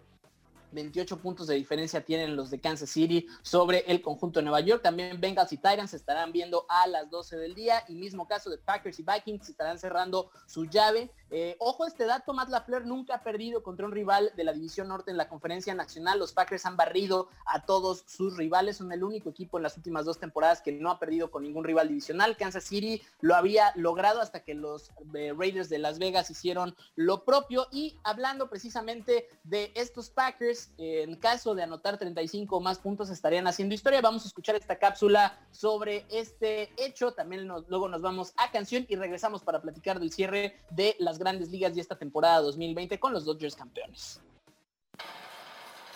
28 0.74 1.20
puntos 1.20 1.46
de 1.46 1.54
diferencia 1.54 2.04
tienen 2.04 2.36
los 2.36 2.50
de 2.50 2.60
Kansas 2.60 2.90
City 2.90 3.26
sobre 3.42 3.80
el 3.86 4.02
conjunto 4.02 4.40
de 4.40 4.44
Nueva 4.44 4.60
York. 4.60 4.82
También 4.82 5.20
Bengals 5.20 5.52
y 5.52 5.56
Titans 5.56 5.94
estarán 5.94 6.32
viendo 6.32 6.66
a 6.68 6.86
las 6.86 7.08
12 7.10 7.36
del 7.36 7.54
día. 7.54 7.84
Y 7.88 7.94
mismo 7.94 8.26
caso 8.26 8.50
de 8.50 8.58
Packers 8.58 8.98
y 8.98 9.04
Vikings 9.04 9.48
estarán 9.48 9.78
cerrando 9.78 10.30
su 10.46 10.66
llave. 10.66 11.10
Eh, 11.36 11.56
ojo 11.58 11.84
este 11.84 12.04
dato, 12.04 12.32
Matt 12.32 12.48
LaFleur 12.48 12.86
nunca 12.86 13.16
ha 13.16 13.22
perdido 13.24 13.64
contra 13.64 13.86
un 13.86 13.90
rival 13.90 14.30
de 14.36 14.44
la 14.44 14.52
División 14.52 14.86
Norte 14.86 15.10
en 15.10 15.16
la 15.16 15.28
Conferencia 15.28 15.74
Nacional. 15.74 16.20
Los 16.20 16.32
Packers 16.32 16.64
han 16.64 16.76
barrido 16.76 17.28
a 17.44 17.64
todos 17.64 18.04
sus 18.06 18.36
rivales. 18.36 18.76
Son 18.76 18.92
el 18.92 19.02
único 19.02 19.30
equipo 19.30 19.56
en 19.56 19.64
las 19.64 19.76
últimas 19.76 20.04
dos 20.04 20.20
temporadas 20.20 20.62
que 20.62 20.70
no 20.70 20.92
ha 20.92 21.00
perdido 21.00 21.32
con 21.32 21.42
ningún 21.42 21.64
rival 21.64 21.88
divisional. 21.88 22.36
Kansas 22.36 22.62
City 22.62 23.02
lo 23.20 23.34
había 23.34 23.72
logrado 23.74 24.20
hasta 24.20 24.44
que 24.44 24.54
los 24.54 24.92
eh, 25.12 25.34
Raiders 25.36 25.68
de 25.68 25.78
Las 25.78 25.98
Vegas 25.98 26.30
hicieron 26.30 26.76
lo 26.94 27.24
propio. 27.24 27.66
Y 27.72 27.98
hablando 28.04 28.48
precisamente 28.48 29.26
de 29.42 29.72
estos 29.74 30.10
Packers, 30.10 30.70
en 30.78 31.16
caso 31.16 31.56
de 31.56 31.64
anotar 31.64 31.98
35 31.98 32.56
o 32.56 32.60
más 32.60 32.78
puntos 32.78 33.10
estarían 33.10 33.48
haciendo 33.48 33.74
historia. 33.74 34.00
Vamos 34.00 34.22
a 34.24 34.28
escuchar 34.28 34.54
esta 34.54 34.78
cápsula 34.78 35.36
sobre 35.50 36.06
este 36.12 36.70
hecho. 36.76 37.12
También 37.12 37.48
luego 37.48 37.88
nos 37.88 38.02
vamos 38.02 38.34
a 38.36 38.52
canción 38.52 38.86
y 38.88 38.94
regresamos 38.94 39.42
para 39.42 39.60
platicar 39.60 39.98
del 39.98 40.12
cierre 40.12 40.60
de 40.70 40.94
las 41.00 41.18
grandes 41.24 41.50
ligas 41.50 41.76
y 41.76 41.80
esta 41.80 41.96
temporada 41.96 42.40
2020 42.42 43.00
con 43.00 43.12
los 43.12 43.24
Dodgers 43.24 43.56
campeones. 43.56 44.20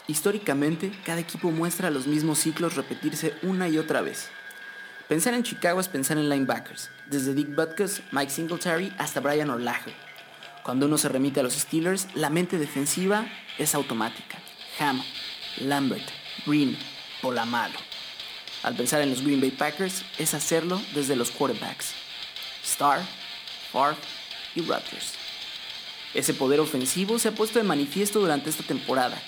Históricamente, 0.07 0.91
cada 1.05 1.21
equipo 1.21 1.51
muestra 1.51 1.91
los 1.91 2.07
mismos 2.07 2.39
ciclos 2.39 2.77
repetirse 2.77 3.35
una 3.43 3.69
y 3.69 3.77
otra 3.77 4.01
vez. 4.01 4.31
Pensar 5.07 5.35
en 5.35 5.43
Chicago 5.43 5.81
es 5.81 5.89
pensar 5.89 6.17
en 6.17 6.31
linebackers, 6.31 6.91
desde 7.11 7.35
Dick 7.35 7.55
Butkus, 7.55 8.01
Mike 8.11 8.31
Singletary 8.31 8.93
hasta 8.99 9.21
Brian 9.21 9.51
Orlajo. 9.51 9.91
Cuando 10.65 10.87
uno 10.87 10.97
se 10.97 11.11
remite 11.11 11.41
a 11.41 11.43
los 11.43 11.55
Steelers, 11.55 12.09
la 12.15 12.31
mente 12.31 12.59
defensiva 12.59 13.27
es 13.59 13.75
automática. 13.75 14.39
Ham, 14.79 15.03
Lambert, 15.61 16.09
Green, 16.47 16.77
Polamalo. 17.21 17.79
Al 18.63 18.75
pensar 18.77 19.03
en 19.03 19.11
los 19.11 19.23
Green 19.23 19.41
Bay 19.41 19.51
Packers, 19.51 20.05
es 20.19 20.33
hacerlo 20.33 20.81
desde 20.95 21.17
los 21.17 21.31
quarterbacks. 21.31 21.95
Starr, 22.63 23.01
Favre 23.73 23.97
y 24.59 24.63
Rodgers. 24.63 25.15
Ese 26.15 26.35
poder 26.35 26.61
ofensivo 26.61 27.19
se 27.19 27.29
ha 27.29 27.35
puesto 27.35 27.59
de 27.59 27.65
manifiesto 27.65 28.21
durante 28.21 28.51
esta 28.51 28.63
temporada. 28.63 29.21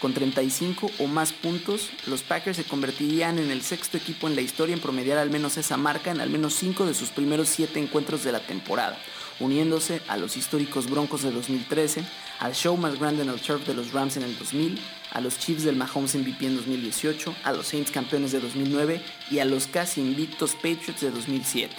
Con 0.00 0.12
35 0.12 0.90
o 0.98 1.06
más 1.06 1.32
puntos, 1.32 1.88
los 2.06 2.22
Packers 2.22 2.58
se 2.58 2.64
convertirían 2.64 3.38
en 3.38 3.50
el 3.50 3.62
sexto 3.62 3.96
equipo 3.96 4.28
en 4.28 4.34
la 4.34 4.42
historia 4.42 4.74
en 4.74 4.80
promediar 4.80 5.16
al 5.16 5.30
menos 5.30 5.56
esa 5.56 5.78
marca 5.78 6.10
en 6.10 6.20
al 6.20 6.28
menos 6.28 6.54
5 6.54 6.84
de 6.84 6.92
sus 6.92 7.08
primeros 7.08 7.48
7 7.48 7.78
encuentros 7.78 8.22
de 8.22 8.32
la 8.32 8.40
temporada, 8.40 8.98
uniéndose 9.40 10.02
a 10.08 10.18
los 10.18 10.36
históricos 10.36 10.90
Broncos 10.90 11.22
de 11.22 11.30
2013, 11.30 12.04
al 12.40 12.54
show 12.54 12.76
más 12.76 12.98
grande 12.98 13.22
en 13.22 13.30
el 13.30 13.40
turf 13.40 13.66
de 13.66 13.72
los 13.72 13.92
Rams 13.92 14.18
en 14.18 14.24
el 14.24 14.38
2000, 14.38 14.78
a 15.12 15.20
los 15.22 15.38
Chiefs 15.38 15.64
del 15.64 15.76
Mahomes 15.76 16.14
MVP 16.14 16.46
en 16.46 16.56
2018, 16.56 17.34
a 17.44 17.52
los 17.52 17.68
Saints 17.68 17.90
campeones 17.90 18.32
de 18.32 18.40
2009 18.40 19.00
y 19.30 19.38
a 19.38 19.46
los 19.46 19.66
casi 19.66 20.02
invictos 20.02 20.54
Patriots 20.54 21.00
de 21.00 21.10
2007. 21.10 21.74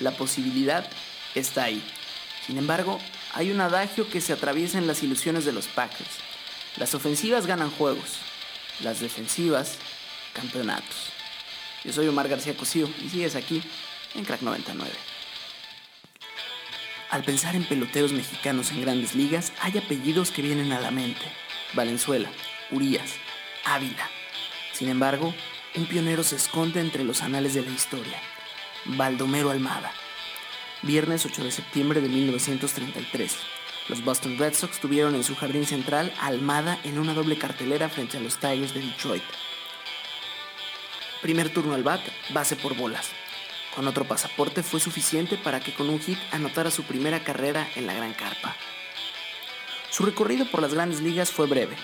La 0.00 0.10
posibilidad 0.10 0.88
está 1.34 1.64
ahí. 1.64 1.82
Sin 2.46 2.58
embargo, 2.58 3.00
hay 3.34 3.50
un 3.50 3.60
adagio 3.60 4.08
que 4.08 4.20
se 4.20 4.32
atraviesa 4.32 4.78
en 4.78 4.86
las 4.86 5.02
ilusiones 5.02 5.44
de 5.44 5.52
los 5.52 5.66
Packers. 5.68 6.18
Las 6.76 6.94
ofensivas 6.94 7.46
ganan 7.46 7.70
juegos, 7.70 8.18
las 8.80 9.00
defensivas 9.00 9.78
campeonatos. 10.32 11.12
Yo 11.84 11.92
soy 11.92 12.08
Omar 12.08 12.28
García 12.28 12.56
Cosío 12.56 12.88
y 13.04 13.08
sigues 13.08 13.36
aquí 13.36 13.62
en 14.14 14.24
Crack 14.24 14.42
99. 14.42 14.90
Al 17.10 17.24
pensar 17.24 17.54
en 17.54 17.64
peloteros 17.64 18.12
mexicanos 18.12 18.70
en 18.70 18.80
grandes 18.80 19.14
ligas, 19.14 19.52
hay 19.60 19.76
apellidos 19.76 20.30
que 20.30 20.42
vienen 20.42 20.72
a 20.72 20.80
la 20.80 20.90
mente. 20.90 21.20
Valenzuela, 21.74 22.30
Urias, 22.70 23.12
Ávila. 23.64 24.08
Sin 24.72 24.88
embargo, 24.88 25.34
un 25.74 25.86
pionero 25.86 26.22
se 26.22 26.36
esconde 26.36 26.80
entre 26.80 27.04
los 27.04 27.22
anales 27.22 27.54
de 27.54 27.62
la 27.62 27.70
historia. 27.70 28.18
Baldomero 28.84 29.50
Almada. 29.50 29.92
Viernes 30.84 31.24
8 31.24 31.44
de 31.44 31.52
septiembre 31.52 32.00
de 32.00 32.08
1933. 32.08 33.36
Los 33.88 34.04
Boston 34.04 34.36
Red 34.36 34.54
Sox 34.54 34.80
tuvieron 34.80 35.14
en 35.14 35.22
su 35.22 35.36
jardín 35.36 35.64
central 35.64 36.12
Almada 36.20 36.80
en 36.82 36.98
una 36.98 37.14
doble 37.14 37.38
cartelera 37.38 37.88
frente 37.88 38.16
a 38.16 38.20
los 38.20 38.38
Tigers 38.38 38.74
de 38.74 38.80
Detroit. 38.80 39.22
Primer 41.20 41.50
turno 41.50 41.74
al 41.74 41.84
bat, 41.84 42.00
base 42.34 42.56
por 42.56 42.74
bolas. 42.74 43.10
Con 43.76 43.86
otro 43.86 44.04
pasaporte 44.04 44.64
fue 44.64 44.80
suficiente 44.80 45.36
para 45.36 45.60
que 45.60 45.72
con 45.72 45.88
un 45.88 46.00
hit 46.00 46.18
anotara 46.32 46.72
su 46.72 46.82
primera 46.82 47.22
carrera 47.22 47.68
en 47.76 47.86
la 47.86 47.94
Gran 47.94 48.12
Carpa. 48.14 48.56
Su 49.88 50.04
recorrido 50.04 50.50
por 50.50 50.62
las 50.62 50.74
grandes 50.74 51.00
ligas 51.00 51.30
fue 51.30 51.46
breve, 51.46 51.76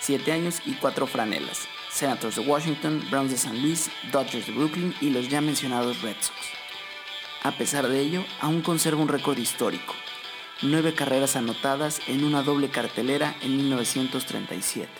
7 0.00 0.32
años 0.32 0.60
y 0.66 0.72
4 0.72 1.06
franelas, 1.06 1.68
Senators 1.92 2.34
de 2.34 2.42
Washington, 2.42 3.06
Browns 3.10 3.30
de 3.30 3.38
San 3.38 3.62
Luis, 3.62 3.90
Dodgers 4.10 4.46
de 4.46 4.52
Brooklyn 4.52 4.92
y 5.00 5.10
los 5.10 5.28
ya 5.28 5.40
mencionados 5.40 6.02
Red 6.02 6.16
Sox. 6.20 6.63
A 7.44 7.58
pesar 7.58 7.88
de 7.88 8.00
ello, 8.00 8.24
aún 8.40 8.62
conserva 8.62 9.02
un 9.02 9.08
récord 9.08 9.36
histórico, 9.36 9.92
nueve 10.62 10.94
carreras 10.94 11.36
anotadas 11.36 12.00
en 12.08 12.24
una 12.24 12.42
doble 12.42 12.70
cartelera 12.70 13.36
en 13.42 13.58
1937. 13.58 14.90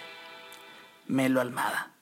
Melo 1.08 1.40
Almada, 1.40 1.92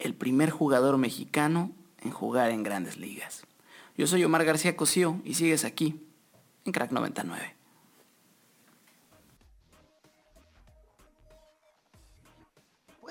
el 0.00 0.12
primer 0.12 0.50
jugador 0.50 0.98
mexicano 0.98 1.70
en 2.02 2.10
jugar 2.10 2.50
en 2.50 2.64
grandes 2.64 2.96
ligas. 2.96 3.46
Yo 3.96 4.08
soy 4.08 4.24
Omar 4.24 4.44
García 4.44 4.76
Cosío 4.76 5.20
y 5.24 5.34
sigues 5.34 5.64
aquí, 5.64 6.00
en 6.64 6.72
Crack 6.72 6.90
99. 6.90 7.54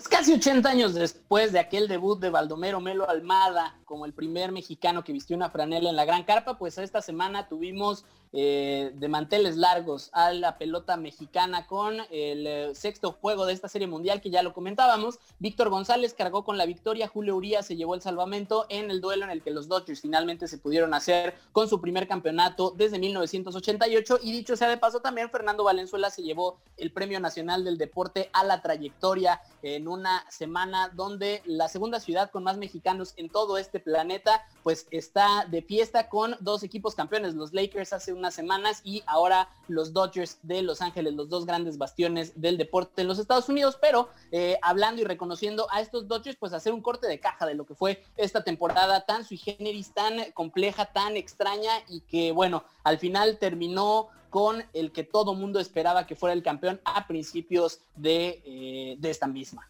Casi 0.08 0.34
80 0.34 0.70
años 0.70 0.94
después 0.94 1.52
de 1.52 1.60
aquel 1.60 1.88
debut 1.88 2.20
de 2.20 2.30
Baldomero 2.30 2.80
Melo 2.80 3.10
Almada 3.10 3.80
como 3.86 4.06
el 4.06 4.14
primer 4.14 4.52
mexicano 4.52 5.04
que 5.04 5.14
vistió 5.14 5.36
una 5.36 5.50
franela 5.50 5.90
en 5.90 5.96
la 5.96 6.06
Gran 6.06 6.24
Carpa, 6.24 6.58
pues 6.58 6.78
esta 6.78 7.02
semana 7.02 7.48
tuvimos 7.48 8.06
eh, 8.34 8.92
de 8.96 9.08
manteles 9.08 9.58
largos 9.58 10.10
a 10.14 10.34
la 10.34 10.58
pelota 10.58 10.98
mexicana 10.98 11.68
con 11.68 12.00
el 12.12 12.48
eh, 12.48 12.76
sexto 12.76 13.14
juego 13.14 13.46
de 13.46 13.54
esta 13.54 13.68
serie 13.68 13.88
mundial 13.88 14.22
que 14.22 14.30
ya 14.30 14.44
lo 14.44 14.54
comentábamos. 14.54 15.20
Víctor 15.40 15.70
González 15.70 16.14
cargó 16.14 16.44
con 16.44 16.58
la 16.58 16.66
victoria, 16.66 17.08
Julio 17.08 17.36
Urias 17.36 17.66
se 17.66 17.76
llevó 17.76 17.96
el 17.96 18.02
salvamento 18.02 18.66
en 18.70 18.92
el 18.92 19.02
duelo 19.02 19.26
en 19.26 19.32
el 19.32 19.42
que 19.42 19.52
los 19.52 19.68
Dodgers 19.68 20.02
finalmente 20.02 20.48
se 20.48 20.58
pudieron 20.58 20.94
hacer 20.94 21.36
con 21.52 21.70
su 21.70 21.80
primer 21.80 22.08
campeonato 22.08 22.74
desde 22.76 23.00
1988 23.00 24.20
y 24.22 24.32
dicho 24.32 24.56
sea 24.56 24.70
de 24.70 24.78
paso 24.78 25.00
también 25.00 25.30
Fernando 25.30 25.64
Valenzuela 25.64 26.10
se 26.10 26.24
llevó 26.24 26.60
el 26.78 26.92
Premio 26.92 27.20
Nacional 27.20 27.64
del 27.64 27.78
Deporte 27.78 28.30
a 28.34 28.44
la 28.44 28.62
trayectoria 28.62 29.42
en 29.62 29.88
una 29.88 30.26
semana 30.30 30.90
donde 30.90 31.42
la 31.46 31.68
segunda 31.68 32.00
ciudad 32.00 32.32
con 32.32 32.44
más 32.44 32.58
mexicanos 32.58 33.14
en 33.18 33.30
todo 33.30 33.58
este 33.58 33.80
planeta 33.80 34.46
pues 34.64 34.88
está 34.92 35.46
de 35.50 35.62
fiesta 35.62 36.10
con 36.10 36.36
dos 36.40 36.64
equipos 36.64 36.96
campeones, 36.96 37.36
los 37.36 37.54
Lakers 37.54 37.94
hace 37.94 38.14
unas 38.16 38.34
semanas 38.34 38.82
y 38.84 39.04
ahora 39.06 39.50
los 39.68 39.94
Dodgers 39.94 40.40
de 40.44 40.62
Los 40.62 40.82
Ángeles, 40.82 41.14
los 41.14 41.30
dos 41.30 41.46
grandes 41.46 41.78
bastiones 41.78 42.40
del 42.40 42.58
deporte 42.58 43.02
en 43.02 43.08
los 43.08 43.20
Estados 43.20 43.50
Unidos, 43.50 43.78
pero 43.80 44.10
eh, 44.32 44.58
hablando 44.62 45.02
y 45.02 45.06
reconociendo 45.06 45.68
a 45.72 45.82
estos 45.82 46.08
Dodgers, 46.08 46.38
pues 46.38 46.54
hacer 46.54 46.74
un 46.74 46.82
corte 46.82 47.08
de 47.08 47.20
caja 47.20 47.46
de 47.46 47.56
lo 47.56 47.66
que 47.66 47.76
fue 47.76 48.04
esta 48.18 48.44
temporada 48.44 49.06
tan 49.06 49.26
sui 49.26 49.38
generis, 49.38 49.94
tan 49.94 50.32
compleja, 50.34 50.86
tan 50.88 51.18
extraña 51.18 51.72
y 51.88 52.02
que 52.02 52.32
bueno, 52.32 52.64
al 52.84 52.98
final 52.98 53.38
terminó 53.40 54.10
con 54.30 54.66
el 54.74 54.92
que 54.92 55.04
todo 55.04 55.34
mundo 55.34 55.60
esperaba 55.60 56.06
que 56.06 56.16
fuera 56.16 56.34
el 56.34 56.44
campeón 56.44 56.82
a 56.84 57.08
principios 57.08 57.80
de, 57.96 58.42
eh, 58.46 58.96
de 59.00 59.10
esta 59.10 59.28
misma. 59.28 59.70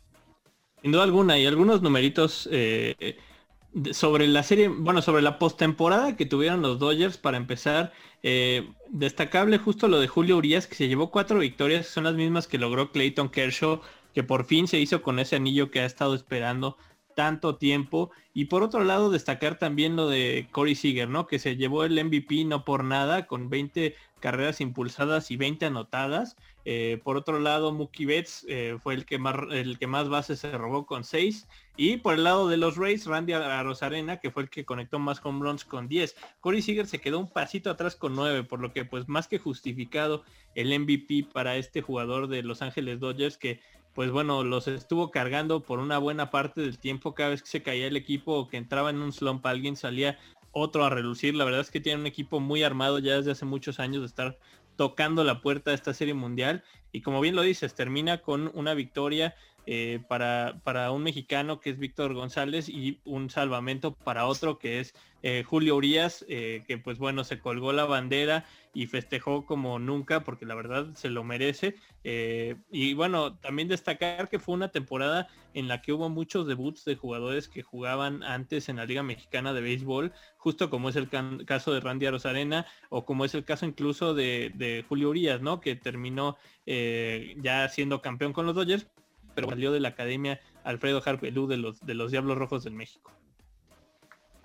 Sin 0.81 0.91
duda 0.91 1.03
alguna, 1.03 1.37
y 1.37 1.45
algunos 1.45 1.81
numeritos 1.81 2.49
eh, 2.51 3.17
sobre 3.91 4.27
la 4.27 4.43
serie, 4.43 4.67
bueno, 4.69 5.01
sobre 5.01 5.21
la 5.21 5.37
postemporada 5.37 6.15
que 6.15 6.25
tuvieron 6.25 6.61
los 6.61 6.79
Dodgers 6.79 7.17
para 7.17 7.37
empezar, 7.37 7.91
eh, 8.23 8.69
destacable 8.89 9.57
justo 9.57 9.87
lo 9.87 9.99
de 9.99 10.07
Julio 10.07 10.37
Urias, 10.37 10.67
que 10.67 10.75
se 10.75 10.87
llevó 10.87 11.11
cuatro 11.11 11.39
victorias, 11.39 11.87
son 11.87 12.05
las 12.05 12.15
mismas 12.15 12.47
que 12.47 12.57
logró 12.57 12.91
Clayton 12.91 13.29
Kershaw, 13.29 13.81
que 14.13 14.23
por 14.23 14.45
fin 14.45 14.67
se 14.67 14.79
hizo 14.79 15.01
con 15.01 15.19
ese 15.19 15.35
anillo 15.35 15.71
que 15.71 15.81
ha 15.81 15.85
estado 15.85 16.15
esperando 16.15 16.77
tanto 17.15 17.57
tiempo. 17.57 18.11
Y 18.33 18.45
por 18.45 18.63
otro 18.63 18.83
lado, 18.83 19.09
destacar 19.09 19.57
también 19.57 19.95
lo 19.95 20.07
de 20.07 20.47
Corey 20.51 20.75
Seager, 20.75 21.09
¿no? 21.09 21.27
Que 21.27 21.39
se 21.39 21.55
llevó 21.55 21.83
el 21.83 22.03
MVP 22.03 22.45
no 22.45 22.63
por 22.63 22.83
nada, 22.83 23.27
con 23.27 23.49
20 23.49 23.95
carreras 24.19 24.61
impulsadas 24.61 25.31
y 25.31 25.37
20 25.37 25.65
anotadas. 25.65 26.37
Eh, 26.67 26.99
por 27.03 27.15
otro 27.15 27.39
lado, 27.39 27.71
Mookie 27.71 28.05
Betts 28.05 28.45
eh, 28.49 28.77
fue 28.81 28.95
el 28.95 29.05
que, 29.05 29.19
más, 29.19 29.35
el 29.51 29.77
que 29.77 29.85
más 29.85 30.09
bases 30.09 30.39
se 30.39 30.51
robó 30.57 30.85
con 30.85 31.03
6. 31.03 31.47
Y 31.77 31.97
por 31.97 32.15
el 32.15 32.23
lado 32.23 32.49
de 32.49 32.57
los 32.57 32.75
Rays, 32.75 33.05
Randy 33.05 33.33
Rosarena, 33.33 34.19
que 34.19 34.31
fue 34.31 34.43
el 34.43 34.49
que 34.49 34.65
conectó 34.65 34.97
más 34.97 35.21
home 35.23 35.45
runs 35.45 35.63
con 35.63 35.87
10. 35.87 36.15
Corey 36.39 36.61
Seager 36.61 36.87
se 36.87 36.99
quedó 36.99 37.19
un 37.19 37.29
pasito 37.29 37.69
atrás 37.69 37.95
con 37.95 38.15
9, 38.15 38.43
por 38.43 38.59
lo 38.59 38.73
que 38.73 38.83
pues 38.83 39.07
más 39.07 39.27
que 39.27 39.37
justificado 39.37 40.23
el 40.55 40.77
MVP 40.77 41.27
para 41.31 41.55
este 41.57 41.81
jugador 41.81 42.27
de 42.27 42.41
Los 42.41 42.61
Ángeles 42.61 42.99
Dodgers 42.99 43.37
que 43.37 43.59
pues 43.93 44.11
bueno, 44.11 44.43
los 44.43 44.67
estuvo 44.67 45.09
cargando 45.09 45.61
por 45.61 45.79
una 45.79 45.97
buena 45.99 46.29
parte 46.29 46.59
del 46.59 46.77
tiempo. 46.77 47.15
Cada 47.15 47.29
vez 47.29 47.41
que 47.41 47.47
se 47.47 47.63
caía 47.63 47.87
el 47.87 47.95
equipo 47.95 48.33
o 48.33 48.47
que 48.49 48.57
entraba 48.57 48.89
en 48.89 48.97
un 48.97 49.13
slump, 49.13 49.45
alguien 49.45 49.77
salía 49.77 50.19
otro 50.51 50.83
a 50.83 50.89
relucir. 50.89 51.33
La 51.33 51.45
verdad 51.45 51.61
es 51.61 51.71
que 51.71 51.79
tiene 51.79 52.01
un 52.01 52.07
equipo 52.07 52.41
muy 52.41 52.61
armado 52.63 52.99
ya 52.99 53.15
desde 53.15 53.31
hace 53.31 53.45
muchos 53.45 53.79
años 53.79 54.01
de 54.01 54.07
estar 54.07 54.37
tocando 54.75 55.23
la 55.23 55.41
puerta 55.41 55.71
de 55.71 55.75
esta 55.75 55.93
serie 55.93 56.13
mundial. 56.13 56.63
Y 56.91 57.01
como 57.01 57.21
bien 57.21 57.35
lo 57.35 57.41
dices, 57.41 57.75
termina 57.75 58.21
con 58.21 58.51
una 58.53 58.73
victoria 58.73 59.35
eh, 59.67 59.99
para, 60.07 60.61
para, 60.63 60.91
un 60.91 61.01
mexicano 61.01 61.59
que 61.59 61.71
es 61.71 61.79
Víctor 61.79 62.13
González 62.13 62.69
y 62.69 62.99
un 63.03 63.31
salvamento 63.31 63.95
para 63.95 64.27
otro 64.27 64.59
que 64.59 64.79
es 64.79 64.93
eh, 65.23 65.43
Julio 65.43 65.75
Urias, 65.75 66.23
eh, 66.29 66.63
que 66.67 66.77
pues 66.77 66.99
bueno, 66.99 67.23
se 67.23 67.39
colgó 67.39 67.73
la 67.73 67.85
bandera 67.85 68.45
y 68.75 68.85
festejó 68.85 69.45
como 69.47 69.79
nunca 69.79 70.19
porque 70.19 70.45
la 70.45 70.53
verdad 70.53 70.93
se 70.93 71.09
lo 71.09 71.23
merece. 71.23 71.75
y 72.03 72.93
bueno, 72.93 73.37
también 73.37 73.67
destacar 73.67 74.29
que 74.29 74.37
fue 74.37 74.53
una 74.53 74.69
temporada 74.69 75.27
en 75.55 75.67
la 75.67 75.81
que 75.81 75.93
hubo 75.93 76.09
muchos 76.09 76.45
debuts 76.45 76.85
de 76.85 76.95
jugadores 76.95 77.47
que 77.47 77.63
jugaban 77.63 78.21
antes 78.21 78.69
en 78.69 78.75
la 78.75 78.85
Liga 78.85 79.01
Mexicana 79.01 79.53
de 79.53 79.61
Béisbol, 79.61 80.13
justo 80.37 80.69
como 80.69 80.89
es 80.89 80.95
el 80.95 81.09
caso 81.45 81.73
de 81.73 81.79
Randy 81.79 82.05
Arozarena 82.05 82.67
o 82.89 83.05
como 83.05 83.25
es 83.25 83.33
el 83.33 83.45
caso 83.45 83.65
incluso 83.65 84.13
de, 84.13 84.51
de 84.53 84.85
Julio 84.87 85.09
Urias, 85.09 85.41
¿no? 85.41 85.59
Que 85.59 85.75
terminó 85.75 86.37
ya 86.67 87.67
siendo 87.69 88.01
campeón 88.01 88.33
con 88.33 88.45
los 88.45 88.55
Dodgers, 88.55 88.87
pero 89.35 89.49
salió 89.49 89.71
de 89.71 89.79
la 89.79 89.89
Academia 89.89 90.39
Alfredo 90.63 91.03
Harpelú 91.05 91.47
de 91.47 91.57
los, 91.57 91.85
de 91.85 91.93
los 91.93 92.11
Diablos 92.11 92.37
Rojos 92.37 92.63
del 92.63 92.73
México. 92.73 93.11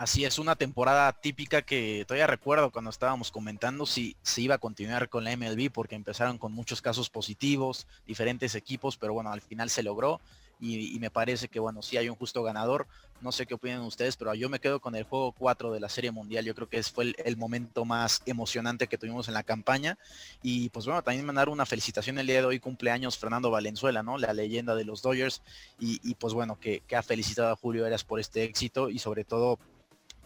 Así 0.01 0.25
es, 0.25 0.39
una 0.39 0.57
temporada 0.57 1.13
típica 1.13 1.61
que 1.61 2.07
todavía 2.09 2.27
recuerdo 2.27 2.71
cuando 2.71 2.91
estábamos 2.91 3.31
comentando 3.31 3.85
si 3.85 4.17
se 4.23 4.41
iba 4.41 4.55
a 4.55 4.59
continuar 4.59 5.11
con 5.11 5.25
la 5.25 5.37
MLB 5.37 5.71
porque 5.71 5.95
empezaron 5.95 6.39
con 6.39 6.53
muchos 6.53 6.81
casos 6.81 7.11
positivos, 7.11 7.87
diferentes 8.07 8.55
equipos, 8.55 8.97
pero 8.97 9.13
bueno, 9.13 9.31
al 9.31 9.43
final 9.43 9.69
se 9.69 9.83
logró 9.83 10.23
y, 10.61 10.99
me 11.01 11.11
parece 11.11 11.49
que 11.49 11.59
bueno, 11.59 11.81
sí 11.81 11.97
hay 11.97 12.09
un 12.09 12.17
justo 12.17 12.43
ganador. 12.43 12.87
No 13.23 13.33
sé 13.33 13.47
qué 13.47 13.55
opinan 13.55 13.81
ustedes, 13.83 14.17
pero 14.17 14.35
yo 14.35 14.49
me 14.49 14.61
quedo 14.61 14.81
con 14.81 14.95
el 14.95 15.05
juego 15.05 15.33
4 15.33 15.73
de 15.73 15.81
la 15.81 15.89
Serie 15.89 16.11
Mundial. 16.11 16.45
Yo 16.45 16.55
creo 16.55 16.69
que 16.69 16.83
fue 16.83 17.15
el, 17.17 17.37
momento 17.37 17.85
más 17.85 18.23
emocionante 18.27 18.87
que 18.87 18.99
tuvimos 18.99 19.29
en 19.29 19.35
la 19.35 19.43
campaña. 19.43 19.99
Y 20.43 20.69
pues 20.71 20.85
bueno, 20.85 21.03
también 21.03 21.25
mandar 21.25 21.49
una 21.49 21.67
felicitación 21.67 22.19
el 22.19 22.27
día 22.27 22.41
de 22.41 22.47
hoy, 22.47 22.61
cumpleaños 22.61 23.19
Fernando 23.19 23.51
Valenzuela, 23.51 24.03
¿no? 24.03 24.19
La 24.19 24.35
leyenda 24.35 24.75
de 24.75 24.85
los 24.85 25.03
Dodgers. 25.03 25.43
Y, 25.79 26.15
pues 26.17 26.35
bueno, 26.35 26.59
que, 26.61 26.83
ha 26.95 27.03
felicitado 27.03 27.51
a 27.51 27.57
Julio 27.57 27.87
Eras 27.87 28.05
por 28.05 28.21
este 28.21 28.45
éxito 28.45 28.91
y 28.91 28.99
sobre 28.99 29.25
todo 29.25 29.59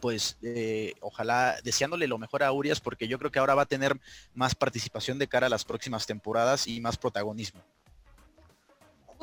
pues 0.00 0.36
eh, 0.42 0.92
ojalá 1.00 1.56
deseándole 1.64 2.06
lo 2.06 2.18
mejor 2.18 2.42
a 2.42 2.52
Urias 2.52 2.78
porque 2.78 3.08
yo 3.08 3.18
creo 3.18 3.30
que 3.30 3.38
ahora 3.38 3.54
va 3.54 3.62
a 3.62 3.66
tener 3.66 3.98
más 4.34 4.54
participación 4.54 5.18
de 5.18 5.28
cara 5.28 5.46
a 5.46 5.50
las 5.50 5.64
próximas 5.64 6.06
temporadas 6.06 6.66
y 6.66 6.78
más 6.80 6.98
protagonismo. 6.98 7.62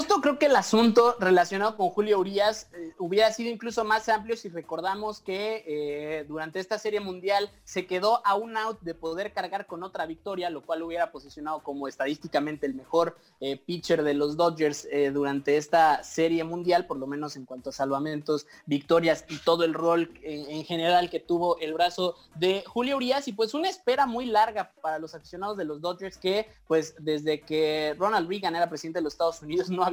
Justo 0.01 0.19
creo 0.19 0.39
que 0.39 0.47
el 0.47 0.55
asunto 0.55 1.15
relacionado 1.19 1.77
con 1.77 1.89
Julio 1.89 2.17
Urias 2.17 2.71
eh, 2.73 2.91
hubiera 2.97 3.31
sido 3.31 3.51
incluso 3.51 3.83
más 3.83 4.09
amplio 4.09 4.35
si 4.35 4.49
recordamos 4.49 5.21
que 5.21 5.63
eh, 5.67 6.25
durante 6.27 6.59
esta 6.59 6.79
serie 6.79 6.99
mundial 6.99 7.51
se 7.65 7.85
quedó 7.85 8.25
a 8.25 8.33
un 8.33 8.57
out 8.57 8.81
de 8.81 8.95
poder 8.95 9.31
cargar 9.31 9.67
con 9.67 9.83
otra 9.83 10.07
victoria, 10.07 10.49
lo 10.49 10.63
cual 10.63 10.81
hubiera 10.81 11.11
posicionado 11.11 11.61
como 11.61 11.87
estadísticamente 11.87 12.65
el 12.65 12.73
mejor 12.73 13.15
eh, 13.41 13.57
pitcher 13.57 14.01
de 14.01 14.15
los 14.15 14.35
Dodgers 14.35 14.87
durante 15.13 15.57
esta 15.57 16.03
serie 16.03 16.43
mundial, 16.43 16.87
por 16.87 16.97
lo 16.97 17.05
menos 17.05 17.35
en 17.35 17.45
cuanto 17.45 17.69
a 17.69 17.73
salvamentos, 17.73 18.47
victorias 18.65 19.23
y 19.29 19.37
todo 19.37 19.65
el 19.65 19.75
rol 19.75 20.11
en, 20.23 20.65
general 20.65 21.11
que 21.11 21.19
tuvo 21.19 21.59
el 21.59 21.75
brazo 21.75 22.15
de 22.33 22.63
Julio 22.65 22.97
Urias. 22.97 23.27
Y 23.27 23.33
pues 23.33 23.53
una 23.53 23.69
espera 23.69 24.07
muy 24.07 24.25
larga 24.25 24.73
para 24.81 24.97
los 24.97 25.13
aficionados 25.13 25.57
de 25.57 25.65
los 25.65 25.79
Dodgers 25.79 26.17
que 26.17 26.47
pues 26.67 26.95
desde 26.97 27.41
que 27.41 27.95
Ronald 27.99 28.27
Reagan 28.27 28.55
era 28.55 28.67
presidente 28.67 28.97
de 28.97 29.03
los 29.03 29.13
Estados 29.13 29.43
Unidos 29.43 29.69
no 29.69 29.90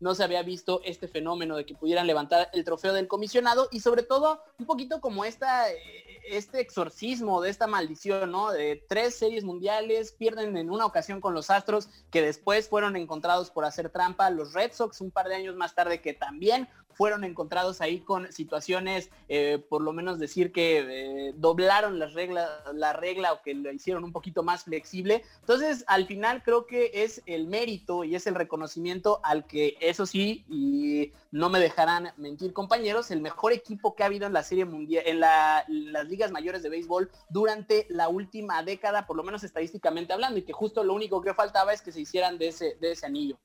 no 0.00 0.14
se 0.14 0.24
había 0.24 0.42
visto 0.42 0.80
este 0.84 1.08
fenómeno 1.08 1.56
de 1.56 1.66
que 1.66 1.74
pudieran 1.74 2.06
levantar 2.06 2.50
el 2.52 2.64
trofeo 2.64 2.92
del 2.92 3.08
comisionado 3.08 3.68
y 3.70 3.80
sobre 3.80 4.02
todo 4.02 4.42
un 4.58 4.66
poquito 4.66 5.00
como 5.00 5.24
esta, 5.24 5.70
eh, 5.70 6.20
este 6.28 6.60
exorcismo 6.60 7.40
de 7.40 7.50
esta 7.50 7.66
maldición, 7.66 8.30
¿no? 8.30 8.50
De 8.50 8.82
tres 8.88 9.16
series 9.16 9.44
mundiales, 9.44 10.12
pierden 10.12 10.56
en 10.56 10.70
una 10.70 10.86
ocasión 10.86 11.20
con 11.20 11.34
los 11.34 11.50
Astros 11.50 11.88
que 12.10 12.22
después 12.22 12.68
fueron 12.68 12.96
encontrados 12.96 13.50
por 13.50 13.64
hacer 13.64 13.90
trampa, 13.90 14.30
los 14.30 14.52
Red 14.52 14.72
Sox 14.72 15.00
un 15.00 15.10
par 15.10 15.28
de 15.28 15.36
años 15.36 15.56
más 15.56 15.74
tarde 15.74 16.00
que 16.00 16.14
también 16.14 16.68
fueron 17.00 17.24
encontrados 17.24 17.80
ahí 17.80 18.00
con 18.00 18.30
situaciones, 18.30 19.08
eh, 19.30 19.56
por 19.70 19.80
lo 19.80 19.94
menos 19.94 20.18
decir 20.18 20.52
que 20.52 20.80
eh, 20.80 21.32
doblaron 21.34 21.98
las 21.98 22.12
reglas, 22.12 22.50
la 22.74 22.92
regla 22.92 23.32
o 23.32 23.40
que 23.40 23.54
lo 23.54 23.72
hicieron 23.72 24.04
un 24.04 24.12
poquito 24.12 24.42
más 24.42 24.64
flexible. 24.64 25.24
Entonces, 25.40 25.82
al 25.86 26.04
final 26.06 26.42
creo 26.42 26.66
que 26.66 26.90
es 26.92 27.22
el 27.24 27.46
mérito 27.46 28.04
y 28.04 28.16
es 28.16 28.26
el 28.26 28.34
reconocimiento 28.34 29.18
al 29.22 29.46
que, 29.46 29.78
eso 29.80 30.04
sí, 30.04 30.44
y 30.50 31.10
no 31.30 31.48
me 31.48 31.58
dejarán 31.58 32.12
mentir 32.18 32.52
compañeros, 32.52 33.10
el 33.10 33.22
mejor 33.22 33.54
equipo 33.54 33.94
que 33.94 34.02
ha 34.02 34.06
habido 34.06 34.26
en 34.26 34.34
la 34.34 34.42
serie 34.42 34.66
mundial, 34.66 35.02
en, 35.06 35.20
las 35.20 36.06
ligas 36.06 36.30
mayores 36.30 36.62
de 36.62 36.68
béisbol 36.68 37.10
durante 37.30 37.86
la 37.88 38.10
última 38.10 38.62
década, 38.62 39.06
por 39.06 39.16
lo 39.16 39.22
menos 39.22 39.42
estadísticamente 39.42 40.12
hablando, 40.12 40.38
y 40.38 40.42
que 40.42 40.52
justo 40.52 40.84
lo 40.84 40.92
único 40.92 41.22
que 41.22 41.32
faltaba 41.32 41.72
es 41.72 41.80
que 41.80 41.92
se 41.92 42.02
hicieran 42.02 42.36
de 42.36 42.48
ese, 42.48 42.76
de 42.78 42.92
ese 42.92 43.06
anillo. 43.06 43.38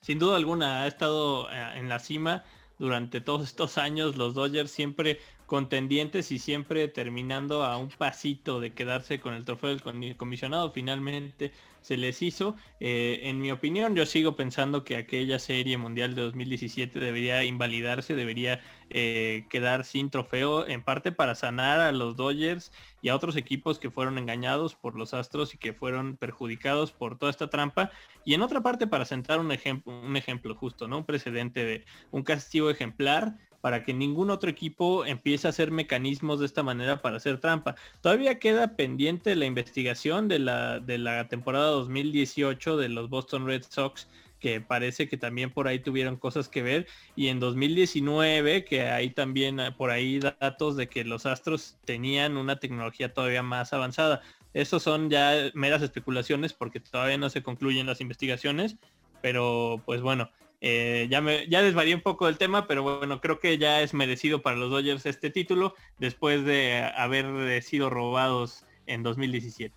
Sin 0.00 0.20
duda 0.20 0.36
alguna, 0.36 0.82
ha 0.82 0.86
estado 0.86 1.50
eh, 1.50 1.72
en 1.74 1.88
la 1.88 1.98
cima 1.98 2.44
durante 2.78 3.20
todos 3.20 3.42
estos 3.48 3.78
años, 3.78 4.16
los 4.16 4.34
Dodgers 4.34 4.70
siempre 4.70 5.20
contendientes 5.46 6.32
y 6.32 6.38
siempre 6.38 6.88
terminando 6.88 7.64
a 7.64 7.76
un 7.76 7.88
pasito 7.90 8.60
de 8.60 8.72
quedarse 8.72 9.20
con 9.20 9.34
el 9.34 9.44
trofeo 9.44 9.70
del 9.70 10.16
comisionado. 10.16 10.72
Finalmente 10.72 11.52
se 11.84 11.98
les 11.98 12.22
hizo. 12.22 12.56
Eh, 12.80 13.20
en 13.24 13.40
mi 13.40 13.52
opinión, 13.52 13.94
yo 13.94 14.06
sigo 14.06 14.36
pensando 14.36 14.84
que 14.84 14.96
aquella 14.96 15.38
serie 15.38 15.76
mundial 15.76 16.14
de 16.14 16.22
2017 16.22 16.98
debería 16.98 17.44
invalidarse, 17.44 18.14
debería 18.14 18.62
eh, 18.88 19.44
quedar 19.50 19.84
sin 19.84 20.08
trofeo, 20.08 20.66
en 20.66 20.82
parte 20.82 21.12
para 21.12 21.34
sanar 21.34 21.80
a 21.80 21.92
los 21.92 22.16
Dodgers 22.16 22.72
y 23.02 23.10
a 23.10 23.14
otros 23.14 23.36
equipos 23.36 23.78
que 23.78 23.90
fueron 23.90 24.16
engañados 24.16 24.74
por 24.74 24.96
los 24.96 25.12
Astros 25.12 25.52
y 25.52 25.58
que 25.58 25.74
fueron 25.74 26.16
perjudicados 26.16 26.90
por 26.90 27.18
toda 27.18 27.30
esta 27.30 27.50
trampa. 27.50 27.90
Y 28.24 28.32
en 28.32 28.40
otra 28.40 28.62
parte 28.62 28.86
para 28.86 29.04
sentar 29.04 29.38
un 29.38 29.52
ejemplo, 29.52 29.92
un 29.92 30.16
ejemplo 30.16 30.54
justo, 30.54 30.88
¿no? 30.88 30.96
Un 30.96 31.04
precedente 31.04 31.66
de 31.66 31.84
un 32.10 32.22
castigo 32.22 32.70
ejemplar 32.70 33.36
para 33.64 33.82
que 33.82 33.94
ningún 33.94 34.28
otro 34.28 34.50
equipo 34.50 35.06
empiece 35.06 35.46
a 35.46 35.50
hacer 35.50 35.70
mecanismos 35.70 36.38
de 36.38 36.44
esta 36.44 36.62
manera 36.62 37.00
para 37.00 37.16
hacer 37.16 37.40
trampa. 37.40 37.76
Todavía 38.02 38.38
queda 38.38 38.76
pendiente 38.76 39.34
la 39.36 39.46
investigación 39.46 40.28
de 40.28 40.38
la, 40.38 40.80
de 40.80 40.98
la 40.98 41.28
temporada 41.28 41.68
2018 41.68 42.76
de 42.76 42.90
los 42.90 43.08
Boston 43.08 43.46
Red 43.46 43.62
Sox 43.66 44.06
que 44.38 44.60
parece 44.60 45.08
que 45.08 45.16
también 45.16 45.50
por 45.50 45.66
ahí 45.66 45.78
tuvieron 45.78 46.16
cosas 46.16 46.50
que 46.50 46.62
ver 46.62 46.86
y 47.16 47.28
en 47.28 47.40
2019 47.40 48.66
que 48.66 48.82
hay 48.82 49.08
también 49.08 49.58
eh, 49.58 49.72
por 49.72 49.90
ahí 49.90 50.18
datos 50.18 50.76
de 50.76 50.86
que 50.90 51.02
los 51.02 51.24
astros 51.24 51.78
tenían 51.86 52.36
una 52.36 52.60
tecnología 52.60 53.14
todavía 53.14 53.42
más 53.42 53.72
avanzada. 53.72 54.20
Esos 54.52 54.82
son 54.82 55.08
ya 55.08 55.50
meras 55.54 55.80
especulaciones 55.80 56.52
porque 56.52 56.80
todavía 56.80 57.16
no 57.16 57.30
se 57.30 57.42
concluyen 57.42 57.86
las 57.86 58.02
investigaciones, 58.02 58.76
pero 59.22 59.80
pues 59.86 60.02
bueno, 60.02 60.28
eh, 60.66 61.08
ya, 61.10 61.20
me, 61.20 61.46
ya 61.46 61.60
desvarié 61.60 61.94
un 61.94 62.00
poco 62.00 62.24
del 62.24 62.38
tema, 62.38 62.66
pero 62.66 62.82
bueno, 62.82 63.20
creo 63.20 63.38
que 63.38 63.58
ya 63.58 63.82
es 63.82 63.92
merecido 63.92 64.40
para 64.40 64.56
los 64.56 64.70
Dodgers 64.70 65.04
este 65.04 65.28
título 65.28 65.74
después 65.98 66.42
de 66.46 66.90
haber 66.96 67.62
sido 67.62 67.90
robados 67.90 68.64
en 68.86 69.02
2017. 69.02 69.74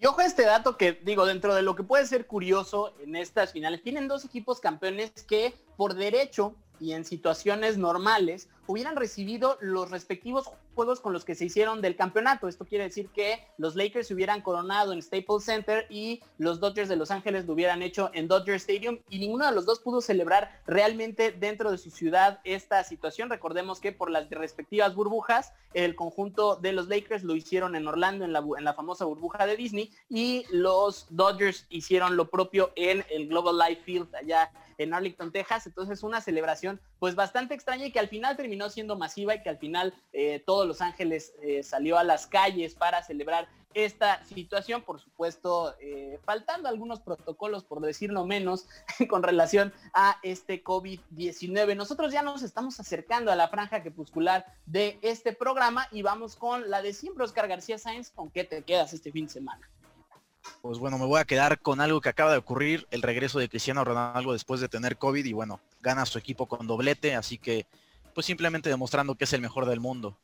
Y 0.00 0.06
ojo 0.06 0.22
a 0.22 0.24
este 0.24 0.46
dato 0.46 0.78
que 0.78 0.92
digo, 0.92 1.26
dentro 1.26 1.54
de 1.54 1.60
lo 1.60 1.76
que 1.76 1.82
puede 1.82 2.06
ser 2.06 2.26
curioso 2.26 2.94
en 3.04 3.16
estas 3.16 3.52
finales, 3.52 3.82
tienen 3.82 4.08
dos 4.08 4.24
equipos 4.24 4.60
campeones 4.60 5.10
que 5.28 5.52
por 5.76 5.92
derecho 5.92 6.54
y 6.80 6.92
en 6.92 7.04
situaciones 7.04 7.76
normales 7.76 8.48
hubieran 8.66 8.96
recibido 8.96 9.58
los 9.60 9.90
respectivos 9.90 10.50
juegos 10.74 11.00
con 11.00 11.12
los 11.12 11.24
que 11.24 11.34
se 11.34 11.44
hicieron 11.44 11.82
del 11.82 11.96
campeonato. 11.96 12.48
Esto 12.48 12.64
quiere 12.64 12.84
decir 12.84 13.08
que 13.08 13.44
los 13.58 13.76
Lakers 13.76 14.06
se 14.06 14.14
hubieran 14.14 14.40
coronado 14.40 14.92
en 14.92 15.02
Staples 15.02 15.44
Center 15.44 15.86
y 15.90 16.22
los 16.38 16.60
Dodgers 16.60 16.88
de 16.88 16.96
Los 16.96 17.10
Ángeles 17.10 17.46
lo 17.46 17.52
hubieran 17.52 17.82
hecho 17.82 18.10
en 18.14 18.28
Dodger 18.28 18.54
Stadium 18.54 18.98
y 19.08 19.18
ninguno 19.18 19.46
de 19.46 19.52
los 19.52 19.66
dos 19.66 19.80
pudo 19.80 20.00
celebrar 20.00 20.62
realmente 20.66 21.32
dentro 21.32 21.70
de 21.70 21.78
su 21.78 21.90
ciudad 21.90 22.40
esta 22.44 22.82
situación. 22.84 23.28
Recordemos 23.28 23.80
que 23.80 23.92
por 23.92 24.10
las 24.10 24.30
respectivas 24.30 24.94
burbujas, 24.94 25.52
el 25.74 25.94
conjunto 25.94 26.56
de 26.56 26.72
los 26.72 26.88
Lakers 26.88 27.24
lo 27.24 27.34
hicieron 27.34 27.76
en 27.76 27.86
Orlando, 27.86 28.24
en 28.24 28.32
la, 28.32 28.44
en 28.56 28.64
la 28.64 28.74
famosa 28.74 29.04
burbuja 29.04 29.46
de 29.46 29.56
Disney, 29.56 29.90
y 30.08 30.44
los 30.50 31.06
Dodgers 31.10 31.66
hicieron 31.68 32.16
lo 32.16 32.30
propio 32.30 32.72
en 32.76 33.04
el 33.10 33.28
Global 33.28 33.58
Life 33.58 33.82
Field 33.84 34.14
allá 34.14 34.50
en 34.82 34.94
Arlington, 34.94 35.32
Texas. 35.32 35.66
Entonces 35.66 36.02
una 36.02 36.20
celebración 36.20 36.80
pues 36.98 37.14
bastante 37.14 37.54
extraña 37.54 37.86
y 37.86 37.92
que 37.92 37.98
al 37.98 38.08
final 38.08 38.36
terminó 38.36 38.70
siendo 38.70 38.96
masiva 38.96 39.34
y 39.34 39.42
que 39.42 39.48
al 39.48 39.58
final 39.58 39.94
eh, 40.12 40.42
todos 40.44 40.66
Los 40.66 40.80
Ángeles 40.80 41.34
eh, 41.42 41.62
salió 41.62 41.98
a 41.98 42.04
las 42.04 42.26
calles 42.26 42.74
para 42.74 43.02
celebrar 43.02 43.48
esta 43.74 44.24
situación, 44.24 44.82
por 44.82 45.00
supuesto, 45.00 45.74
eh, 45.80 46.18
faltando 46.24 46.68
algunos 46.68 47.00
protocolos, 47.00 47.64
por 47.64 47.80
decirlo 47.80 48.26
menos, 48.26 48.68
con 49.08 49.22
relación 49.22 49.72
a 49.94 50.18
este 50.22 50.62
COVID-19. 50.62 51.76
Nosotros 51.76 52.12
ya 52.12 52.22
nos 52.22 52.42
estamos 52.42 52.78
acercando 52.80 53.32
a 53.32 53.36
la 53.36 53.48
franja 53.48 53.82
crepuscular 53.82 54.44
de 54.66 54.98
este 55.02 55.32
programa 55.32 55.88
y 55.90 56.02
vamos 56.02 56.36
con 56.36 56.70
la 56.70 56.82
de 56.82 56.92
siempre, 56.92 57.24
Oscar 57.24 57.48
García 57.48 57.78
Sáenz, 57.78 58.10
¿con 58.10 58.30
qué 58.30 58.44
te 58.44 58.62
quedas 58.62 58.92
este 58.92 59.10
fin 59.12 59.26
de 59.26 59.32
semana? 59.32 59.71
Pues 60.62 60.78
bueno, 60.78 60.96
me 60.96 61.06
voy 61.06 61.18
a 61.18 61.24
quedar 61.24 61.58
con 61.58 61.80
algo 61.80 62.00
que 62.00 62.08
acaba 62.08 62.30
de 62.30 62.38
ocurrir, 62.38 62.86
el 62.92 63.02
regreso 63.02 63.40
de 63.40 63.48
Cristiano 63.48 63.84
Ronaldo 63.84 64.32
después 64.32 64.60
de 64.60 64.68
tener 64.68 64.96
COVID 64.96 65.24
y 65.24 65.32
bueno, 65.32 65.60
gana 65.80 66.06
su 66.06 66.18
equipo 66.18 66.46
con 66.46 66.68
doblete, 66.68 67.16
así 67.16 67.36
que 67.36 67.66
pues 68.14 68.26
simplemente 68.26 68.70
demostrando 68.70 69.16
que 69.16 69.24
es 69.24 69.32
el 69.32 69.40
mejor 69.40 69.66
del 69.66 69.80
mundo. 69.80 70.16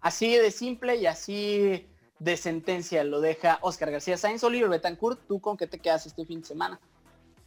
Así 0.00 0.36
de 0.36 0.50
simple 0.50 0.96
y 0.96 1.06
así 1.06 1.86
de 2.18 2.36
sentencia 2.36 3.04
lo 3.04 3.20
deja 3.20 3.60
Oscar 3.62 3.92
García 3.92 4.16
Sainz, 4.16 4.42
Oliver 4.42 4.70
Betancourt, 4.70 5.20
¿tú 5.28 5.40
con 5.40 5.56
qué 5.56 5.68
te 5.68 5.78
quedas 5.78 6.06
este 6.06 6.26
fin 6.26 6.40
de 6.40 6.48
semana? 6.48 6.80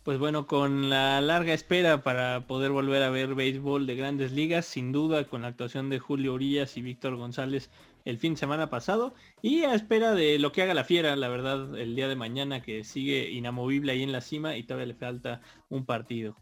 Pues 0.03 0.17
bueno, 0.17 0.47
con 0.47 0.89
la 0.89 1.19
larga 1.19 1.53
espera 1.53 2.03
para 2.03 2.47
poder 2.47 2.71
volver 2.71 3.03
a 3.03 3.09
ver 3.09 3.35
béisbol 3.35 3.85
de 3.85 3.95
grandes 3.95 4.31
ligas, 4.31 4.65
sin 4.65 4.91
duda 4.93 5.25
con 5.25 5.41
la 5.41 5.49
actuación 5.49 5.89
de 5.89 5.99
Julio 5.99 6.33
Urias 6.33 6.77
y 6.77 6.81
Víctor 6.81 7.17
González 7.17 7.69
el 8.05 8.17
fin 8.17 8.33
de 8.33 8.39
semana 8.39 8.69
pasado 8.69 9.13
y 9.41 9.63
a 9.63 9.73
espera 9.73 10.13
de 10.13 10.39
lo 10.39 10.53
que 10.53 10.61
haga 10.61 10.73
la 10.73 10.85
fiera, 10.85 11.15
la 11.17 11.27
verdad, 11.27 11.77
el 11.77 11.95
día 11.95 12.07
de 12.07 12.15
mañana 12.15 12.61
que 12.61 12.85
sigue 12.85 13.29
inamovible 13.29 13.91
ahí 13.91 14.01
en 14.01 14.13
la 14.13 14.21
cima 14.21 14.55
y 14.55 14.63
todavía 14.63 14.87
le 14.87 14.95
falta 14.95 15.41
un 15.67 15.85
partido. 15.85 16.37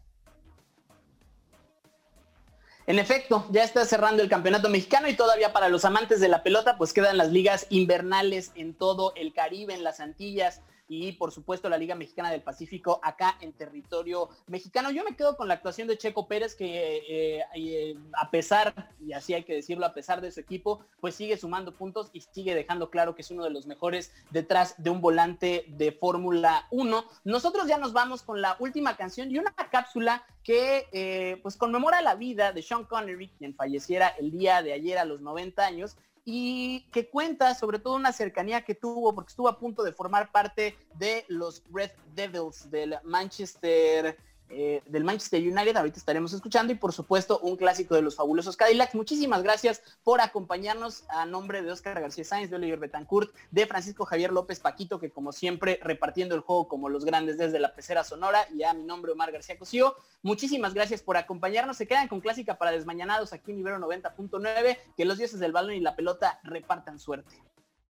En 2.86 3.00
efecto, 3.00 3.46
ya 3.52 3.64
está 3.64 3.84
cerrando 3.86 4.24
el 4.24 4.30
campeonato 4.30 4.70
mexicano 4.70 5.10
y 5.10 5.16
todavía 5.16 5.52
para 5.52 5.68
los 5.68 5.84
amantes 5.84 6.22
de 6.22 6.30
la 6.30 6.42
pelota, 6.42 6.78
pues 6.78 6.94
quedan 6.94 7.18
las 7.18 7.32
ligas 7.32 7.68
invernales 7.70 8.54
en 8.56 8.74
todo 8.76 9.14
el 9.16 9.34
Caribe, 9.34 9.74
en 9.74 9.84
las 9.84 10.00
Antillas, 10.00 10.62
y 10.88 11.14
por 11.14 11.32
supuesto 11.32 11.70
la 11.70 11.78
Liga 11.78 11.96
Mexicana 11.96 12.32
del 12.32 12.42
Pacífico 12.42 13.00
acá 13.04 13.38
en 13.42 13.54
territorio 13.54 14.30
mexicano. 14.48 14.92
Yo 14.92 15.04
me 15.04 15.16
quedo 15.16 15.36
con 15.36 15.48
la 15.48 15.56
actuación 15.56 15.88
de 15.88 15.98
Checo 15.98 16.28
Pérez 16.28 16.56
que 16.56 16.98
eh, 16.98 17.44
eh, 17.56 17.96
a 18.14 18.32
pesar, 18.32 18.94
y 19.00 19.14
así 19.14 19.34
hay 19.34 19.44
que 19.44 19.54
decirlo, 19.54 19.86
a 19.86 19.94
pesar 19.94 20.22
de 20.22 20.32
su 20.32 20.40
equipo, 20.40 20.86
pues 21.00 21.16
sigue 21.16 21.38
sumando 21.38 21.74
puntos 21.74 22.10
y 22.14 22.22
sigue 22.22 22.56
dejando 22.56 22.90
claro 22.90 23.16
que 23.16 23.22
es 23.22 23.32
uno 23.32 23.44
de 23.44 23.50
los 23.50 23.68
mejores 23.68 24.14
detrás 24.32 24.76
de 24.78 24.90
un 24.90 25.02
volante 25.02 25.66
de 25.68 25.92
Fórmula 25.92 26.68
1. 26.72 27.06
Nosotros 27.26 27.68
ya 27.68 27.78
nos 27.78 27.94
vamos 27.94 28.24
con 28.24 28.42
la 28.42 28.56
última 28.60 28.96
canción 28.96 29.30
y 29.32 29.38
una 29.38 29.54
cápsula 29.54 30.26
que 30.44 30.88
eh, 30.94 31.40
pues 31.44 31.58
conmemora 31.58 32.02
la 32.02 32.16
vida 32.16 32.54
de 32.54 32.62
Sean 32.62 32.86
Connery, 32.86 33.30
quien 33.38 33.54
falleciera 33.54 34.08
el 34.08 34.32
día 34.32 34.62
de 34.64 34.74
ayer 34.74 34.98
a 34.98 35.06
los 35.06 35.20
90 35.20 35.66
años 35.66 35.98
y 36.30 36.82
que 36.92 37.10
cuenta 37.10 37.56
sobre 37.56 37.80
todo 37.80 37.96
una 37.96 38.12
cercanía 38.12 38.66
que 38.66 38.76
tuvo 38.76 39.16
porque 39.16 39.30
estuvo 39.30 39.48
a 39.48 39.58
punto 39.58 39.82
de 39.82 39.94
formar 39.94 40.30
parte 40.30 40.76
de 40.96 41.24
los 41.30 41.64
Red 41.72 41.92
Devils 42.16 42.70
del 42.70 42.98
Manchester 43.06 44.18
eh, 44.50 44.82
del 44.86 45.04
Manchester 45.04 45.42
United, 45.42 45.76
ahorita 45.76 46.00
estaremos 46.00 46.34
escuchando, 46.34 46.72
y 46.72 46.76
por 46.76 46.94
supuesto 46.94 47.40
un 47.40 47.58
clásico 47.58 47.96
de 47.96 48.02
los 48.02 48.16
fabulosos 48.16 48.56
Cadillacs. 48.56 48.96
Muchísimas 48.96 49.44
gracias 49.44 49.82
por 50.04 50.22
acompañarnos 50.22 51.04
a 51.10 51.26
nombre 51.26 51.62
de 51.62 51.72
Oscar 51.72 52.00
García 52.00 52.24
Sáenz, 52.24 52.50
de 52.50 52.56
Oliver 52.56 52.80
Betancourt, 52.80 53.34
de 53.52 53.68
Francisco 53.68 54.06
Javier 54.06 54.32
López 54.32 54.60
Paquito, 54.60 55.00
que 55.00 55.12
como 55.12 55.32
siempre 55.32 55.80
repartiendo 55.84 56.36
el 56.36 56.42
juego 56.42 56.68
como 56.68 56.90
los 56.90 57.06
grandes 57.06 57.38
desde 57.38 57.60
la 57.60 57.76
pecera 57.76 58.04
sonora, 58.04 58.48
y 58.54 58.64
a 58.64 58.74
mi 58.74 58.84
nombre 58.84 59.12
Omar 59.12 59.32
García 59.32 59.58
Cosío. 59.58 59.96
Muchísimas 60.22 60.74
gracias 60.74 61.02
por 61.02 61.18
acompañarnos. 61.18 61.78
Se 61.78 61.88
quedan 61.88 62.08
con 62.08 62.22
clásica 62.22 62.58
para 62.58 62.72
desmañanados 62.72 63.34
aquí 63.34 63.52
en 63.52 63.60
Ibero 63.60 63.80
90.9. 63.80 64.78
Que 64.96 65.06
los 65.06 65.18
dioses 65.18 65.40
del 65.40 65.52
balón 65.52 65.76
y 65.76 65.80
la 65.80 65.96
pelota 65.96 66.40
repartan 66.44 67.00
suerte. 67.00 67.36